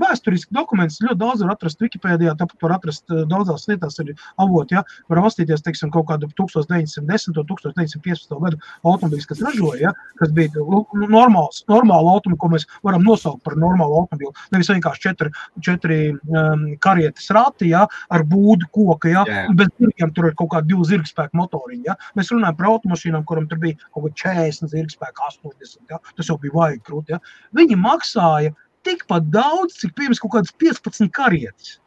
[0.00, 4.74] Vēsturiski dokuments ļoti daudz var atrast Wikipēdijā, tāpat var atrast daudzās vietās, arī avoti.
[4.74, 4.82] Ja?
[5.12, 9.92] Var apstīties, teiksim, kaut kādu 1910, 1915 gadu automobīļus, kas ražoja, ja?
[10.20, 10.64] kas bija
[11.12, 14.34] normāls, normāli automobīļi, ko mēs varam nosaukt par normālu automobīlu.
[14.54, 15.30] Nevis vienkārši četri,
[15.64, 17.84] četri um, karietes rati, ja?
[18.10, 19.24] ar būdu koka, ja?
[19.30, 19.46] Jā.
[19.56, 21.84] bez zirgiem tur ir kaut kādi divi zirgspēku motoriņi.
[21.86, 21.96] Ja?
[22.18, 24.18] Mēs runājam par automašīnām, kuram tur bija kaut kāda
[24.50, 25.80] 40 zirgspēka, 80.
[25.92, 26.02] Ja?
[26.18, 27.14] Tas jau bija vajag krūti.
[27.14, 27.22] Ja?
[27.54, 28.54] Viņi maksāja
[28.86, 31.78] tikpat daudz, cik pirms kaut kādas 15 karietes.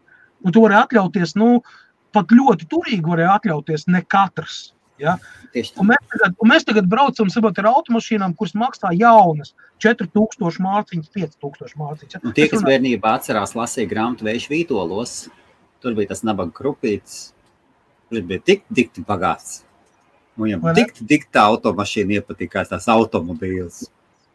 [0.46, 1.62] Un tu vari atļauties, nu,
[2.16, 4.68] pat ļoti turīgi varēja atļauties ne katrs.
[5.02, 5.18] Ja?
[5.78, 9.54] Un mēs, tagad, un mēs tagad braucam sabat, ar automašīnām, kuras maksā jaunas
[9.84, 12.18] 4000 mārciņas, 5000 mārciņas.
[12.18, 12.24] Ja?
[12.24, 15.16] Un tie, kas bērnībā atcerās, lasīja grāmatu vējš vītolos,
[15.84, 17.30] tur bija tas nabaga krupītis,
[18.10, 19.62] kurš bija tik dikti bagāts.
[20.38, 23.88] Viņam tik, tik tā automašīna iepatikās tās automobīles.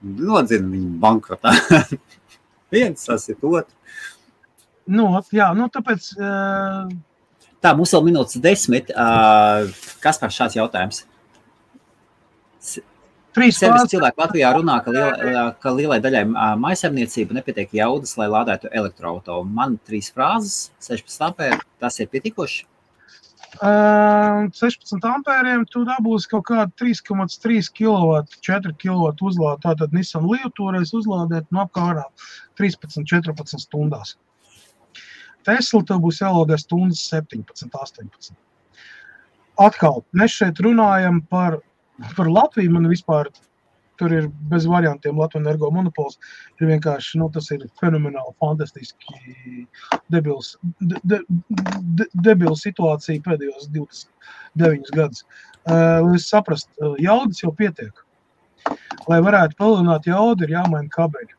[0.03, 1.53] Nodzina viņu bankrotā.
[2.73, 3.73] viens, tas ir otrs.
[4.91, 6.13] Nu, jā, nu, tāpēc.
[6.19, 6.91] Uh...
[7.63, 8.91] Tā, mums vēl minūtes desmit.
[8.91, 9.71] Uh,
[10.03, 11.05] kas par šāds jautājums?
[13.33, 16.27] Trīs cilvēki Latvijā runā, ka, liela, ka lielai daļai
[16.61, 19.47] maisaimniecību nepietiek jaudas, lai lādētu elektroautorātu.
[19.49, 22.67] Man trīs frāzes, 16 ampēri, tas ir pietiekoši.
[23.61, 29.61] Uh, 16 ampēriem tu dabūsi kaut kādu 3,3 kW, 4 kW uzlādi.
[29.67, 32.07] Tātad Nissan Leaf toreiz uzlādēt no apkārā
[32.61, 34.17] 13-14 stundās.
[35.45, 38.33] Tesla tev būs jālādē stundas 17, 18.
[39.61, 41.59] Atkal, mēs šeit runājam par,
[42.17, 42.73] par Latviju.
[42.73, 43.29] Man vispār
[44.01, 46.19] tur ir bez variantiem Latvijas energo monopols.
[46.61, 49.67] Ir vienkārši, nu, tas ir fenomenāli, fantastiski
[50.13, 51.21] debils, de, de,
[52.01, 55.27] de, debila situācija pēdējos 29 gadus.
[55.63, 58.05] Uh, lai es saprastu, uh, jaudas jau pietiek.
[59.11, 61.37] Lai varētu palielināt jaudu, ir jāmaina kabeļi,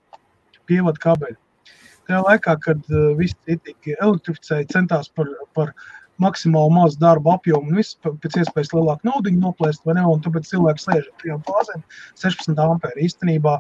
[0.70, 1.40] pievada kabeļi.
[2.08, 5.74] Tajā laikā, kad uh, visi citi elektrificēji centās par, par
[6.22, 10.06] maksimāli mazu darbu apjomu un visu pēc iespējas lielāku naudu noplēst, vai ne?
[10.08, 11.84] Un tāpēc cilvēks sēž ar trijām fāzēm,
[12.22, 13.08] 16 ampēri.
[13.08, 13.56] Īstenībā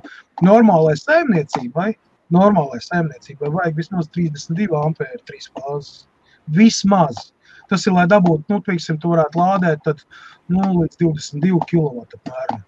[0.46, 1.94] normālai saimniecībai,
[2.34, 6.06] normālai saimniecībai vajag vismaz 32 ampēri, trīs fāzes.
[6.54, 7.32] Vismaz.
[7.72, 10.04] Tas ir, lai dabūtu, nu, teiksim, tu varētu lādēt tad,
[10.52, 12.66] nu, līdz 22 kW apmēram.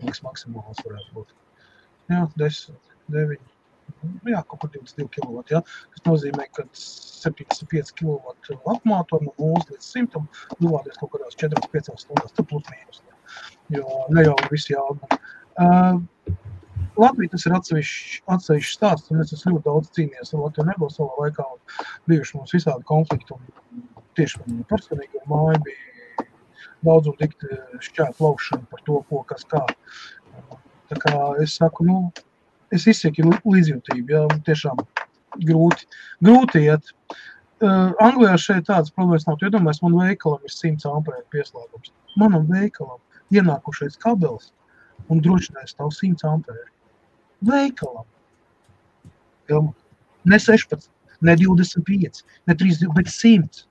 [0.00, 1.32] Liekas, maksimāls varētu būt.
[2.12, 2.76] Jā, 10,
[3.14, 3.49] 9,
[4.02, 5.42] nu, jā, kaut kur 22 kW.
[5.52, 5.62] Ja?
[5.94, 8.34] Tas nozīmē, ka 75 kW
[8.74, 10.24] apmāto no 0 līdz 100
[10.60, 13.02] novādies kaut kādās 4-5 stundās, tad plus mīnus.
[13.70, 15.20] Jo ne jau visi jāatmana.
[15.60, 16.36] Uh,
[17.00, 21.24] Latvija tas ir atsevišķs, stāsts, un es esmu ļoti daudz cīnījies ar Latviju nebūs savā
[21.24, 23.84] laikā, un bijuši mums visādi konflikti, un
[24.18, 26.26] tieši man personīgi māja bija
[26.86, 29.62] daudz un dikti šķēt laukšana par to, ko, kas kā.
[30.90, 31.14] Tā kā
[31.44, 31.98] es saku, nu,
[32.74, 34.14] es izsaku līdzjūtību.
[34.14, 34.80] Ja, tiešām
[35.46, 35.86] grūti,
[36.24, 36.92] grūti iet.
[37.60, 39.40] Uh, Anglijā šeit tādas problēmas nav.
[39.44, 41.92] Iedomājieties, man veikalam ir 100 ampēru pieslēgums.
[42.20, 43.00] Manam veikalam
[43.36, 44.48] ienākušais kabelis
[45.12, 46.70] un drošinājums stāv 100 ampēru.
[47.50, 48.08] Veikalam.
[49.50, 49.60] Ja,
[50.30, 50.88] ne 16,
[51.26, 53.66] ne 25, ne 30, bet 100.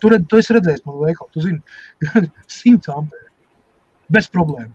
[0.00, 1.32] Tur tu esi redzējis manu veikalu.
[1.34, 1.60] Tu zini,
[2.60, 3.28] 100 ampēru.
[4.10, 4.72] Bez problēmu.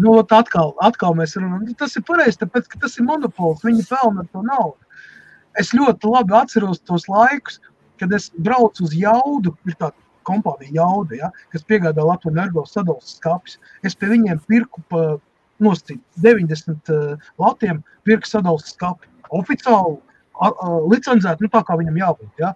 [0.00, 3.62] Nu, atkal, atkal mēs runājam, nu, tas ir pareizi, tāpēc, ka tas ir monopols.
[3.66, 4.80] Viņi pelna to naudu.
[5.60, 7.60] Es ļoti labi atceros tos laikus,
[8.02, 9.54] kad es braucu uz jaudu.
[9.68, 9.94] Ir tāda
[10.26, 13.58] kompānija jauda, ja, kas piegādā Latvijas energo sadalījuma skāpes.
[13.86, 15.04] Es pie viņiem pirku pa
[15.62, 19.10] nosacīt 90 uh, latiem, pirku sadalījuma skāpi.
[19.36, 22.32] Oficiāli uh, licencēt, nu tā kā viņam jābūt.
[22.42, 22.54] Ja.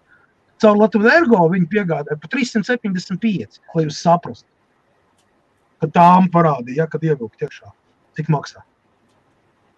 [0.59, 4.49] Caur Latvijas energo viņi piegādāja pa 375, lai jūs saprastu
[5.83, 7.73] ka tām parādīja, ja, kad ievilkt iekšā,
[8.19, 8.65] cik maksā.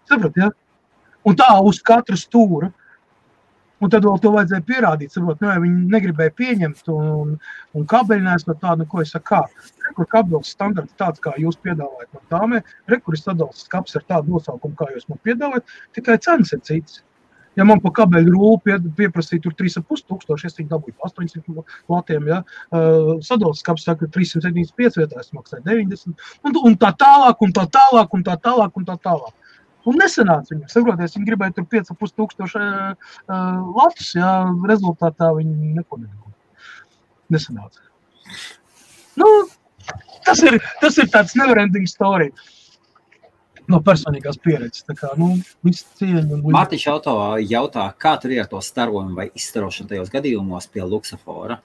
[0.09, 0.51] Saprat, ja?
[1.27, 2.71] Un tā uz katru stūra.
[3.81, 5.13] Un tad vēl to vajadzēja pierādīt.
[5.13, 7.31] Saprot, nu, ja viņi negribēja pieņemt, un,
[7.73, 9.71] un kabeļinājums no tāda, nu, ko es saku, kā.
[9.87, 12.61] Rekur kabeļs standarts tāds, kā jūs piedāvājat man tāmē,
[12.93, 17.01] rekur ir sadalīts skaps ar tādu nosaukumu, kā jūs man piedāvājat, tikai cenas ir citas.
[17.59, 22.39] Ja man pa kabeļu rūlu pie, pieprasīja 3,5 tūkstoši, es viņu dabūju 800 latiem, ja,
[22.71, 26.15] uh, sadalījums skats saka 375 vietā, es maksāju 90,
[26.47, 29.35] un, un tā tālāk, un tā tālāk, un tā tālāk, un tā tālāk.
[29.89, 32.95] Un nesanāca viņam, saproties, viņi gribēja tur 5,5 tūkstoši uh,
[33.75, 34.31] latus, ja,
[34.71, 36.37] rezultātā viņi neko nedabūja.
[37.35, 37.83] Nesanāca.
[39.19, 39.27] Nu,
[40.27, 42.29] tas ir, tas ir tāds neverending story.
[42.31, 42.60] Uh,
[43.69, 44.85] no personīgās pieredzes.
[44.87, 45.33] Tā kā, nu,
[45.65, 47.15] Mārtiņš jautā,
[47.45, 51.59] jautā, kā tur ir ar to starojumu vai izstarošanu tajos gadījumos pie luksafora?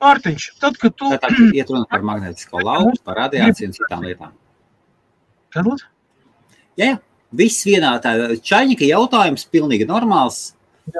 [0.00, 1.10] Mārtiņš, tad, kad tu...
[1.20, 4.36] Tā iet runa par magnētisko lauku, par radiāciju un citām lietām.
[5.52, 5.88] Kad lūdzu?
[6.80, 6.98] Jā, jā.
[7.30, 10.48] Viss vienā tā čaļņika jautājums pilnīgi normāls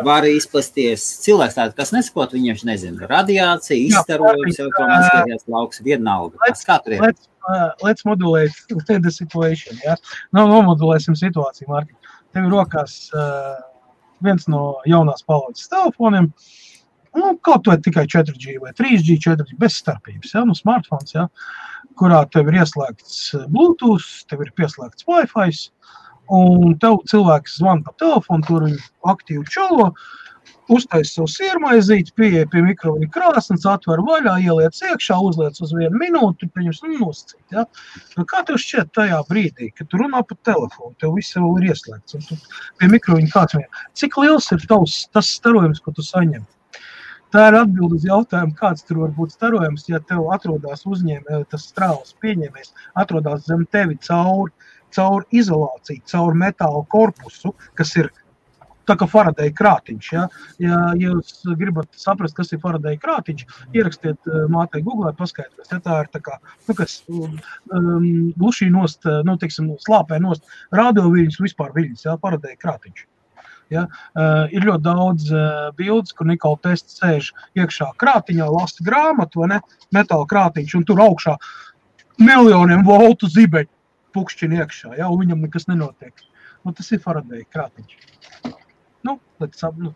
[0.05, 1.05] var izplasties.
[1.25, 3.09] Cilvēks tāds, kas nesaprot, viņš nezina.
[3.11, 6.39] Radiācija, izstarojums, mācīties lauks vienalga.
[6.47, 7.05] Let's, kā tur ir?
[7.05, 9.79] Let's, uh, let's modulate the situation.
[9.85, 9.97] Ja?
[10.37, 11.97] Nu, nomodulēsim situāciju, Marki.
[12.35, 13.59] Tev ir rokās uh,
[14.25, 16.31] viens no jaunās paudzes telefoniem.
[17.17, 20.37] Nu, kaut vai tikai 4G vai 3G, 4G bez starpības.
[20.37, 20.47] Ja?
[20.47, 21.27] Nu, smartphones, ja?
[21.99, 23.17] kurā tev ir ieslēgts
[23.51, 25.51] Bluetooth, tev ir pieslēgts Wi-Fi.
[25.51, 25.99] Uh,
[26.37, 28.81] un tev cilvēks zvana pa telefonu, tur viņi
[29.13, 29.91] aktīvi čalo,
[30.71, 36.49] uztaisa savu sirmaizīti, pieeja pie mikrofona krāsnes, atver vaļā, ieliec iekšā, uzliec uz vienu minūti,
[36.55, 37.43] pieņems nu, nosacīt.
[37.57, 37.67] Ja?
[38.19, 41.71] Nu, kā tev šķiet tajā brīdī, kad tu runā pa telefonu, tev viss jau ir
[41.73, 42.39] ieslēgts, un tu
[42.79, 46.47] pie mikrofona kāds vien, cik liels ir tavs tas starojums, ko tu saņem?
[47.31, 51.67] Tā ir atbilde uz jautājumu, kāds tur var būt starojums, ja tev atrodas uzņēmējs, tas
[51.71, 54.51] strāvas pieņēmējs, atrodas zem tevi cauri,
[54.95, 58.11] caur izolāciju, caur metāla korpusu, kas ir
[58.91, 60.09] tā kā Faraday krātiņš.
[60.15, 60.25] Ja,
[60.63, 63.47] ja jūs gribat saprast, kas ir Faraday krātiņš,
[63.77, 65.71] ierakstiet mātei Google, paskaidrosiet.
[65.77, 67.31] Ja, tā ir tā kā, nu, kas um,
[68.39, 70.47] gluži nost, nu, teiksim, slāpē nost
[70.77, 73.07] radioviļņus, vispār viļņus, ja, Faraday krātiņš.
[73.71, 73.85] Ja?
[74.19, 79.53] Uh, ir ļoti daudz uh, bildes, kur Nikola tests sēž iekšā krātiņā, lasa grāmatu, vai
[79.53, 79.61] ne?
[79.95, 81.37] Metāla krātiņš, un tur augšā
[82.21, 83.71] miljoniem voltu zibeņu
[84.17, 85.09] pukšķina iekšā, ja?
[85.11, 86.25] un viņam nekas nenotiek.
[86.65, 87.97] Nu, tas ir Faraday krātiņš.
[89.07, 89.95] Nu, lai sap, nu,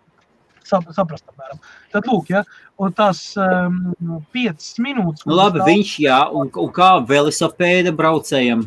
[0.64, 1.60] sap, saprast, apmēram.
[1.92, 2.44] Tad, lūk, ja,
[2.80, 5.26] un tās um, piecas minūtes.
[5.28, 5.68] Nu, labi, tā...
[5.68, 8.64] viņš, jā, un, un kā velosipēda braucējiem,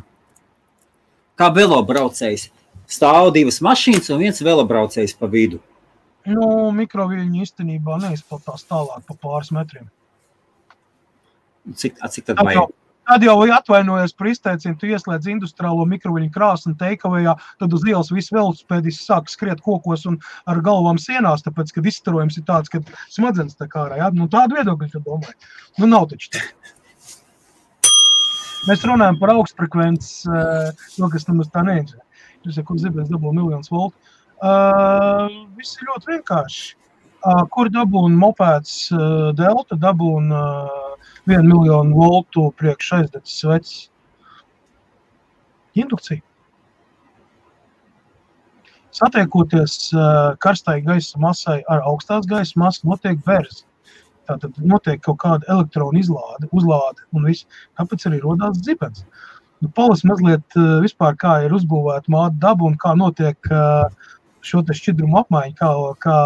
[1.38, 2.50] kā velo braucējs,
[2.88, 5.60] stāv divas mašīnas un viens velobraucējs pa vidu.
[6.28, 9.88] Nu, mikroviļņi īstenībā neizplatās tālāk pa pāris metriem.
[11.76, 12.72] Cik, cik tad vajag?
[13.08, 18.12] Tad jau atvainojos par izteicienu, tu ieslēdz industriālo mikroviļņu krāsu un teikavējā, tad uz ielas
[18.12, 20.18] viss velosipēdis sāk skriet kokos un
[20.50, 22.82] ar galvām sienās, tāpēc, kad izstarojums ir tāds, ka
[23.14, 24.10] smadzenes tā kā ārā, ja?
[24.12, 25.38] nu tādu viedokļu, tu domāji.
[25.80, 26.44] Nu nav taču tā.
[28.68, 30.28] Mēs runājam par augstfrekvences,
[31.00, 32.04] no kas nemaz tā neinteresē.
[32.44, 33.96] Jūs jau zibens dabū miljonus voltu.
[34.38, 36.68] Uh, viss ir ļoti vienkārši.
[37.28, 40.87] Uh, kur dabūna mopēds uh, delta, dabūna uh,
[41.28, 43.76] 1 miljonu voltu priekš aizdedzes vecs.
[45.78, 46.24] Indukcija.
[48.98, 53.66] Satiekoties uh, karstai gaisa masai ar augstās gaisa masu, notiek verzi.
[54.28, 57.46] Tātad notiek kaut kāda elektrona izlāde, uzlāde un viss.
[57.78, 59.04] Tāpēc arī rodās dzibens.
[59.04, 63.88] Uh, Nu, Palas mazliet eh, vispār kā ir uzbūvēta māte daba un kā notiek uh,
[64.46, 65.70] šo šķidrumu apmaiņu, kā,
[66.04, 66.18] kā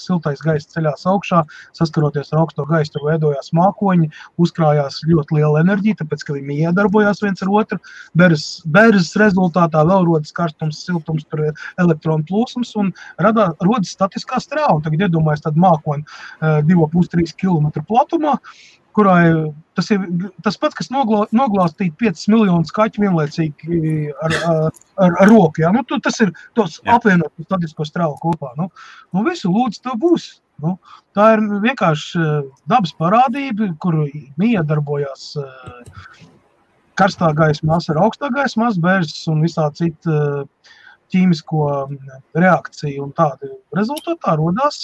[0.00, 1.42] siltais gaiss ceļās augšā,
[1.76, 4.10] saskaroties ar augsto gaisu, tur veidojās mākoņi,
[4.42, 7.80] uzkrājās ļoti liela enerģija, tāpēc, ka viņi iedarbojās viens ar otru.
[8.16, 11.26] Bērzes rezultātā vēl rodas karstums, siltums,
[11.80, 12.92] elektronu plūsmas un
[13.22, 14.80] radā, rodas statiskā strāva.
[14.84, 16.06] Tagad iedomājieties tādu mākoni
[16.42, 18.36] 2,5-3 km platumā
[18.96, 20.04] kurai tas ir
[20.44, 23.80] tas pats, kas noglāstīt 5 miljonus kaķu vienlaicīgi
[24.24, 24.62] ar, ar,
[25.04, 25.62] ar, ar roku.
[25.64, 25.72] Ja?
[25.74, 28.54] Nu, tu, tas ir tos apvienot statisko strāvu kopā.
[28.56, 28.70] Nu,
[29.12, 30.30] nu visu lūdzu, to būs.
[30.64, 30.78] Nu,
[31.16, 33.98] tā ir vienkārši eh, dabas parādība, kur
[34.40, 36.22] miedarbojās eh,
[36.96, 40.70] karstā gaisa masa ar augstā gaisa masu, bērzes un visā cita eh,
[41.12, 43.04] ķīmisko mm, reakciju.
[43.04, 44.80] Un tāda rezultātā radās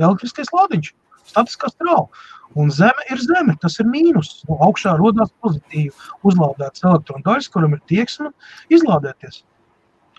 [0.00, 0.94] elektriskais lādiņš,
[1.32, 2.08] statiskā strāva.
[2.54, 4.42] Un zeme ir zeme, tas ir mīnus.
[4.48, 5.92] Nu, augšā radās pozitīvi
[6.28, 8.28] uzlādēts elektronu daļas, kuram ir tieksme
[8.72, 9.42] izlādēties.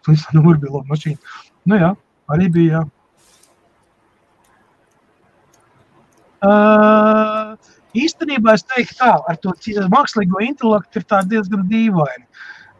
[0.04, 1.34] Tas nu, bija labi mašīna.
[1.70, 1.94] Nu, jā,
[2.34, 2.82] arī bija.
[2.82, 2.84] Jā.
[6.44, 7.54] Uh,
[7.96, 9.54] īstenībā es teiktu, tā ar to
[9.94, 12.26] mākslīgo intelektu ir diezgan dīvaini.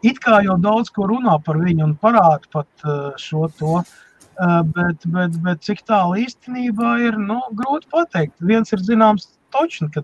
[0.04, 3.78] It kā jau daudz ko runā par viņu un parāda pat uh, šo to.
[3.80, 4.03] Uh,
[4.34, 8.34] Eh, bet, bet, bet cik tālu īstenībā ir, nu, grūti pateikt.
[8.42, 10.02] Viens ir zināms, točni, ka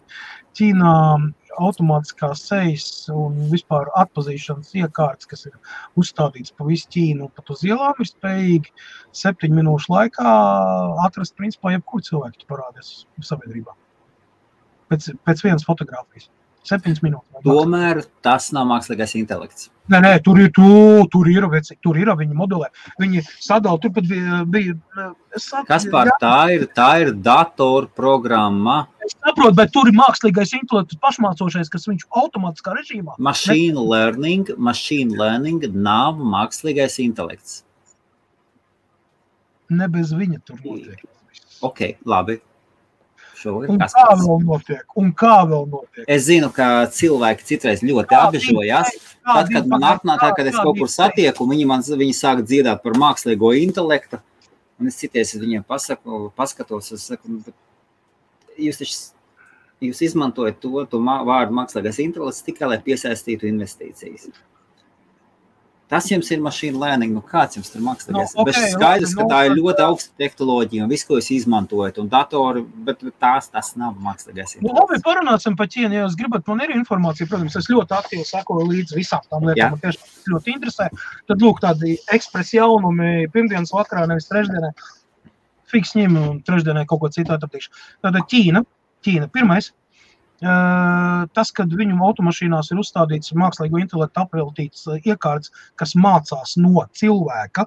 [0.54, 0.92] Ķīnā
[1.58, 5.56] automātiskās sejas un vispār atpazīšanas iekārtas, kas ir
[5.98, 8.74] uzstādītas pa visu Ķīnu, pat uz ielām, ir spējīgi
[9.22, 10.34] septiņu minūšu laikā
[11.06, 12.92] atrast, principā, jebkuru cilvēku, kas parādās
[13.32, 13.74] sabiedrībā.
[14.90, 16.30] Pēc, pēc vienas fotogrāfijas.
[16.68, 17.40] 7 minūtes.
[17.44, 19.70] Tomēr tas nav mākslīgais intelekts.
[19.90, 20.66] Nē, nē, tur ir, tu,
[21.10, 22.68] tur ir, veci, tur ir viņa modulē.
[23.00, 24.42] Viņi sadala, tur pat bija.
[24.46, 25.64] bija eh, sad...
[25.66, 26.66] Kas par tā ir?
[26.76, 28.76] Tā ir datorprogramma.
[29.06, 33.16] Es saprotu, bet tur ir mākslīgais intelekts, pašmācošais, kas viņš automātiskā režīmā.
[33.18, 37.62] Machine learning, machine learning nav mākslīgais intelekts.
[39.70, 41.02] Ne bez viņa tur notiek.
[41.64, 42.38] Ok, labi.
[43.40, 44.82] Šogad, un kā vēl notiek?
[45.00, 46.04] Un kā vēl notiek?
[46.04, 48.90] Es zinu, ka cilvēki citreiz ļoti apbežojās.
[49.24, 52.98] Tad, kad man atnāca, kad es kaut kur satieku, viņi man viņi sāk dziedāt par
[53.00, 54.20] mākslīgo intelektu,
[54.80, 57.56] un es cities viņiem pasaku, paskatos, es saku, nu,
[58.60, 58.98] jūs taču
[59.80, 64.28] jūs izmantojat to, to vārdu mākslīgais intelekts tikai, lai piesaistītu investīcijas.
[65.90, 68.36] Tas jums ir mašīna lēning, nu kāds jums tur mākslīgais?
[68.36, 71.30] No, okay, bet skaidrs, ka no, tā ir ļoti augsta tehnoloģija un viss, ko jūs
[71.34, 74.60] izmantojat, un datori, bet tās tas nav mākslīgais.
[74.62, 78.28] Nu, labi, parunāsim par ķienu, ja jūs gribat, man ir informācija, protams, es ļoti aktīvi
[78.28, 80.86] sekoju līdz visām tām lietām, man tieši ļoti interesē.
[81.26, 84.70] Tad, lūk, tādi ekspress jaunumi pirmdienas vakarā, nevis trešdienā.
[85.74, 87.74] Fiks ņem un trešdienā kaut ko citu atradīšu.
[88.06, 88.62] Tātad Ķīna,
[89.06, 89.72] Ķīna pirmais
[90.40, 97.66] tas, ka viņu automašīnās ir uzstādīts mākslīgo intelektu apveltīts iekārts, kas mācās no cilvēka,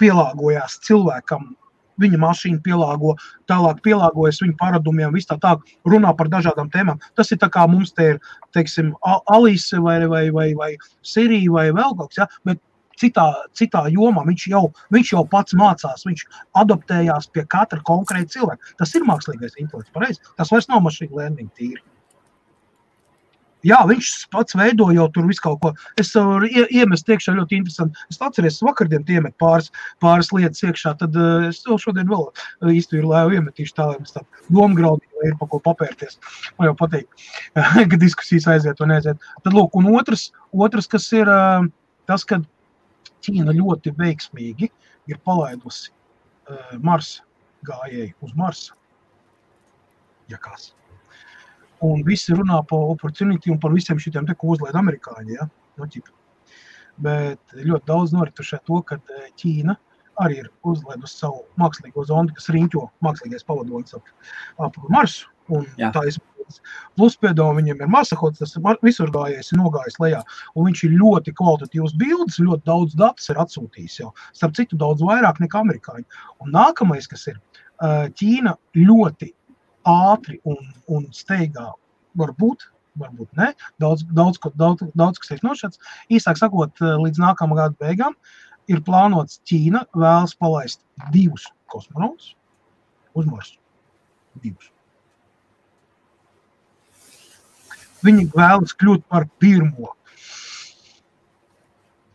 [0.00, 1.54] pielāgojās cilvēkam.
[1.96, 3.14] Viņa mašīna pielāgo,
[3.48, 5.54] tālāk pielāgojas viņa paradumiem, viss tā tā
[5.88, 6.98] runā par dažādām tēmām.
[7.16, 8.18] Tas ir tā kā mums te ir,
[8.52, 8.90] teiksim,
[9.32, 12.28] Alise vai, vai, vai, vai Sirija vai vēl kaut kas, ja?
[12.44, 12.60] bet
[13.00, 14.24] citā, citā jomā.
[14.28, 14.64] Viņš jau,
[14.94, 16.24] viņš jau pats mācās, viņš
[16.62, 18.76] adaptējās pie katra konkrēta cilvēka.
[18.80, 20.24] Tas ir mākslīgais intelekts, pareizi.
[20.38, 21.82] Tas vairs nav mašīna learning tīri.
[23.66, 25.72] Jā, viņš pats veido jau tur visu kaut ko.
[25.98, 27.98] Es varu iemest iekšā ļoti interesanti.
[28.12, 32.28] Es atceros, vakardien iemet pāris, pāris lietas iekšā, tad uh, es jau šodien vēl
[32.76, 36.20] īsti ir, lai iemetīšu tā, lai mums tā lai ir pa ko papērties.
[36.60, 37.08] Man jau patīk,
[37.90, 39.26] ka diskusijas aiziet vai neaiziet.
[39.42, 41.66] Tad, lūk, un otrs, otrs kas ir uh,
[42.06, 42.38] tas, ka
[43.24, 44.70] Ķīna ļoti veiksmīgi
[45.10, 47.24] ir palaidusi uh, Marsa
[47.66, 48.76] gājēju uz Marsa.
[50.30, 50.72] Ja kas.
[51.84, 55.36] Un visi runā par opportunity un par visiem šiem te, ko uzlaid amerikāņi.
[55.36, 55.48] Ja?
[55.76, 56.14] No ķipa.
[57.04, 59.76] Bet ļoti daudz noritušē to, ka e, Ķīna
[60.24, 64.08] arī ir uzlaidusi savu mākslīgo zondu, kas riņķo mākslīgais pavadonis ap,
[64.64, 65.28] ap Marsu.
[65.52, 65.92] Un Jā.
[65.94, 66.06] tā
[66.46, 66.60] izpildās.
[66.96, 70.22] Plus pēdām viņiem ir masahots, tas visur gājējis, ir nogājis lejā.
[70.54, 74.12] Un viņš ir ļoti kvalitatīvs bildes, ļoti daudz datus ir atsūtījis jau.
[74.32, 76.04] Starp citu, daudz vairāk nekā amerikāņi.
[76.40, 77.40] Un nākamais, kas ir,
[77.82, 79.32] e, Ķīna ļoti
[79.86, 80.56] ātri un,
[80.88, 81.72] un steigā
[82.16, 82.70] varbūt.
[82.96, 83.50] Varbūt ne.
[83.78, 85.82] Daudz, daudz, daudz, daudz kas tiek nošķirts.
[86.08, 88.16] Īsāk sakot, eh, līdz nākamā gada beigām
[88.72, 90.80] ir plānots Ķīna vēlas palaist
[91.12, 92.32] divus kosmonautus
[93.12, 93.60] uz Marsu.
[94.40, 94.72] Divus.
[98.06, 99.96] Viņi vēlas kļūt par pirmo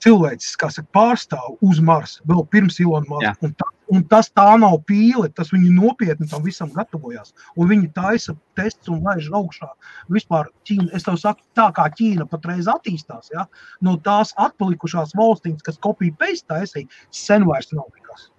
[0.01, 3.45] cilvēks, kas pārstāv uz Marsa vēl pirms Ilona Maska.
[3.45, 7.35] Un, tā, un tas tā nav pīle, tas viņi nopietni tam visam gatavojās.
[7.55, 9.69] Un viņi taisa tests un laiž augšā.
[10.13, 13.47] Vispār Ķīna, es tev saku, tā kā Ķīna patreiz attīstās, ja,
[13.85, 18.31] no tās atpalikušās valstīm, kas kopija pēc taisīja, sen vairs nav nekas.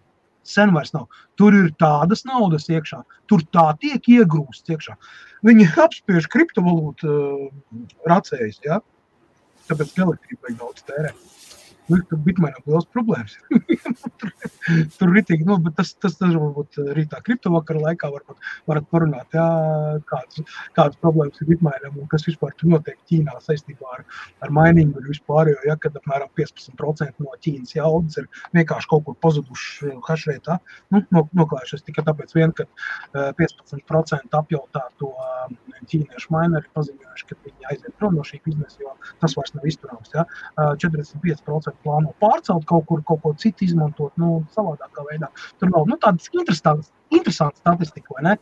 [0.46, 1.06] Sen vairs nav.
[1.38, 4.96] Tur ir tādas naudas iekšā, tur tā tiek iegrūsts iekšā.
[5.46, 8.80] Viņi apspiež kriptovalūtu uh, racējas, ja?
[9.70, 11.28] tāpēc elektrība vajag daudz tērēt.
[11.90, 13.34] Nu, tur bitmainam liels problēmas.
[14.20, 14.30] tur,
[14.98, 19.46] tur ritīgi, nu, bet tas, tas, tas varbūt rītā kriptovakara laikā varbūt varat parunāt, jā,
[20.10, 20.44] kādas,
[20.78, 24.04] kādas problēmas ir bitmainam un kas vispār tur notiek Ķīnā saistībā ar,
[24.46, 29.18] ar mainīgu un vispārējo, ja, kad apmēram 15% no Ķīnas jaudas ir vienkārši kaut kur
[29.26, 30.60] pazuduši hašreitā,
[30.94, 32.68] nu, noklājušies tikai tāpēc vien, ka
[33.42, 35.10] 15% apjautāto
[35.90, 40.12] ķīniešu maineri paziņojuši, ka viņi aiziet prom no šī biznesa, jo tas vairs nav izturams,
[40.14, 40.24] ja.
[40.56, 45.30] 45% plāno pārcelt kaut kur, kaut ko citu izmantot, nu, savādākā veidā.
[45.60, 48.34] Tur nav nu, tādas interesantas, interesantas statistika, vai ne?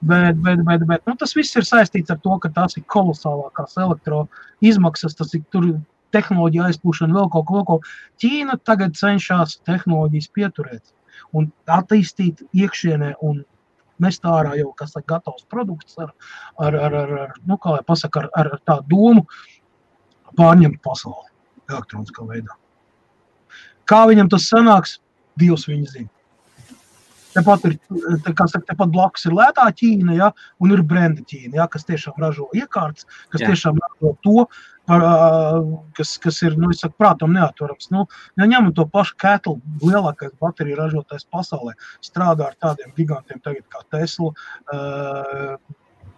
[0.00, 3.78] Bet, bet, bet, bet nu, tas viss ir saistīts ar to, ka tās ir kolosālākās
[3.86, 5.70] elektroizmaksas, tas ir tur
[6.12, 7.78] tehnoloģija aizplūšana, vēl kaut ko.
[8.22, 10.92] Ķīna tagad cenšas tehnoloģijas pieturēt
[11.36, 13.42] un attīstīt iekšienē un
[14.02, 16.12] mest ārā jau kas ir gatavs produkts ar,
[16.58, 19.26] ar, ar, ar, ar nu, pasaka, ar, ar tādu domu
[20.38, 21.30] pārņemt pasauli
[21.70, 22.56] elektroniskā veidā.
[23.92, 24.98] Kā viņam tas sanāks,
[25.40, 26.10] Dievs viņu zina.
[27.32, 27.78] Tepat, ir,
[28.28, 30.28] saka, tepat blakus ir lētā Ķīna, ja,
[30.60, 33.52] un ir brenda Ķīna, ja, kas tiešām ražo iekārtas, kas Jā.
[33.52, 34.44] tiešām ražo to,
[34.88, 35.06] par,
[35.96, 37.88] kas, kas ir, nu, saku, prātam neatvarams.
[37.94, 38.04] Nu,
[38.36, 41.72] ja ņemam to pašu Kettle, lielākais bateriju ražotājs pasaulē,
[42.04, 44.32] strādā ar tādiem gigantiem tagad kā Tesla,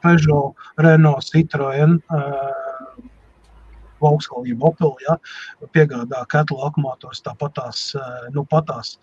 [0.04, 2.73] Peugeot, Renault, Citroen, uh,
[4.04, 5.16] Volkswagen, Opel, ja,
[5.74, 8.96] piegādā ketlu akumulātors, tāpat tās, eh, nu, patās.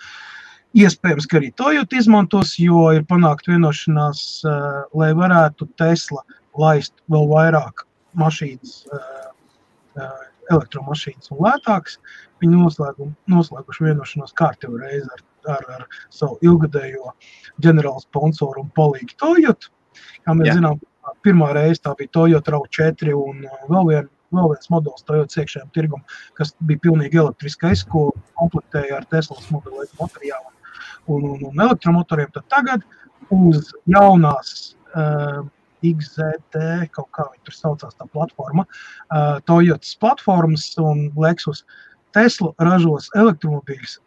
[0.77, 6.23] Iespējams, ka arī Toyota izmantos, jo ir panākt vienošanās, eh, lai varētu Tesla
[6.57, 7.85] laist vēl vairāk
[8.17, 10.07] mašīnas, eh,
[10.51, 11.97] elektromašīnas un lētākas.
[12.41, 15.21] Viņi noslēgu, noslēguši vienošanos kārtīgi reizi ar,
[15.55, 17.13] ar, ar savu ilgadējo
[17.61, 19.69] ģenerālu sponsoru un palīgu Toyota.
[20.25, 20.57] Kā mēs Jā.
[20.59, 20.79] zinām,
[21.25, 26.03] pirmā reize tā bija Toyota RAV4 un vēl viena vēl viens modelis Toyota iekšējiem tirgum,
[26.39, 28.09] kas bija pilnīgi elektriskais, ko
[28.39, 30.49] komplektēja ar Teslas modeļu baterijām
[31.07, 32.31] un, un, un elektromotoriem.
[32.35, 32.85] Tad tagad
[33.31, 35.41] uz jaunās uh,
[35.81, 36.61] XZT,
[36.93, 41.65] kaut kā viņi tur saucās, tā platforma, uh, Toyotas platformas un Lexus
[42.15, 43.97] Tesla ražos elektromobīļus.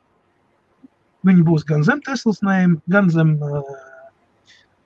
[1.24, 3.62] Viņi būs gan zem Teslas nēm, gan zem uh,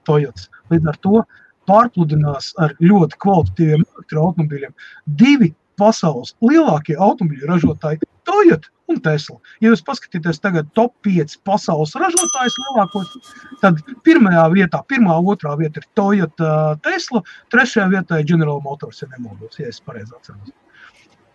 [0.09, 0.49] Toyotas.
[0.73, 1.23] Līdz ar to
[1.69, 4.75] pārpludinās ar ļoti kvalitatīviem elektroautomobiļiem.
[5.21, 9.37] Divi pasaules lielākie automobiļu ražotāji- Toyota un Tesla.
[9.61, 13.33] Ja jūs paskatīsieties tagad top 5 pasaules ražotājus lielākos,
[13.63, 16.53] tad pirmajā vietā, pirmā, otrā vieta ir Toyota,
[16.85, 17.23] Tesla,
[17.53, 20.55] trešajā vietā ir General Motors, ja nemaldos, ja es pareizi atceros.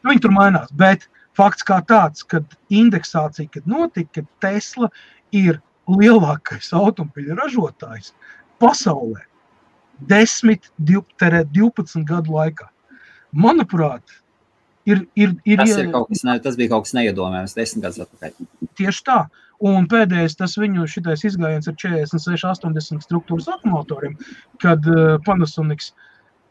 [0.04, 1.08] Viņi tur mainās, bet
[1.38, 4.90] fakts kā tāds, kad indeksācija, kad notika, ka Tesla
[5.32, 8.14] ir lielākais automobiļu ražotājs
[8.60, 9.22] pasaulē
[10.10, 12.70] 10, 12 gadu laikā.
[13.34, 14.04] Manuprāt,
[14.84, 18.04] Ir, ir, ir, tas, ir kaut kas, ne, tas bija kaut kas neiedomājams desmit gadus
[18.04, 18.34] atpakaļ.
[18.80, 19.20] Tieši tā.
[19.64, 24.18] Un pēdējais tas viņu šitais izgājiens ar 46, 80 struktūras akumulatoriem,
[24.60, 25.94] kad uh, Panasonics,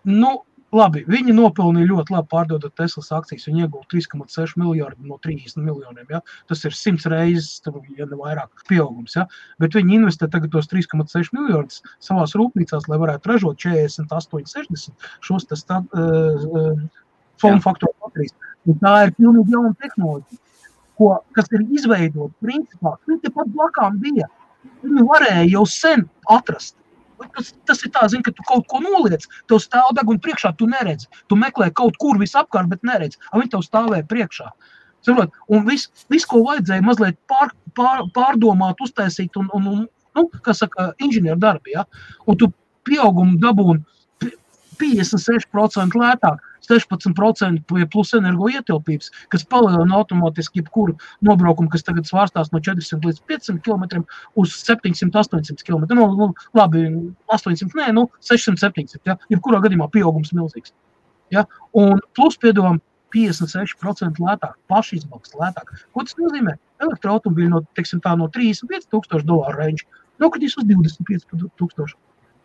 [0.08, 0.30] nu,
[0.72, 3.44] Labi, viņi nopelnīja ļoti labi pārdodot Teslas akcijas.
[3.48, 6.06] Viņi ieguva 3,6 miljardu no 30 miljoniem.
[6.08, 6.22] Ja?
[6.48, 7.60] Tas ir 100 reizes,
[7.98, 9.18] ja ne vairāk, pieaugums.
[9.18, 9.26] Ja?
[9.60, 15.48] Bet viņi investē tagad tos 3,6 miljardus savā rūpnīcās, lai varētu ražot 48, 60 šos
[15.50, 16.80] tas tā, uh,
[17.42, 18.36] formu faktoru baterijas.
[18.80, 20.40] Tā ir pilnīgi jauna tehnoloģija,
[20.96, 22.96] ko, kas ir izveidota principā.
[23.10, 24.30] Viņi tepat blakām bija.
[24.80, 26.78] Viņi varēja jau sen atrast
[27.36, 30.68] Tas, tas ir tā, zin, ka tu kaut ko noliec, tev stāv deguna priekšā, tu
[30.70, 31.08] neredzi.
[31.30, 33.20] Tu meklē kaut kur visapkārt, bet neredzi.
[33.34, 34.50] Viņi tev stāvēja priekšā.
[35.06, 35.34] Saprot?
[35.50, 39.86] Un viss, vis, ko vajadzēja mazliet pār, pār, pārdomāt, uztaisīt, un, un, un
[40.18, 41.74] nu, kā saka, inženieru darbi.
[41.76, 41.86] Ja?
[42.26, 42.52] Un tu
[42.86, 43.82] pieaugumu dabūni
[44.82, 46.51] 56% lētāk.
[46.68, 53.22] 16% plus energo ietilpības, kas palielina automātiski jebkuru nobraukumu, kas tagad svārstās no 400 līdz
[53.30, 54.04] 500 km
[54.38, 55.88] uz 700-800 km.
[55.98, 56.86] Nu, nu, labi,
[57.32, 59.02] 800, nē, nu, 600-700.
[59.08, 59.18] Ja?
[59.32, 60.74] Jebkurā gadījumā pieaugums milzīgs.
[61.34, 61.46] Ja?
[61.78, 62.80] Un plus piedāvājam
[63.12, 65.74] 56% lētāk, pašizmaksas lētāk.
[65.92, 66.56] Ko tas nozīmē?
[66.82, 69.84] Elektroautobīļi no, teiksim, tā, no 35,000 dolāru range
[70.22, 71.98] nokritīs uz 25,000.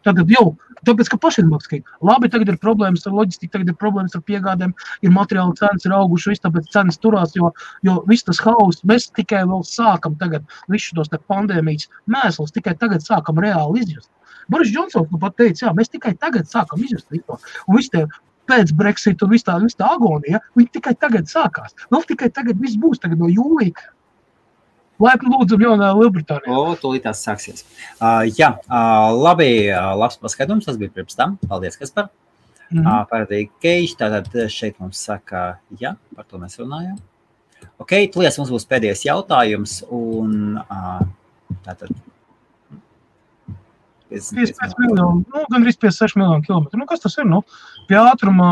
[0.07, 0.45] Tagad jau
[0.87, 1.81] tāpēc, ka pašizmaksas.
[2.05, 5.95] Labi, tagad ir problēmas ar loģistiku, tagad ir problēmas ar piegādēm, ir materiāla cenas, ir
[5.97, 7.51] augušas, viss tāpēc cenas turās, jo,
[7.87, 13.03] jo viss tas hauss, mēs tikai vēl sākam tagad visus šos pandēmijas mēslus, tikai tagad
[13.03, 14.11] sākam reāli izjust.
[14.47, 17.39] Boris Džonsons nu pat teica, jā, mēs tikai tagad sākam izjust to.
[17.67, 18.05] Un viss tie
[18.47, 21.75] pēc Brexit un viss tā, vis tā agonija, viņi tikai tagad sākās.
[21.91, 23.75] Vēl tikai tagad viss būs, tagad no jūlija
[25.03, 26.53] Laipni lūdzam, jaunā Lielbritānijā.
[26.57, 27.65] O, tūlīt tas sāksies.
[27.99, 31.37] Uh, jā, uh, labi, uh, labs paskaidrojums, tas bija pirms tam.
[31.49, 32.09] Paldies, Kaspar.
[32.71, 32.87] Mm -hmm.
[32.87, 36.97] uh, Paradīgi Keiš, tātad šeit mums saka, jā, par to mēs runājām.
[37.77, 41.01] Ok, tūlīt mums būs pēdējais jautājums, un uh,
[41.63, 41.93] tātad
[44.09, 46.79] 55 miljoni, nu, gandrīz 56 miljonu kilometru.
[46.79, 47.25] Nu, kas tas ir?
[47.25, 47.43] Nu,
[47.89, 48.51] pie ātruma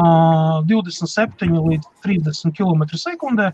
[0.68, 3.52] 27 līdz 30 km sekundē,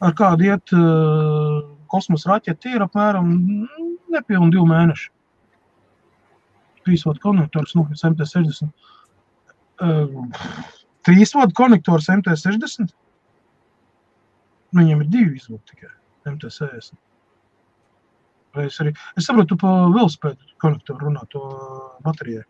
[0.00, 3.30] ar kādu iet uh, kosmosa raķete ir apmēram
[4.14, 5.10] nepilnīgi divi mēneši.
[6.84, 8.68] Trīsvadu konektors, nu, MT60.
[9.84, 10.26] Uh,
[11.06, 12.92] trīsvadu konektors MT60.
[14.74, 15.92] Viņam ir divi izvadi tikai
[16.34, 16.98] MT60.
[18.64, 21.42] Es, arī, es saprotu, pa velospēdu konektoru runā to
[22.06, 22.44] baterijai.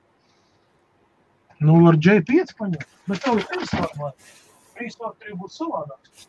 [1.64, 4.32] Nu, var J5 paņemt, bet tev ir trīs vārdi.
[4.76, 6.26] Trīs vārdi arī būtu savādāks.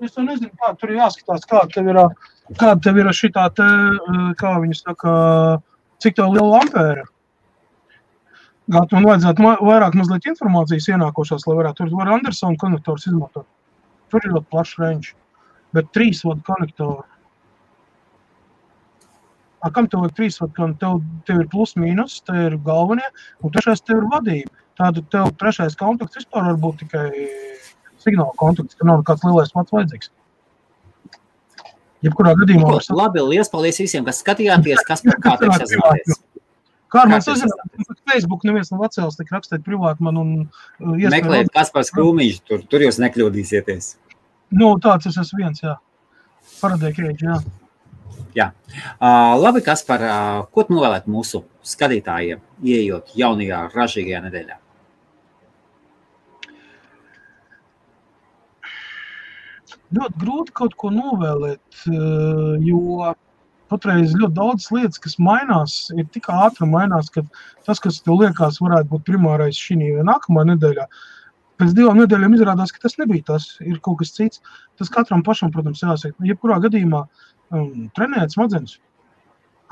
[0.00, 1.98] Es to nezinu, kā tur ir jāskatās, kāda tev ir,
[2.56, 3.68] kāda tev ir šitā te,
[4.40, 5.14] kā viņi saka,
[6.02, 7.06] cik tev liela ampēra.
[8.70, 13.48] Gāt man vajadzētu vairāk mazliet informācijas ienākošās, lai varētu tur var Andersona konektors izmantot.
[14.10, 15.14] Tur ir ļoti plašs range,
[15.74, 17.02] bet trīs vadu konektoru.
[19.60, 21.02] A, kam tev ir trīs vadu konektori?
[21.02, 23.10] Tev, tev ir plus mīnus, te ir galvenie,
[23.42, 24.54] un trešais tev ir vadība.
[24.80, 27.08] Tātad tev trešais kontakts vispār var būt tikai
[28.02, 30.10] signāla kontakts, ka nav nekāds lielais mats vajadzīgs.
[32.04, 32.72] Jebkurā gadījumā.
[32.72, 36.20] Ko, labi, liels paldies visiem, kas skatījāties, kas par kā tiek sazināties.
[36.90, 37.60] Kā ar mani sazināt?
[38.10, 42.64] Facebook neviens nav atcēlis, tik rakstīt privāti man un uh, Meklēt, kas par skrūmīšu, tur,
[42.66, 43.92] tur jūs nekļūdīsieties.
[44.58, 45.76] Nu, tāds es esmu viens, jā.
[46.58, 47.36] Paradēk rēģi, jā.
[48.34, 48.48] Jā.
[48.96, 54.58] Uh, labi, kas par, uh, ko tu novēlēt mūsu skatītājiem, ieejot jaunajā ražīgajā nedēļā?
[59.96, 63.12] Ļoti grūti kaut ko novēlēt, eh, jo
[63.70, 67.22] patreiz ļoti daudz lietas, kas mainās, ir tik ātri mainās, ka
[67.66, 70.86] tas, kas tev liekas, varētu būt primārais šī nākamā nedēļā,
[71.60, 74.42] pēc divām nedēļām izrādās, ka tas nebija tas, ir kaut kas cits.
[74.80, 76.16] Tas katram pašam, protams, jāsaka.
[76.24, 77.04] Jebkurā gadījumā
[77.52, 78.78] um, trenējiet smadzenes,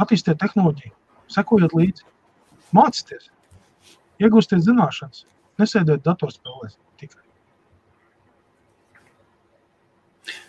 [0.03, 0.95] attīstiet tehnoloģiju,
[1.33, 2.07] sekojiet līdzi,
[2.77, 3.31] mācieties,
[4.23, 5.25] iegūstiet zināšanas,
[5.59, 7.25] nesēdiet datorspēlēs tikai.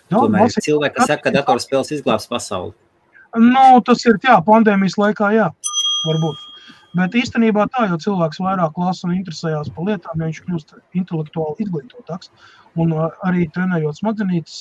[0.10, 2.74] Nu, Tomēr ir cilvēki, kas saka, ka datorspēles izglābs pasauli.
[3.38, 5.50] Nu, tas ir jā, pandēmijas laikā, jā,
[6.08, 6.46] varbūt.
[6.98, 11.66] Bet īstenībā tā, jo cilvēks vairāk lasa un interesējās par lietām, ja viņš kļūst intelektuāli
[11.68, 12.32] izglītotāks.
[12.82, 14.58] Un arī trenējot smadzenītes,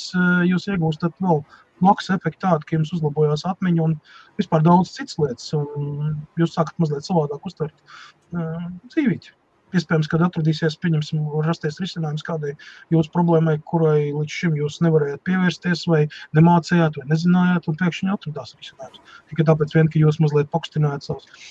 [0.49, 1.41] jūs iegūstat vēl
[1.81, 3.97] blakus efektu tādu, ka jums uzlabojās atmiņa un
[4.41, 5.49] vispār daudz citas lietas.
[5.57, 9.33] Un jūs sākat mazliet savādāk uztvert uh, dzīvību.
[9.77, 12.55] Iespējams, kad atradīsies, pieņemsim, rasties risinājums kādai
[12.95, 16.05] jūsu problēmai, kurai līdz šim jūs nevarējāt pievērsties, vai
[16.39, 19.17] nemācījāt, vai nezinājāt, un pēkšņi atradās risinājums.
[19.33, 21.51] Tikai tāpēc, vien, ka jūs mazliet pakustinājāt savus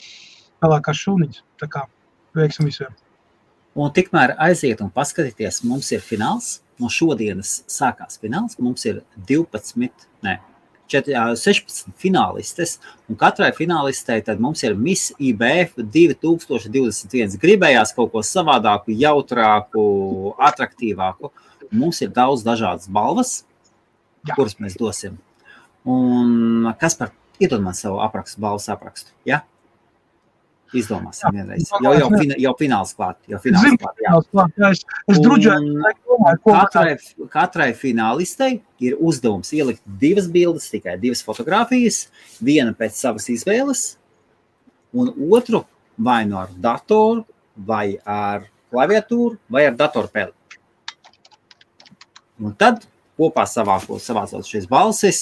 [0.63, 1.43] pelēkās šūniņas.
[1.61, 1.85] Tā kā
[2.37, 2.95] veiksim visiem!
[3.77, 6.63] Un tikmēr aiziet un paskatieties, mums ir fināls.
[6.81, 8.57] No šodienas sākās fināls.
[8.61, 10.39] Mums ir 12, ne,
[10.91, 12.77] 4, 16 finālistes,
[13.09, 17.37] un katrai finālistei tad mums ir Miss IBF 2021.
[17.41, 19.83] Gribējās kaut ko savādāku, jautrāku,
[20.49, 21.31] attraktīvāku.
[21.75, 23.41] Mums ir daudz dažādas balvas,
[24.27, 24.37] Jā.
[24.37, 25.19] kuras mēs dosim.
[25.87, 29.11] Un kas par iedod man savu aprakstu, balvas aprakstu?
[29.27, 29.43] Ja?
[30.75, 31.69] Izdomāsim vienreiz.
[31.83, 33.19] Jau, jau, fina, jau fināls klāt.
[33.31, 34.15] Jau fināls Zinu, klāt, jā.
[34.33, 34.71] klāt jā.
[34.75, 34.81] Es,
[35.13, 35.93] es druģēju,
[36.43, 36.89] katrai,
[37.31, 42.07] katrai finālistei ir uzdevums ielikt divas bildes, tikai divas fotogrāfijas,
[42.43, 43.85] viena pēc savas izvēles,
[44.91, 45.63] un otru
[45.97, 47.23] vai no nu ar datoru,
[47.55, 50.33] vai ar klaviatūru, vai ar datorpeli.
[52.43, 52.83] Un tad
[53.17, 55.21] kopā savācot šīs balsis,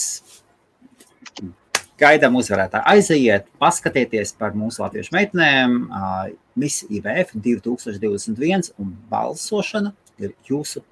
[2.02, 2.86] gaidām uzvarētāju.
[2.92, 6.28] Aiziet, paskatieties par mūsu latviešu meitenēm, uh,
[6.60, 10.84] Miss IVF 2021, un balsošana ir jūsu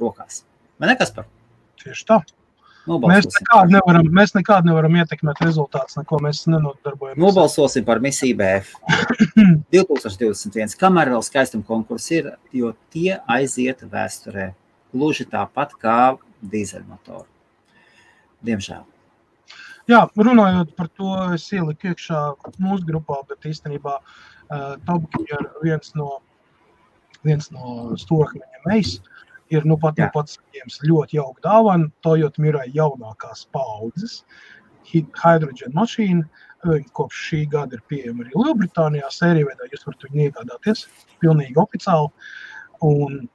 [0.00, 0.42] rokās.
[0.78, 1.28] Vai ne, Kaspar?
[1.82, 2.22] Tieši tā.
[2.84, 3.30] Nobalsosim.
[3.30, 7.20] Mēs nekādu nevaram, mēs nekādu nevaram ietekmēt rezultātus, neko mēs nenodarbojamies.
[7.22, 8.74] Nobalsosim par misiju BF
[9.72, 10.76] 2021.
[10.80, 14.50] Kamēr vēl skaistuma konkurss ir, jo tie aiziet vēsturē
[14.92, 15.98] gluži tāpat kā
[16.44, 17.30] dīzeļmotori.
[18.44, 18.84] Diemžēl.
[19.90, 22.20] Jā, runājot par to, es ieliku iekšā
[22.56, 26.22] mūsu grupā, bet īstenībā uh, Tobki ir viens no,
[27.26, 28.96] viens no stūrakmeņa meis.
[29.52, 34.22] Ir nu pat, nu pat saņēmis ļoti jauku dāvanu Toyota Mirai jaunākās paudzes
[34.88, 36.24] hydrogen mašīna.
[36.64, 39.10] Viņa kopš šī gada ir pieejama arī Lielbritānijā.
[39.12, 40.86] Sērija veidā jūs varat viņu iegādāties
[41.20, 42.08] pilnīgi oficiāli.
[42.88, 43.26] Un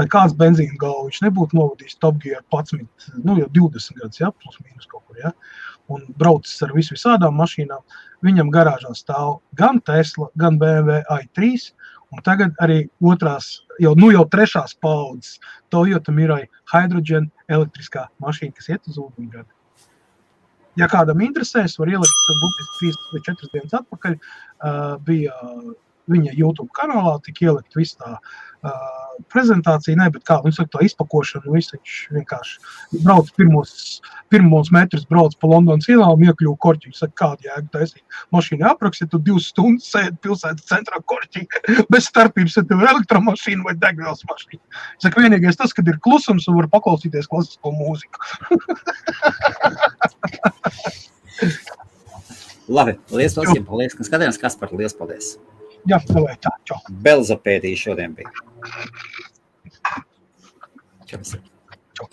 [0.00, 4.32] lai kāds benzīna galva viņš nebūtu novadījis Top Gear 11, nu jau 20 gadus, ja,
[4.32, 5.34] plus mīnus kaut kur, ja,
[5.92, 7.84] un braucis ar visu visādām mašīnām,
[8.24, 11.70] viņam garāžā stāv gan Tesla, gan BMW i3,
[12.14, 12.82] un tagad arī
[13.12, 13.52] otrās,
[13.82, 15.38] jau, nu jau trešās paudzes
[15.74, 19.50] Toyota Mirai hydrogen elektriskā mašīna, kas iet uz ūdeņgadi.
[20.78, 25.34] Ja kādam interesēs, var ielikt būtiski 3 vai 4 dienas atpakaļ, uh, bija
[26.10, 30.84] viņa YouTube kanālā, tika ielikt viss tā uh, prezentācija, ne, bet kā viņš saka, to
[30.86, 33.72] izpakošanu, visu viņš vienkārši brauc pirmos,
[34.32, 38.04] pirmos metrus, brauc pa Londonas ielām, iekļuva korķi, viņš saka, kādu jēgu taisīt.
[38.34, 41.40] Mašīna apraksta, tu divas stundas sēdi pilsētas centrā korķī,
[41.92, 44.64] bez starpības, ja tev ir elektromašīna vai degvielas mašīna.
[44.64, 48.18] Viņš saka, vienīgais tas, kad ir klusums un var paklausīties klasisko mūziku.
[52.70, 55.34] Labi, liels paldies, paldies, ka skatījāties, kas par liels paldies.
[55.88, 56.52] Jā, tā tā.
[56.68, 56.78] Čau.
[57.04, 58.32] Belzapēdija šodien bija.
[61.08, 61.22] Čau.
[61.96, 62.08] Čau.